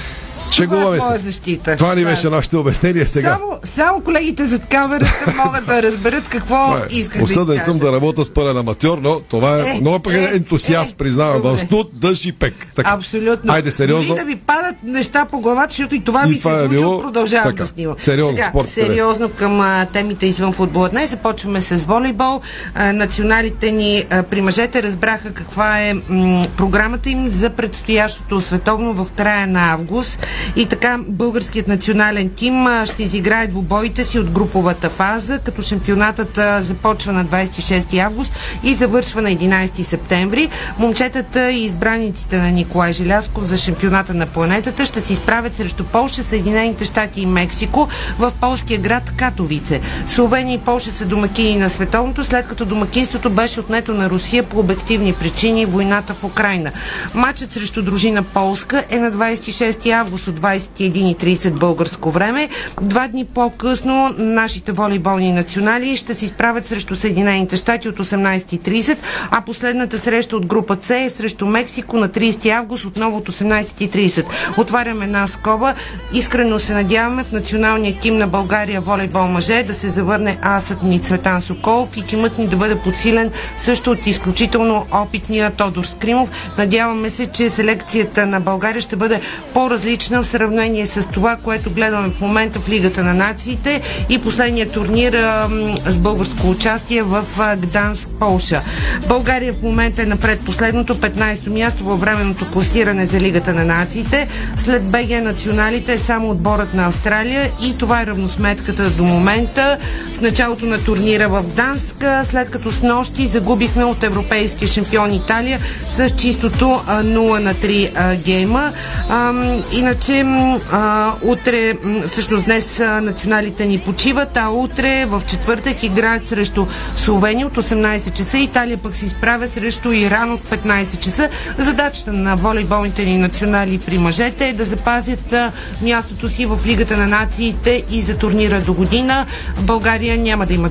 Шегуваме 0.59 0.97
е 0.97 1.01
се. 1.01 1.19
защита. 1.19 1.77
Това 1.77 1.95
ни 1.95 2.01
Да. 2.01 2.11
беше 2.11 2.29
нашите 2.29 2.57
обяснения 2.57 3.07
сега. 3.07 3.29
Само, 3.31 3.59
само 3.65 4.01
колегите 4.01 4.45
зад 4.45 4.67
камерата 4.67 5.09
могат 5.37 5.67
да 5.67 5.83
разберат 5.83 6.29
какво 6.29 6.57
е. 6.77 6.87
исках 6.91 7.19
да 7.19 7.25
Осъден 7.25 7.55
им 7.55 7.61
съм 7.63 7.79
да 7.79 7.93
работя 7.93 8.25
с 8.25 8.31
пълен 8.31 8.57
аматьор, 8.57 8.99
но 8.99 9.21
това 9.21 9.59
е, 9.59 9.63
Е, 9.63 9.81
много 9.81 9.99
пък 10.01 10.13
е, 10.13 10.31
ентусиаст, 10.35 10.97
признавам. 10.97 11.43
В 11.45 11.59
студ, 11.59 11.91
дъжд 11.95 12.25
и 12.25 12.33
пек. 12.33 12.55
Така. 12.75 12.91
Абсолютно. 12.91 13.53
Айде, 13.53 13.71
сериозно. 13.71 14.07
Дори 14.07 14.19
да 14.19 14.25
ви 14.25 14.37
падат 14.37 14.77
неща 14.85 15.25
по 15.25 15.41
главата, 15.41 15.71
защото 15.71 15.95
и 15.95 16.01
това 16.01 16.23
И 16.23 16.29
ми 16.29 16.35
се 16.35 16.41
това 16.41 16.53
е 16.53 16.57
случва, 16.57 16.69
било 16.71 17.01
продължавам 17.01 17.45
така. 17.45 17.57
да 17.57 17.67
снимам. 17.67 17.95
Сериозно, 17.99 18.37
Сега, 18.37 18.49
спорт 18.49 18.69
сериозно 18.69 19.29
към 19.29 19.61
а, 19.61 19.87
темите 19.87 20.27
извън 20.27 20.53
футбола. 20.53 20.89
Днес 20.89 21.11
започваме 21.11 21.61
с 21.61 21.77
волейбол. 21.79 22.41
А, 22.75 22.93
националите 22.93 23.73
ни 23.73 24.05
а, 24.11 24.23
при 24.23 24.41
мъжете 24.41 24.83
разбраха 24.83 25.33
каква 25.33 25.81
е 25.81 25.95
м, 26.09 26.47
програмата 26.57 27.11
им 27.11 27.29
за 27.29 27.51
предстоящото 27.51 28.41
световно 28.41 28.95
в 28.95 29.13
края 29.13 29.47
на 29.47 29.73
август. 29.73 30.19
И 30.57 30.67
така, 30.67 30.99
българският 31.09 31.69
национален 31.69 32.29
тим 32.29 32.67
ще 32.85 33.03
изиграе 33.03 33.47
двубоите 33.47 34.05
си 34.05 34.19
от 34.19 34.31
груповата 34.31 34.91
фаза, 34.91 35.39
като 35.39 35.63
шампионатът 35.63 36.39
започва 36.65 37.13
на 37.13 37.25
26 37.25 37.99
август 37.99 38.33
и 38.65 38.75
завършва 38.75 39.23
на 39.23 39.31
11 39.31 39.83
септември. 39.83 40.49
Момчетата 40.79 41.51
и 41.51 41.65
избраниците 41.65 42.39
на 42.39 42.51
Николай 42.51 42.93
Желязков 42.93 43.45
за 43.45 43.59
шампионата 43.59 44.15
на 44.15 44.27
планетата 44.27 44.85
ще 44.85 45.01
се 45.01 45.13
изправят 45.13 45.57
срещу 45.57 45.85
Полша, 45.85 46.23
Съединените 46.23 46.85
щати 46.85 47.21
и 47.21 47.27
Мексико 47.27 47.89
в 48.19 48.33
полския 48.41 48.81
град 48.81 49.13
Катовице. 49.17 49.81
Словения 50.07 50.55
и 50.55 50.61
Полша 50.61 50.93
са 50.93 51.07
домакини 51.07 51.57
на 51.57 51.71
световното, 51.71 52.25
след 52.25 52.47
като 52.47 52.65
домакинството 52.65 53.31
беше 53.31 53.61
отнето 53.61 53.95
на 53.95 54.11
Русия 54.11 54.43
по 54.43 54.59
обективни 54.59 55.13
причини 55.13 55.67
войната 55.67 56.15
в 56.15 56.25
Украина. 56.25 56.73
Матчът 57.15 57.53
срещу 57.53 57.83
дружина 57.83 58.23
Полска 58.23 58.85
е 58.91 58.99
на 58.99 59.13
26 59.13 59.91
август 59.91 60.29
от 60.29 60.38
21.30 60.39 61.51
българско 61.51 62.11
време. 62.11 62.49
Два 62.83 63.09
дни 63.09 63.25
по-късно 63.25 64.15
нашите 64.19 64.73
волейболни 64.73 65.33
национали 65.33 65.97
ще 65.97 66.15
се 66.15 66.25
изправят 66.25 66.67
срещу 66.67 66.97
Съединените 66.97 67.57
щати 67.57 67.89
от 67.89 67.97
18.30, 67.97 68.97
а 69.31 69.41
последната 69.41 69.99
среща 69.99 70.37
от 70.37 70.47
група 70.47 70.77
С 70.81 70.91
е 70.91 71.11
срещу 71.11 71.47
Мексико 71.47 71.97
на 71.97 72.09
30 72.09 72.51
август 72.51 72.85
отново 72.85 73.17
от 73.17 73.29
18.30. 73.29 74.27
Отваряме 74.59 75.05
една 75.05 75.27
скоба. 75.27 75.75
Искрено 76.13 76.59
се 76.59 76.75
надяваме 76.75 77.25
в 77.25 77.33
националния 77.33 77.99
тим 78.01 78.19
на 78.19 78.27
България 78.27 78.81
волейбол 78.81 79.27
мъже 79.27 79.63
да 79.63 79.75
се 79.75 79.89
завърне 79.89 80.39
асът 80.43 80.83
ни 80.83 81.03
Цветан 81.03 81.41
Соколов 81.41 81.97
и 81.97 82.03
тимът 82.03 82.39
ни 82.39 82.49
да 82.49 82.57
бъде 82.57 82.79
подсилен 82.79 83.31
също 83.59 83.91
от 83.91 84.07
изключително 84.07 84.87
опитния 84.93 85.51
Тодор 85.51 85.85
Скримов. 85.85 86.31
Надяваме 86.59 87.11
се, 87.11 87.27
че 87.27 87.51
селекцията 87.51 88.27
на 88.27 88.41
България 88.41 88.81
ще 88.81 88.97
бъде 88.97 89.21
по-различна 89.55 90.18
в 90.23 90.27
сравнение 90.27 90.87
с 90.87 91.09
това, 91.09 91.37
което 91.37 91.71
гледаме 91.71 92.11
в 92.11 92.21
момента 92.21 92.61
в 92.61 92.69
Лигата 92.69 93.05
на 93.05 93.15
нациите 93.15 93.81
и 94.09 94.19
последния 94.19 94.69
турнир 94.69 95.13
а, 95.13 95.49
с 95.87 95.99
българско 95.99 96.51
участие 96.51 97.03
в 97.03 97.25
а, 97.39 97.57
Гданск, 97.57 98.09
Полша. 98.21 98.63
България 99.09 99.53
в 99.53 99.63
момента 99.63 100.03
е 100.03 100.07
напред 100.07 100.41
последното 100.41 100.95
15-то 100.95 101.51
място 101.51 101.85
във 101.85 102.01
временното 102.01 102.51
класиране 102.53 103.07
за 103.07 103.21
Лигата 103.21 103.55
на 103.55 103.65
нациите. 103.65 104.29
След 104.57 104.91
БГ 104.91 105.11
националите 105.23 105.93
е 105.93 105.99
само 105.99 106.31
отборът 106.31 106.75
на 106.75 106.87
Австралия 106.87 107.51
и 107.63 107.79
това 107.79 108.03
е 108.03 108.07
равносметката 108.07 108.91
до 108.91 109.05
момента. 109.05 109.79
В 110.17 110.21
началото 110.21 110.67
на 110.67 110.85
турнира 110.85 111.29
в 111.29 111.43
Гданск, 111.43 112.03
а, 112.03 112.25
след 112.25 112.51
като 112.51 112.71
с 112.71 112.83
нощи 112.83 113.27
загубихме 113.27 113.85
от 113.85 114.03
европейския 114.03 114.69
шампион 114.69 115.13
Италия 115.13 115.61
с 115.89 116.11
чистото 116.11 116.81
а, 116.87 117.03
0 117.03 117.39
на 117.39 117.55
3 117.55 117.91
а, 117.95 118.17
гейма. 118.17 118.73
Ам, 119.11 119.63
иначе 119.73 120.08
м, 120.15 120.61
а, 120.73 121.13
утре, 121.23 121.75
всъщност 122.07 122.45
днес 122.45 122.79
националите 122.79 123.67
ни 123.67 123.79
почиват, 123.79 124.37
а 124.37 124.49
утре 124.51 125.05
в 125.07 125.23
четвъртък 125.27 125.83
играят 125.83 126.25
срещу 126.27 126.67
Словения 126.95 127.47
от 127.47 127.57
18 127.57 128.13
часа. 128.13 128.39
Италия 128.39 128.79
пък 128.79 128.95
се 128.95 129.07
изправя 129.07 129.49
срещу 129.49 129.93
Иран 129.93 130.33
от 130.33 130.41
15 130.41 130.99
часа. 131.01 131.29
Задачата 131.59 132.13
на 132.13 132.37
волейболните 132.37 133.05
ни 133.05 133.19
национали 133.19 133.79
при 133.79 133.99
мъжете 133.99 134.49
е 134.49 134.53
да 134.53 134.65
запазят 134.65 135.33
а, 135.33 135.53
мястото 135.83 136.29
си 136.29 136.47
в 136.47 136.59
Лигата 136.67 136.97
на 136.97 137.07
нациите 137.07 137.85
и 137.91 138.03
за 138.03 138.17
турнира 138.17 138.61
до 138.61 138.75
година. 138.75 139.27
България 139.61 140.19
няма 140.19 140.47
да 140.47 140.55
има 140.55 140.71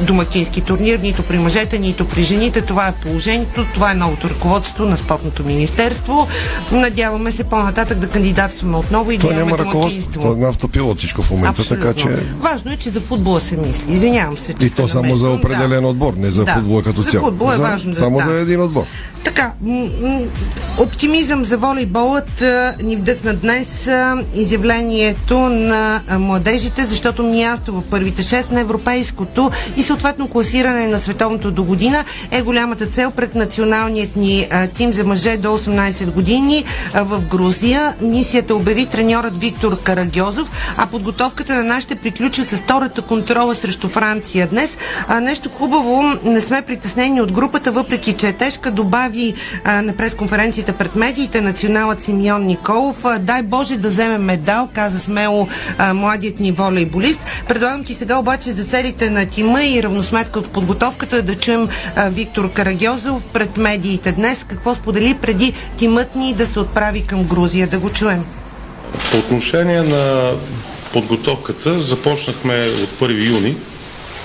домакински 0.00 0.60
турнир, 0.60 0.98
нито 0.98 1.22
при 1.22 1.38
мъжете, 1.38 1.78
нито 1.78 2.08
при 2.08 2.22
жените. 2.22 2.62
Това 2.62 2.88
е 2.88 2.92
положението, 2.92 3.66
това 3.74 3.90
е 3.90 3.94
новото 3.94 4.28
ръководство 4.28 4.84
на 4.84 4.96
спортното 4.96 5.44
министерство. 5.44 6.28
Надяваме 6.72 7.32
се 7.32 7.44
по-нататък 7.44 7.98
да 7.98 8.08
кандидатстваме 8.08 8.67
отново 8.74 9.10
и 9.10 9.18
да 9.18 9.26
имаме 9.26 9.44
няма 9.44 9.58
ръководство. 9.58 10.36
е 10.40 10.44
автопилот 10.44 10.98
всичко 10.98 11.22
в 11.22 11.30
момента, 11.30 11.68
така 11.68 11.94
че... 11.94 12.08
Важно 12.40 12.72
е, 12.72 12.76
че 12.76 12.90
за 12.90 13.00
футбола 13.00 13.40
се 13.40 13.56
мисли. 13.56 13.92
Извинявам 13.92 14.38
се, 14.38 14.54
че 14.54 14.66
И 14.66 14.70
то 14.70 14.88
само 14.88 15.16
за 15.16 15.30
определен 15.30 15.84
отбор, 15.84 16.14
не 16.16 16.30
за 16.30 16.44
Да. 16.44 16.52
футбола 16.54 16.82
като 16.82 17.02
за 17.02 17.10
цяло. 17.10 17.24
футбола 17.24 17.52
е 17.52 17.56
За- 17.56 17.62
важно 17.62 17.92
да 17.92 17.98
Само 17.98 18.18
да. 18.18 18.24
за 18.24 18.32
един 18.32 18.60
отбор. 18.60 18.84
Така, 19.24 19.52
оптимизъм 20.78 21.44
за 21.44 21.56
волейболът 21.56 22.44
ни 22.82 22.96
вдъхна 22.96 23.34
днес 23.34 23.90
изявлението 24.34 25.38
на 25.40 26.00
младежите, 26.10 26.86
защото 26.86 27.22
място 27.22 27.72
в 27.72 27.82
първите 27.82 28.22
6 28.22 28.50
на 28.50 28.60
европейското 28.60 29.50
и 29.76 29.82
съответно 29.82 30.28
класиране 30.28 30.88
на 30.88 30.98
световното 30.98 31.50
до 31.50 31.64
година 31.64 31.98
е 32.30 32.42
голямата 32.42 32.86
цел 32.86 33.10
пред 33.10 33.34
националният 33.34 34.16
ни 34.16 34.46
тим 34.68 34.92
за 34.92 35.04
мъже 35.04 35.36
до 35.36 35.48
18 35.48 36.06
години 36.06 36.64
в 36.94 37.20
Грузия. 37.20 37.94
Мисията 38.00 38.54
обяви 38.58 38.86
треньорът 38.86 39.40
Виктор 39.40 39.82
Карагьозов, 39.82 40.74
а 40.76 40.86
подготовката 40.86 41.54
на 41.54 41.64
нашите 41.64 41.94
приключи 41.94 42.44
с 42.44 42.56
втората 42.56 43.02
контрола 43.02 43.54
срещу 43.54 43.88
Франция 43.88 44.46
днес. 44.46 44.78
А, 45.08 45.20
нещо 45.20 45.48
хубаво, 45.48 46.02
не 46.24 46.40
сме 46.40 46.62
притеснени 46.62 47.20
от 47.20 47.32
групата, 47.32 47.72
въпреки 47.72 48.12
че 48.12 48.28
е 48.28 48.32
тежка, 48.32 48.70
добави 48.70 49.34
а, 49.64 49.82
на 49.82 49.96
пресконференцията 49.96 50.72
пред 50.72 50.96
медиите 50.96 51.40
националът 51.40 52.02
Симеон 52.02 52.46
Николов. 52.46 53.04
А, 53.04 53.18
дай 53.18 53.42
Боже 53.42 53.76
да 53.76 53.88
вземе 53.88 54.18
медал, 54.18 54.68
каза 54.74 54.98
смело 54.98 55.48
а, 55.78 55.94
младият 55.94 56.40
ни 56.40 56.52
волейболист. 56.52 57.20
Предлагам 57.48 57.84
ти 57.84 57.94
сега 57.94 58.16
обаче 58.16 58.52
за 58.52 58.64
целите 58.64 59.10
на 59.10 59.26
тима 59.26 59.64
и 59.64 59.82
равносметка 59.82 60.38
от 60.38 60.52
подготовката 60.52 61.22
да 61.22 61.38
чуем 61.38 61.68
а, 61.96 62.08
Виктор 62.08 62.52
Карагьозов 62.52 63.24
пред 63.32 63.56
медиите 63.56 64.12
днес. 64.12 64.44
Какво 64.44 64.74
сподели 64.74 65.14
преди 65.14 65.52
тимът 65.76 66.16
ни 66.16 66.34
да 66.34 66.46
се 66.46 66.60
отправи 66.60 67.06
към 67.06 67.24
Грузия? 67.24 67.66
Да 67.66 67.78
го 67.78 67.90
чуем. 67.90 68.24
По 69.10 69.18
отношение 69.18 69.82
на 69.82 70.32
подготовката, 70.92 71.80
започнахме 71.80 72.54
от 72.82 73.08
1 73.08 73.28
юни 73.28 73.56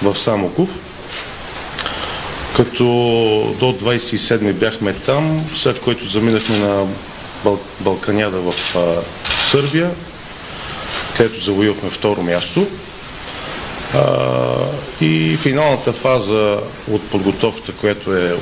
в 0.03 0.15
Самоков, 0.15 0.69
като 2.55 2.83
до 3.59 3.65
27 3.65 4.53
бяхме 4.53 4.93
там, 4.93 5.45
след 5.55 5.79
което 5.81 6.05
заминахме 6.07 6.57
на 6.57 6.85
Бал- 7.43 7.59
Балканяда 7.79 8.37
в 8.41 8.75
а, 8.75 9.01
Сърбия, 9.49 9.91
където 11.17 11.43
завоювахме 11.43 11.89
второ 11.89 12.21
място. 12.21 12.67
А, 13.93 14.25
и 15.01 15.37
финалната 15.41 15.93
фаза 15.93 16.57
от 16.91 17.09
подготовката, 17.09 17.71
която 17.71 18.15
е 18.15 18.35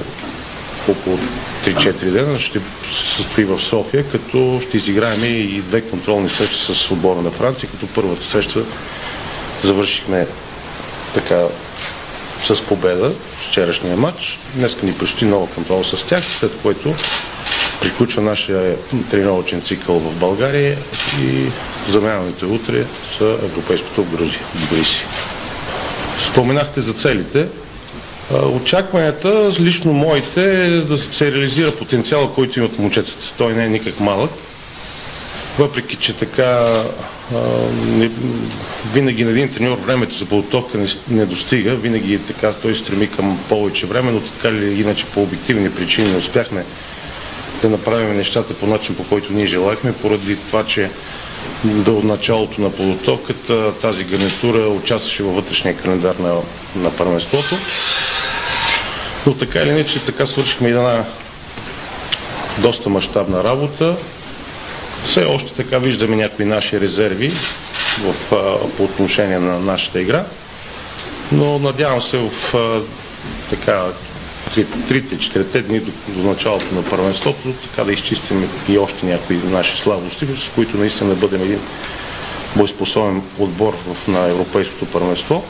около 0.89 1.19
3-4 1.65 1.93
дена, 1.93 2.39
ще 2.39 2.59
се 2.59 3.15
състои 3.15 3.43
в 3.43 3.59
София, 3.59 4.03
като 4.11 4.59
ще 4.67 4.77
изиграем 4.77 5.23
и 5.23 5.61
две 5.61 5.81
контролни 5.81 6.29
срещи 6.29 6.73
с 6.73 6.91
отбора 6.91 7.21
на 7.21 7.31
Франция, 7.31 7.69
като 7.69 7.87
първата 7.95 8.25
среща 8.25 8.59
завършихме 9.63 10.27
така 11.13 11.43
с 12.43 12.61
победа 12.61 13.09
в 13.09 13.47
вчерашния 13.49 13.97
матч. 13.97 14.39
Днес 14.55 14.81
ни 14.81 14.93
предстои 14.93 15.27
нова 15.27 15.47
контрол 15.47 15.83
с 15.83 16.05
тях, 16.05 16.23
след 16.39 16.51
което 16.61 16.95
приключва 17.81 18.21
нашия 18.21 18.75
тренировъчен 19.11 19.61
цикъл 19.61 19.99
в 19.99 20.15
България 20.15 20.77
и 21.21 21.51
замянаните 21.89 22.45
утре 22.45 22.85
са 23.17 23.37
Европейското 23.43 24.03
в 24.03 24.17
Грузия. 24.17 24.41
Добри 24.55 24.85
си. 24.85 25.05
Споменахте 26.31 26.81
за 26.81 26.93
целите. 26.93 27.47
Очакванията, 28.33 29.49
лично 29.59 29.93
моите, 29.93 30.65
е 30.65 30.69
да 30.69 30.97
се 30.97 31.31
реализира 31.31 31.71
потенциала, 31.71 32.33
който 32.33 32.59
имат 32.59 32.79
момчетата. 32.79 33.33
Той 33.37 33.53
не 33.53 33.65
е 33.65 33.69
никак 33.69 33.99
малък. 33.99 34.31
Въпреки, 35.59 35.95
че 35.95 36.13
така 36.13 36.43
а, 36.43 36.83
не, 37.87 38.09
винаги 38.93 39.23
на 39.23 39.31
един 39.31 39.49
треньор 39.49 39.77
времето 39.77 40.15
за 40.15 40.25
подготовка 40.25 40.77
не, 40.77 40.87
не 41.09 41.25
достига, 41.25 41.75
винаги 41.75 42.13
е 42.13 42.19
така 42.19 42.53
той 42.53 42.75
стреми 42.75 43.09
към 43.09 43.39
повече 43.49 43.85
време, 43.85 44.11
но 44.11 44.19
така 44.19 44.47
или 44.47 44.81
иначе 44.81 45.05
по 45.05 45.21
обективни 45.21 45.71
причини 45.71 46.09
не 46.11 46.17
успяхме 46.17 46.65
да 47.61 47.69
направим 47.69 48.17
нещата 48.17 48.53
по 48.53 48.67
начин, 48.67 48.95
по 48.95 49.03
който 49.03 49.33
ние 49.33 49.47
желахме, 49.47 49.93
поради 49.93 50.35
това, 50.35 50.65
че 50.65 50.89
до 51.63 52.01
началото 52.03 52.61
на 52.61 52.69
подготовката 52.71 53.73
тази 53.73 54.03
гарнитура 54.03 54.59
участваше 54.67 55.23
във 55.23 55.35
вътрешния 55.35 55.77
календар 55.77 56.15
на, 56.15 56.35
на 56.75 56.91
първенството. 56.91 57.55
Но 59.25 59.33
така 59.33 59.59
или 59.59 59.69
иначе, 59.69 60.05
така 60.05 60.25
свършихме 60.25 60.69
една 60.69 61.03
доста 62.57 62.89
мащабна 62.89 63.43
работа. 63.43 63.95
Все 65.03 65.25
още 65.25 65.53
така 65.53 65.77
виждаме 65.77 66.15
някои 66.15 66.45
наши 66.45 66.79
резерви 66.81 67.31
в, 67.99 68.15
по 68.77 68.83
отношение 68.83 69.39
на 69.39 69.59
нашата 69.59 70.01
игра, 70.01 70.25
но 71.31 71.59
надявам 71.59 72.01
се 72.01 72.17
в 72.17 72.31
така 73.49 73.83
трите, 74.87 75.17
четирите 75.19 75.61
дни 75.61 75.79
до, 75.79 75.91
до 76.07 76.29
началото 76.29 76.75
на 76.75 76.83
първенството, 76.83 77.53
така 77.53 77.83
да 77.83 77.93
изчистим 77.93 78.49
и 78.69 78.77
още 78.77 79.05
някои 79.05 79.37
наши 79.37 79.77
слабости, 79.77 80.25
с 80.25 80.49
които 80.55 80.77
наистина 80.77 81.09
да 81.09 81.15
бъдем 81.15 81.41
един 81.43 81.59
боеспособен 82.55 83.21
отбор 83.39 83.77
в, 83.93 84.07
на 84.07 84.19
Европейското 84.29 84.85
първенство. 84.85 85.43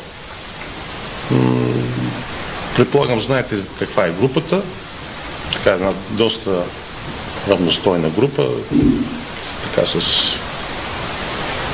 Предполагам, 2.76 3.22
знаете 3.22 3.56
каква 3.80 4.06
е 4.06 4.12
групата. 4.12 4.62
Така 5.54 5.72
една 5.72 5.92
доста 6.10 6.64
равностойна 7.50 8.10
група, 8.10 8.48
така 9.64 9.88
с, 9.88 10.02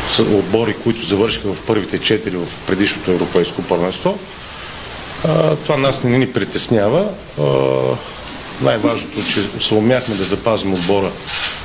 с 0.10 0.20
отбори, 0.20 0.76
които 0.84 1.06
завършиха 1.06 1.54
в 1.54 1.62
първите 1.68 2.00
четири 2.00 2.36
в 2.38 2.48
предишното 2.68 3.12
европейско 3.12 3.62
първенство. 3.62 4.20
Това 5.64 5.78
нас 5.78 6.04
не 6.04 6.18
ни 6.18 6.34
притеснява. 6.34 7.10
Най-важното, 8.62 9.20
е, 9.20 9.24
че 9.24 9.66
се 9.66 9.74
умяхме 9.74 10.16
да 10.16 10.24
запазим 10.24 10.74
отбора 10.74 11.12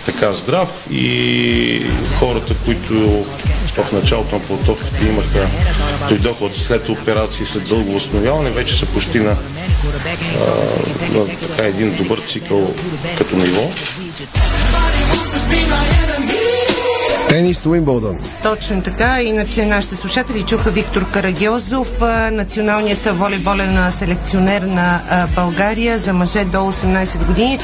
така 0.06 0.32
здрав 0.32 0.86
и 0.90 1.86
хората, 2.18 2.54
които 2.64 3.24
в 3.76 3.92
началото 3.92 4.34
на 4.36 4.42
подготовката 4.42 5.04
имаха, 5.04 5.48
дойдоха 6.08 6.44
от 6.44 6.56
след 6.56 6.88
операции 6.88 7.46
след 7.46 7.68
дълго 7.68 7.92
възстановяване, 7.92 8.50
вече 8.50 8.76
са 8.76 8.86
почти 8.86 9.18
на, 9.18 9.36
на 11.12 11.26
така 11.26 11.66
един 11.66 11.96
добър 11.96 12.18
цикъл 12.18 12.74
като 13.18 13.36
ниво. 13.36 13.70
Тенис 17.32 17.66
Уимбълдън. 17.66 18.18
Точно 18.42 18.82
така. 18.82 19.22
Иначе 19.22 19.66
нашите 19.66 19.96
слушатели 19.96 20.42
чуха 20.42 20.70
Виктор 20.70 21.10
Карагьозов, 21.10 22.02
а, 22.02 22.30
националният 22.30 23.08
волейболен 23.12 23.92
селекционер 23.98 24.62
на 24.62 25.00
България 25.34 25.98
за 25.98 26.12
мъже 26.12 26.44
до 26.44 26.58
18 26.58 27.26
години. 27.26 27.58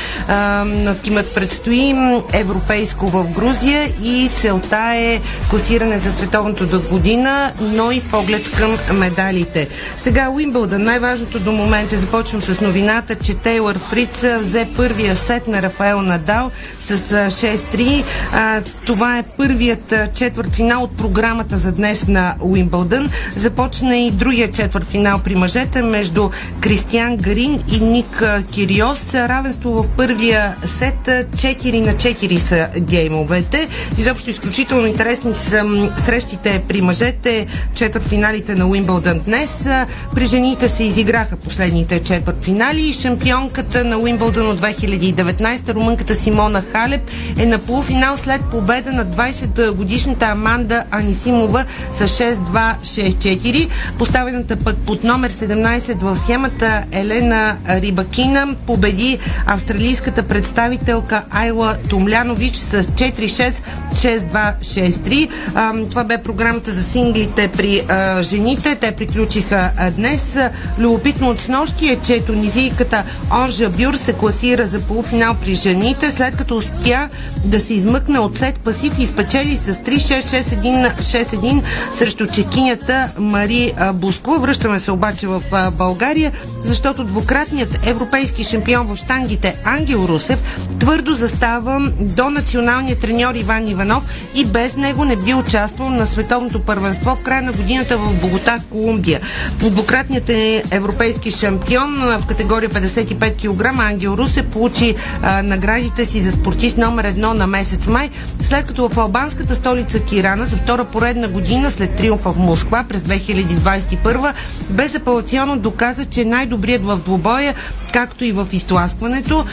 Тимът 1.03 1.35
предстои 1.35 1.95
европейско 2.33 3.07
в 3.07 3.25
Грузия 3.25 3.89
и 4.03 4.31
целта 4.37 4.93
е 4.95 5.21
класиране 5.51 5.99
за 5.99 6.13
световното 6.13 6.67
до 6.67 6.81
година, 6.81 7.53
но 7.61 7.91
и 7.91 8.01
поглед 8.01 8.51
към 8.57 8.79
медалите. 8.99 9.69
Сега 9.97 10.31
Уимбълдън. 10.31 10.83
Най-важното 10.83 11.41
до 11.41 11.53
момента 11.53 11.99
започвам 11.99 12.43
с 12.43 12.61
новината, 12.61 13.15
че 13.15 13.35
Тейлър 13.35 13.79
Фриц 13.79 14.25
взе 14.41 14.69
първия 14.77 15.17
сет 15.17 15.49
на 15.49 15.63
Рафаел 15.63 16.03
Надал 16.03 16.51
с 16.81 16.91
а, 17.13 17.31
6-3. 17.31 18.05
А, 18.33 18.63
Това 18.87 19.19
е 19.19 19.23
първият 19.59 19.93
а, 19.93 20.07
четвъртфинал 20.07 20.83
от 20.83 20.97
програмата 20.97 21.59
за 21.59 21.73
днес 21.73 22.07
на 22.07 22.35
Уимбълдън. 22.41 23.11
Започна 23.37 23.97
и 23.97 24.11
другия 24.11 24.51
четвъртфинал 24.51 25.19
при 25.19 25.35
мъжете 25.35 25.83
между 25.83 26.31
Кристиан 26.61 27.17
Гарин 27.17 27.61
и 27.73 27.81
Ник 27.81 28.25
Кириос. 28.53 29.15
Равенство 29.15 29.71
в 29.71 29.89
първия 29.97 30.57
сет 30.65 31.09
а, 31.09 31.25
4 31.25 31.81
на 31.81 31.93
4 31.93 32.39
са 32.39 32.69
геймовете. 32.81 33.69
Изобщо 33.99 34.31
изключително 34.31 34.87
интересни 34.87 35.35
са 35.35 35.91
срещите 35.99 36.63
при 36.69 36.81
мъжете, 36.81 37.47
четвъртфиналите 37.75 38.55
на 38.55 38.67
Уимбълдън 38.67 39.21
днес. 39.27 39.69
При 40.15 40.27
жените 40.27 40.69
се 40.69 40.85
изиграха 40.85 41.37
последните 41.37 42.03
четвъртфинали. 42.03 42.93
Шампионката 42.93 43.85
на 43.85 43.99
Уимбълдън 43.99 44.49
от 44.49 44.61
2019, 44.61 45.75
румънката 45.75 46.15
Симона 46.15 46.63
Халеп, 46.73 47.11
е 47.39 47.47
на 47.47 47.59
полуфинал 47.59 48.17
след 48.17 48.41
победа 48.51 48.93
на 48.93 49.07
20 49.07 49.48
годишната 49.75 50.27
Аманда 50.27 50.85
Анисимова 50.91 51.65
с 51.93 52.09
6-2-6-4. 52.09 53.69
Поставената 53.99 54.57
пък 54.57 54.77
под 54.77 55.05
номер 55.05 55.33
17 55.33 56.01
в 56.01 56.17
схемата 56.17 56.85
Елена 56.93 57.57
Рибакина 57.69 58.55
победи 58.67 59.19
австралийската 59.47 60.23
представителка 60.23 61.25
Айла 61.31 61.77
Томлянович 61.89 62.55
с 62.57 62.83
4-6 62.83 63.55
6-2-6-3. 63.93 65.29
А, 65.55 65.73
Това 65.91 66.05
бе 66.05 66.19
програмата 66.19 66.73
за 66.73 66.83
синглите 66.83 67.49
при 67.49 67.83
жените. 68.23 68.75
Те 68.75 68.93
приключиха 68.93 69.71
днес. 69.97 70.39
Любопитно 70.79 71.31
от 71.31 71.41
снощи 71.41 71.89
е, 71.89 71.97
че 71.97 72.25
тунизийката 72.25 73.05
Онжа 73.33 73.69
Бюр 73.69 73.95
се 73.95 74.13
класира 74.13 74.67
за 74.67 74.81
полуфинал 74.81 75.35
при 75.35 75.55
жените, 75.55 76.13
след 76.13 76.37
като 76.37 76.57
успя 76.57 77.09
да 77.45 77.61
се 77.61 77.75
измъкне 77.75 78.19
от 78.19 78.39
сет 78.39 78.61
пасив 78.61 78.99
и 78.99 79.07
спечели 79.07 79.38
с 79.45 79.75
3-6-6-1 79.75 81.63
срещу 81.93 82.27
чекинята 82.27 83.09
Мари 83.19 83.73
Бускова. 83.95 84.39
Връщаме 84.39 84.81
се 84.81 84.91
обаче 84.91 85.27
в 85.27 85.43
България, 85.73 86.33
защото 86.65 87.05
двукратният 87.05 87.87
европейски 87.87 88.45
шампион 88.45 88.87
в 88.87 88.97
штангите 88.97 89.57
Ангел 89.65 90.07
Русев 90.09 90.43
твърдо 90.79 91.15
застава 91.15 91.93
до 92.01 92.31
националния 92.31 92.97
треньор 92.97 93.35
Иван 93.35 93.69
Иванов 93.69 94.05
и 94.35 94.45
без 94.45 94.77
него 94.77 95.05
не 95.05 95.17
би 95.17 95.35
участвал 95.35 95.91
на 95.91 96.07
световното 96.07 96.61
първенство 96.63 97.17
в 97.17 97.23
края 97.23 97.43
на 97.43 97.53
годината 97.53 97.99
в 97.99 98.15
Богота, 98.21 98.61
Колумбия. 98.71 99.21
Двукратният 99.59 100.29
е 100.29 100.63
европейски 100.71 101.31
шампион 101.31 101.95
в 102.21 102.27
категория 102.27 102.71
55 102.71 103.37
кг 103.37 103.81
Ангел 103.81 104.11
Русев 104.11 104.47
получи 104.47 104.95
а, 105.23 105.43
наградите 105.43 106.05
си 106.05 106.21
за 106.21 106.33
спортист 106.33 106.79
номер 106.79 107.05
едно 107.05 107.35
на 107.35 107.47
месец 107.47 107.87
май, 107.87 108.11
след 108.41 108.67
като 108.67 108.89
в 108.89 108.99
албанската 109.29 109.57
столица 109.57 110.01
Тирана 110.01 110.47
за 110.47 110.57
втора 110.57 110.85
поредна 110.85 111.29
година 111.29 111.71
след 111.71 111.97
триумфа 111.97 112.33
в 112.33 112.37
Москва 112.37 112.85
през 112.89 113.01
2021 113.01 114.33
безапелационно 114.71 115.59
доказа, 115.59 116.05
че 116.05 116.21
е 116.21 116.25
най-добрият 116.25 116.85
в 116.85 116.97
двубоя, 116.97 117.55
както 117.93 118.25
и 118.25 118.33
в 118.33 118.49
изтласкването. 118.53 119.45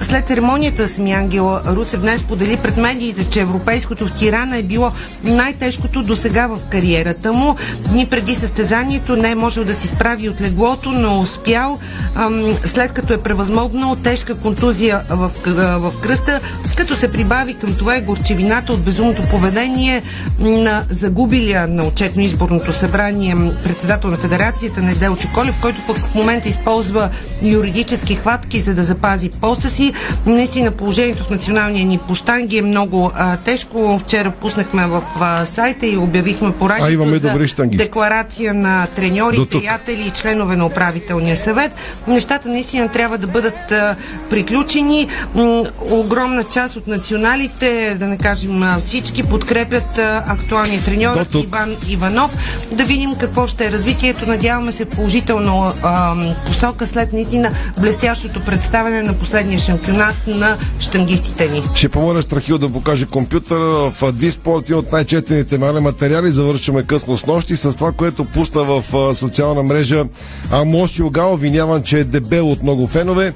След 0.00 0.26
церемонията 0.26 0.88
с 0.88 0.98
Ангел 0.98 1.60
Русев 1.66 2.00
днес 2.00 2.22
подели 2.22 2.56
пред 2.56 2.76
медиите, 2.76 3.30
че 3.30 3.40
европейското 3.40 4.06
в 4.06 4.12
Тирана 4.12 4.56
е 4.56 4.62
било 4.62 4.92
най-тежкото 5.24 6.02
до 6.02 6.16
сега 6.16 6.46
в 6.46 6.58
кариерата 6.70 7.32
му. 7.32 7.56
Дни 7.90 8.06
преди 8.06 8.34
състезанието 8.34 9.16
не 9.16 9.30
е 9.30 9.34
можел 9.34 9.64
да 9.64 9.74
си 9.74 9.88
справи 9.88 10.28
от 10.28 10.40
леглото, 10.40 10.92
но 10.92 11.20
успял, 11.20 11.78
ам, 12.14 12.56
след 12.64 12.92
като 12.92 13.12
е 13.12 13.22
превъзмогнал 13.22 13.96
тежка 13.96 14.34
контузия 14.34 15.02
в, 15.10 15.30
в 15.78 15.92
кръста, 16.02 16.40
като 16.76 16.96
се 16.96 17.12
прибави 17.12 17.54
към 17.54 17.74
това 17.74 17.96
е 17.96 18.00
горчевината 18.00 18.72
от 18.72 18.80
безумното 18.88 19.22
поведение 19.22 20.02
на 20.38 20.84
загубилия 20.90 21.66
на 21.66 21.82
отчетно-изборното 21.84 22.70
събрание 22.70 23.36
председател 23.62 24.10
на 24.10 24.16
федерацията 24.16 24.82
Недел 24.82 25.16
Чоколев, 25.16 25.54
който 25.60 25.78
пък 25.86 25.96
в 25.96 26.14
момента 26.14 26.48
използва 26.48 27.10
юридически 27.42 28.14
хватки, 28.14 28.60
за 28.60 28.74
да 28.74 28.84
запази 28.84 29.30
поста 29.30 29.68
си. 29.68 29.92
Наистина 30.26 30.70
положението 30.70 31.24
в 31.24 31.30
националния 31.30 31.86
ни 31.86 31.98
поштанги 31.98 32.58
е 32.58 32.62
много 32.62 33.12
а, 33.14 33.36
тежко. 33.36 33.98
Вчера 33.98 34.30
пуснахме 34.30 34.86
в 34.86 35.02
а, 35.20 35.44
сайта 35.44 35.86
и 35.86 35.96
обявихме 35.96 36.52
по 36.52 36.66
А, 36.66 36.90
имаме 36.90 37.16
радиото 37.16 37.26
за 37.26 37.32
добри 37.32 37.76
декларация 37.76 38.54
на 38.54 38.86
треньори, 38.96 39.46
приятели 39.50 40.06
и 40.06 40.10
членове 40.10 40.56
на 40.56 40.66
управителния 40.66 41.36
съвет. 41.36 41.72
Нещата 42.06 42.48
наистина 42.48 42.88
трябва 42.88 43.18
да 43.18 43.26
бъдат 43.26 43.72
а, 43.72 43.96
приключени. 44.30 45.08
М, 45.34 45.64
огромна 45.80 46.44
част 46.44 46.76
от 46.76 46.86
националите, 46.86 47.96
да 47.98 48.06
не 48.06 48.18
кажем 48.18 48.62
А, 48.62 48.77
всички 48.84 49.22
подкрепят 49.22 49.98
актуалния 50.26 50.84
треньор 50.84 51.26
Иван 51.44 51.76
Иванов. 51.88 52.66
Да 52.72 52.84
видим 52.84 53.14
какво 53.14 53.46
ще 53.46 53.66
е 53.66 53.72
развитието. 53.72 54.26
Надяваме 54.26 54.72
се 54.72 54.84
положително 54.84 55.72
а, 55.82 56.14
посока 56.46 56.86
след 56.86 57.12
наистина 57.12 57.50
блестящото 57.80 58.44
представяне 58.44 59.02
на 59.02 59.14
последния 59.14 59.58
шампионат 59.58 60.16
на 60.26 60.58
штангистите 60.78 61.48
ни. 61.48 61.62
Ще 61.74 61.88
помоля 61.88 62.22
Страхил 62.22 62.58
да 62.58 62.72
покаже 62.72 63.06
компютъра 63.06 63.90
в 63.90 64.12
Диспорт 64.12 64.68
и 64.68 64.74
от 64.74 64.92
най-четените 64.92 65.58
материали. 65.58 66.30
Завършваме 66.30 66.82
късно 66.82 67.18
с 67.18 67.26
нощи 67.26 67.56
с 67.56 67.72
това, 67.72 67.92
което 67.92 68.24
пусна 68.24 68.64
в 68.64 69.14
социална 69.14 69.62
мрежа 69.62 70.04
Амос 70.50 70.98
Югал, 70.98 71.32
обвиняван, 71.32 71.82
че 71.82 71.98
е 71.98 72.04
дебел 72.04 72.50
от 72.50 72.62
много 72.62 72.86
фенове. 72.86 73.32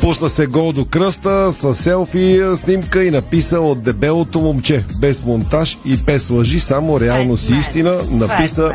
Пусна 0.00 0.28
се 0.28 0.46
гол 0.46 0.72
до 0.72 0.84
кръста 0.84 1.52
с 1.52 1.74
селфи 1.74 2.40
снимка 2.56 3.04
и 3.04 3.10
написа 3.10 3.60
от 3.60 3.82
дебелото 3.82 4.40
момче. 4.40 4.84
Без 4.98 5.24
монтаж 5.24 5.78
и 5.84 5.96
без 5.96 6.30
лъжи, 6.30 6.60
само 6.60 7.00
реално 7.00 7.36
си 7.36 7.54
истина. 7.54 7.96
Написа 8.10 8.72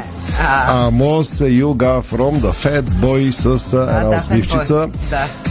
Amos 0.69 1.41
Юга 1.49 2.01
from 2.01 2.39
the 2.39 2.53
Fat 2.53 2.81
Boy 2.81 3.31
с 3.31 3.73
една 3.73 4.17
усмивчица. 4.17 4.89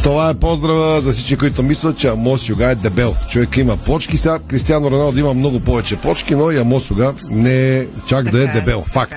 Това 0.03 0.31
е 0.31 0.35
поздрава 0.35 1.01
за 1.01 1.13
всички, 1.13 1.37
които 1.37 1.63
мислят, 1.63 1.99
че 1.99 2.09
Амос 2.09 2.49
Юга 2.49 2.71
е 2.71 2.75
дебел. 2.75 3.15
Човек 3.29 3.57
има 3.57 3.77
почки. 3.77 4.17
Сега 4.17 4.39
Кристиано 4.39 4.91
Роналдо 4.91 5.19
има 5.19 5.35
много 5.35 5.61
повече 5.61 5.97
почки, 5.97 6.35
но 6.35 6.51
и 6.51 6.59
Амос 6.59 6.91
Юга 6.91 7.13
не 7.31 7.77
е 7.79 7.87
чак 8.07 8.31
да 8.31 8.43
е 8.43 8.47
дебел. 8.47 8.85
Факт. 8.87 9.17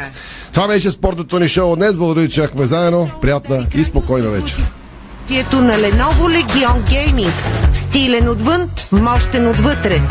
Това 0.53 0.67
беше 0.67 0.91
спортното 0.91 1.39
ни 1.39 1.47
шоу 1.47 1.75
днес. 1.75 1.97
Благодаря, 1.97 2.29
че 2.29 2.41
бяхме 2.41 2.65
заедно. 2.65 3.09
Приятна 3.21 3.65
и 3.75 3.83
спокойна 3.83 4.29
вечер. 4.29 4.67
Пието 5.27 5.61
на 5.61 5.73
Lenovo 5.73 6.43
Legion 6.43 6.89
Gaming. 6.89 7.31
Стилен 7.73 8.29
отвън, 8.29 8.69
мощен 8.91 9.47
отвътре. 9.47 10.01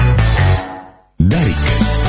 Derek. 1.29 2.01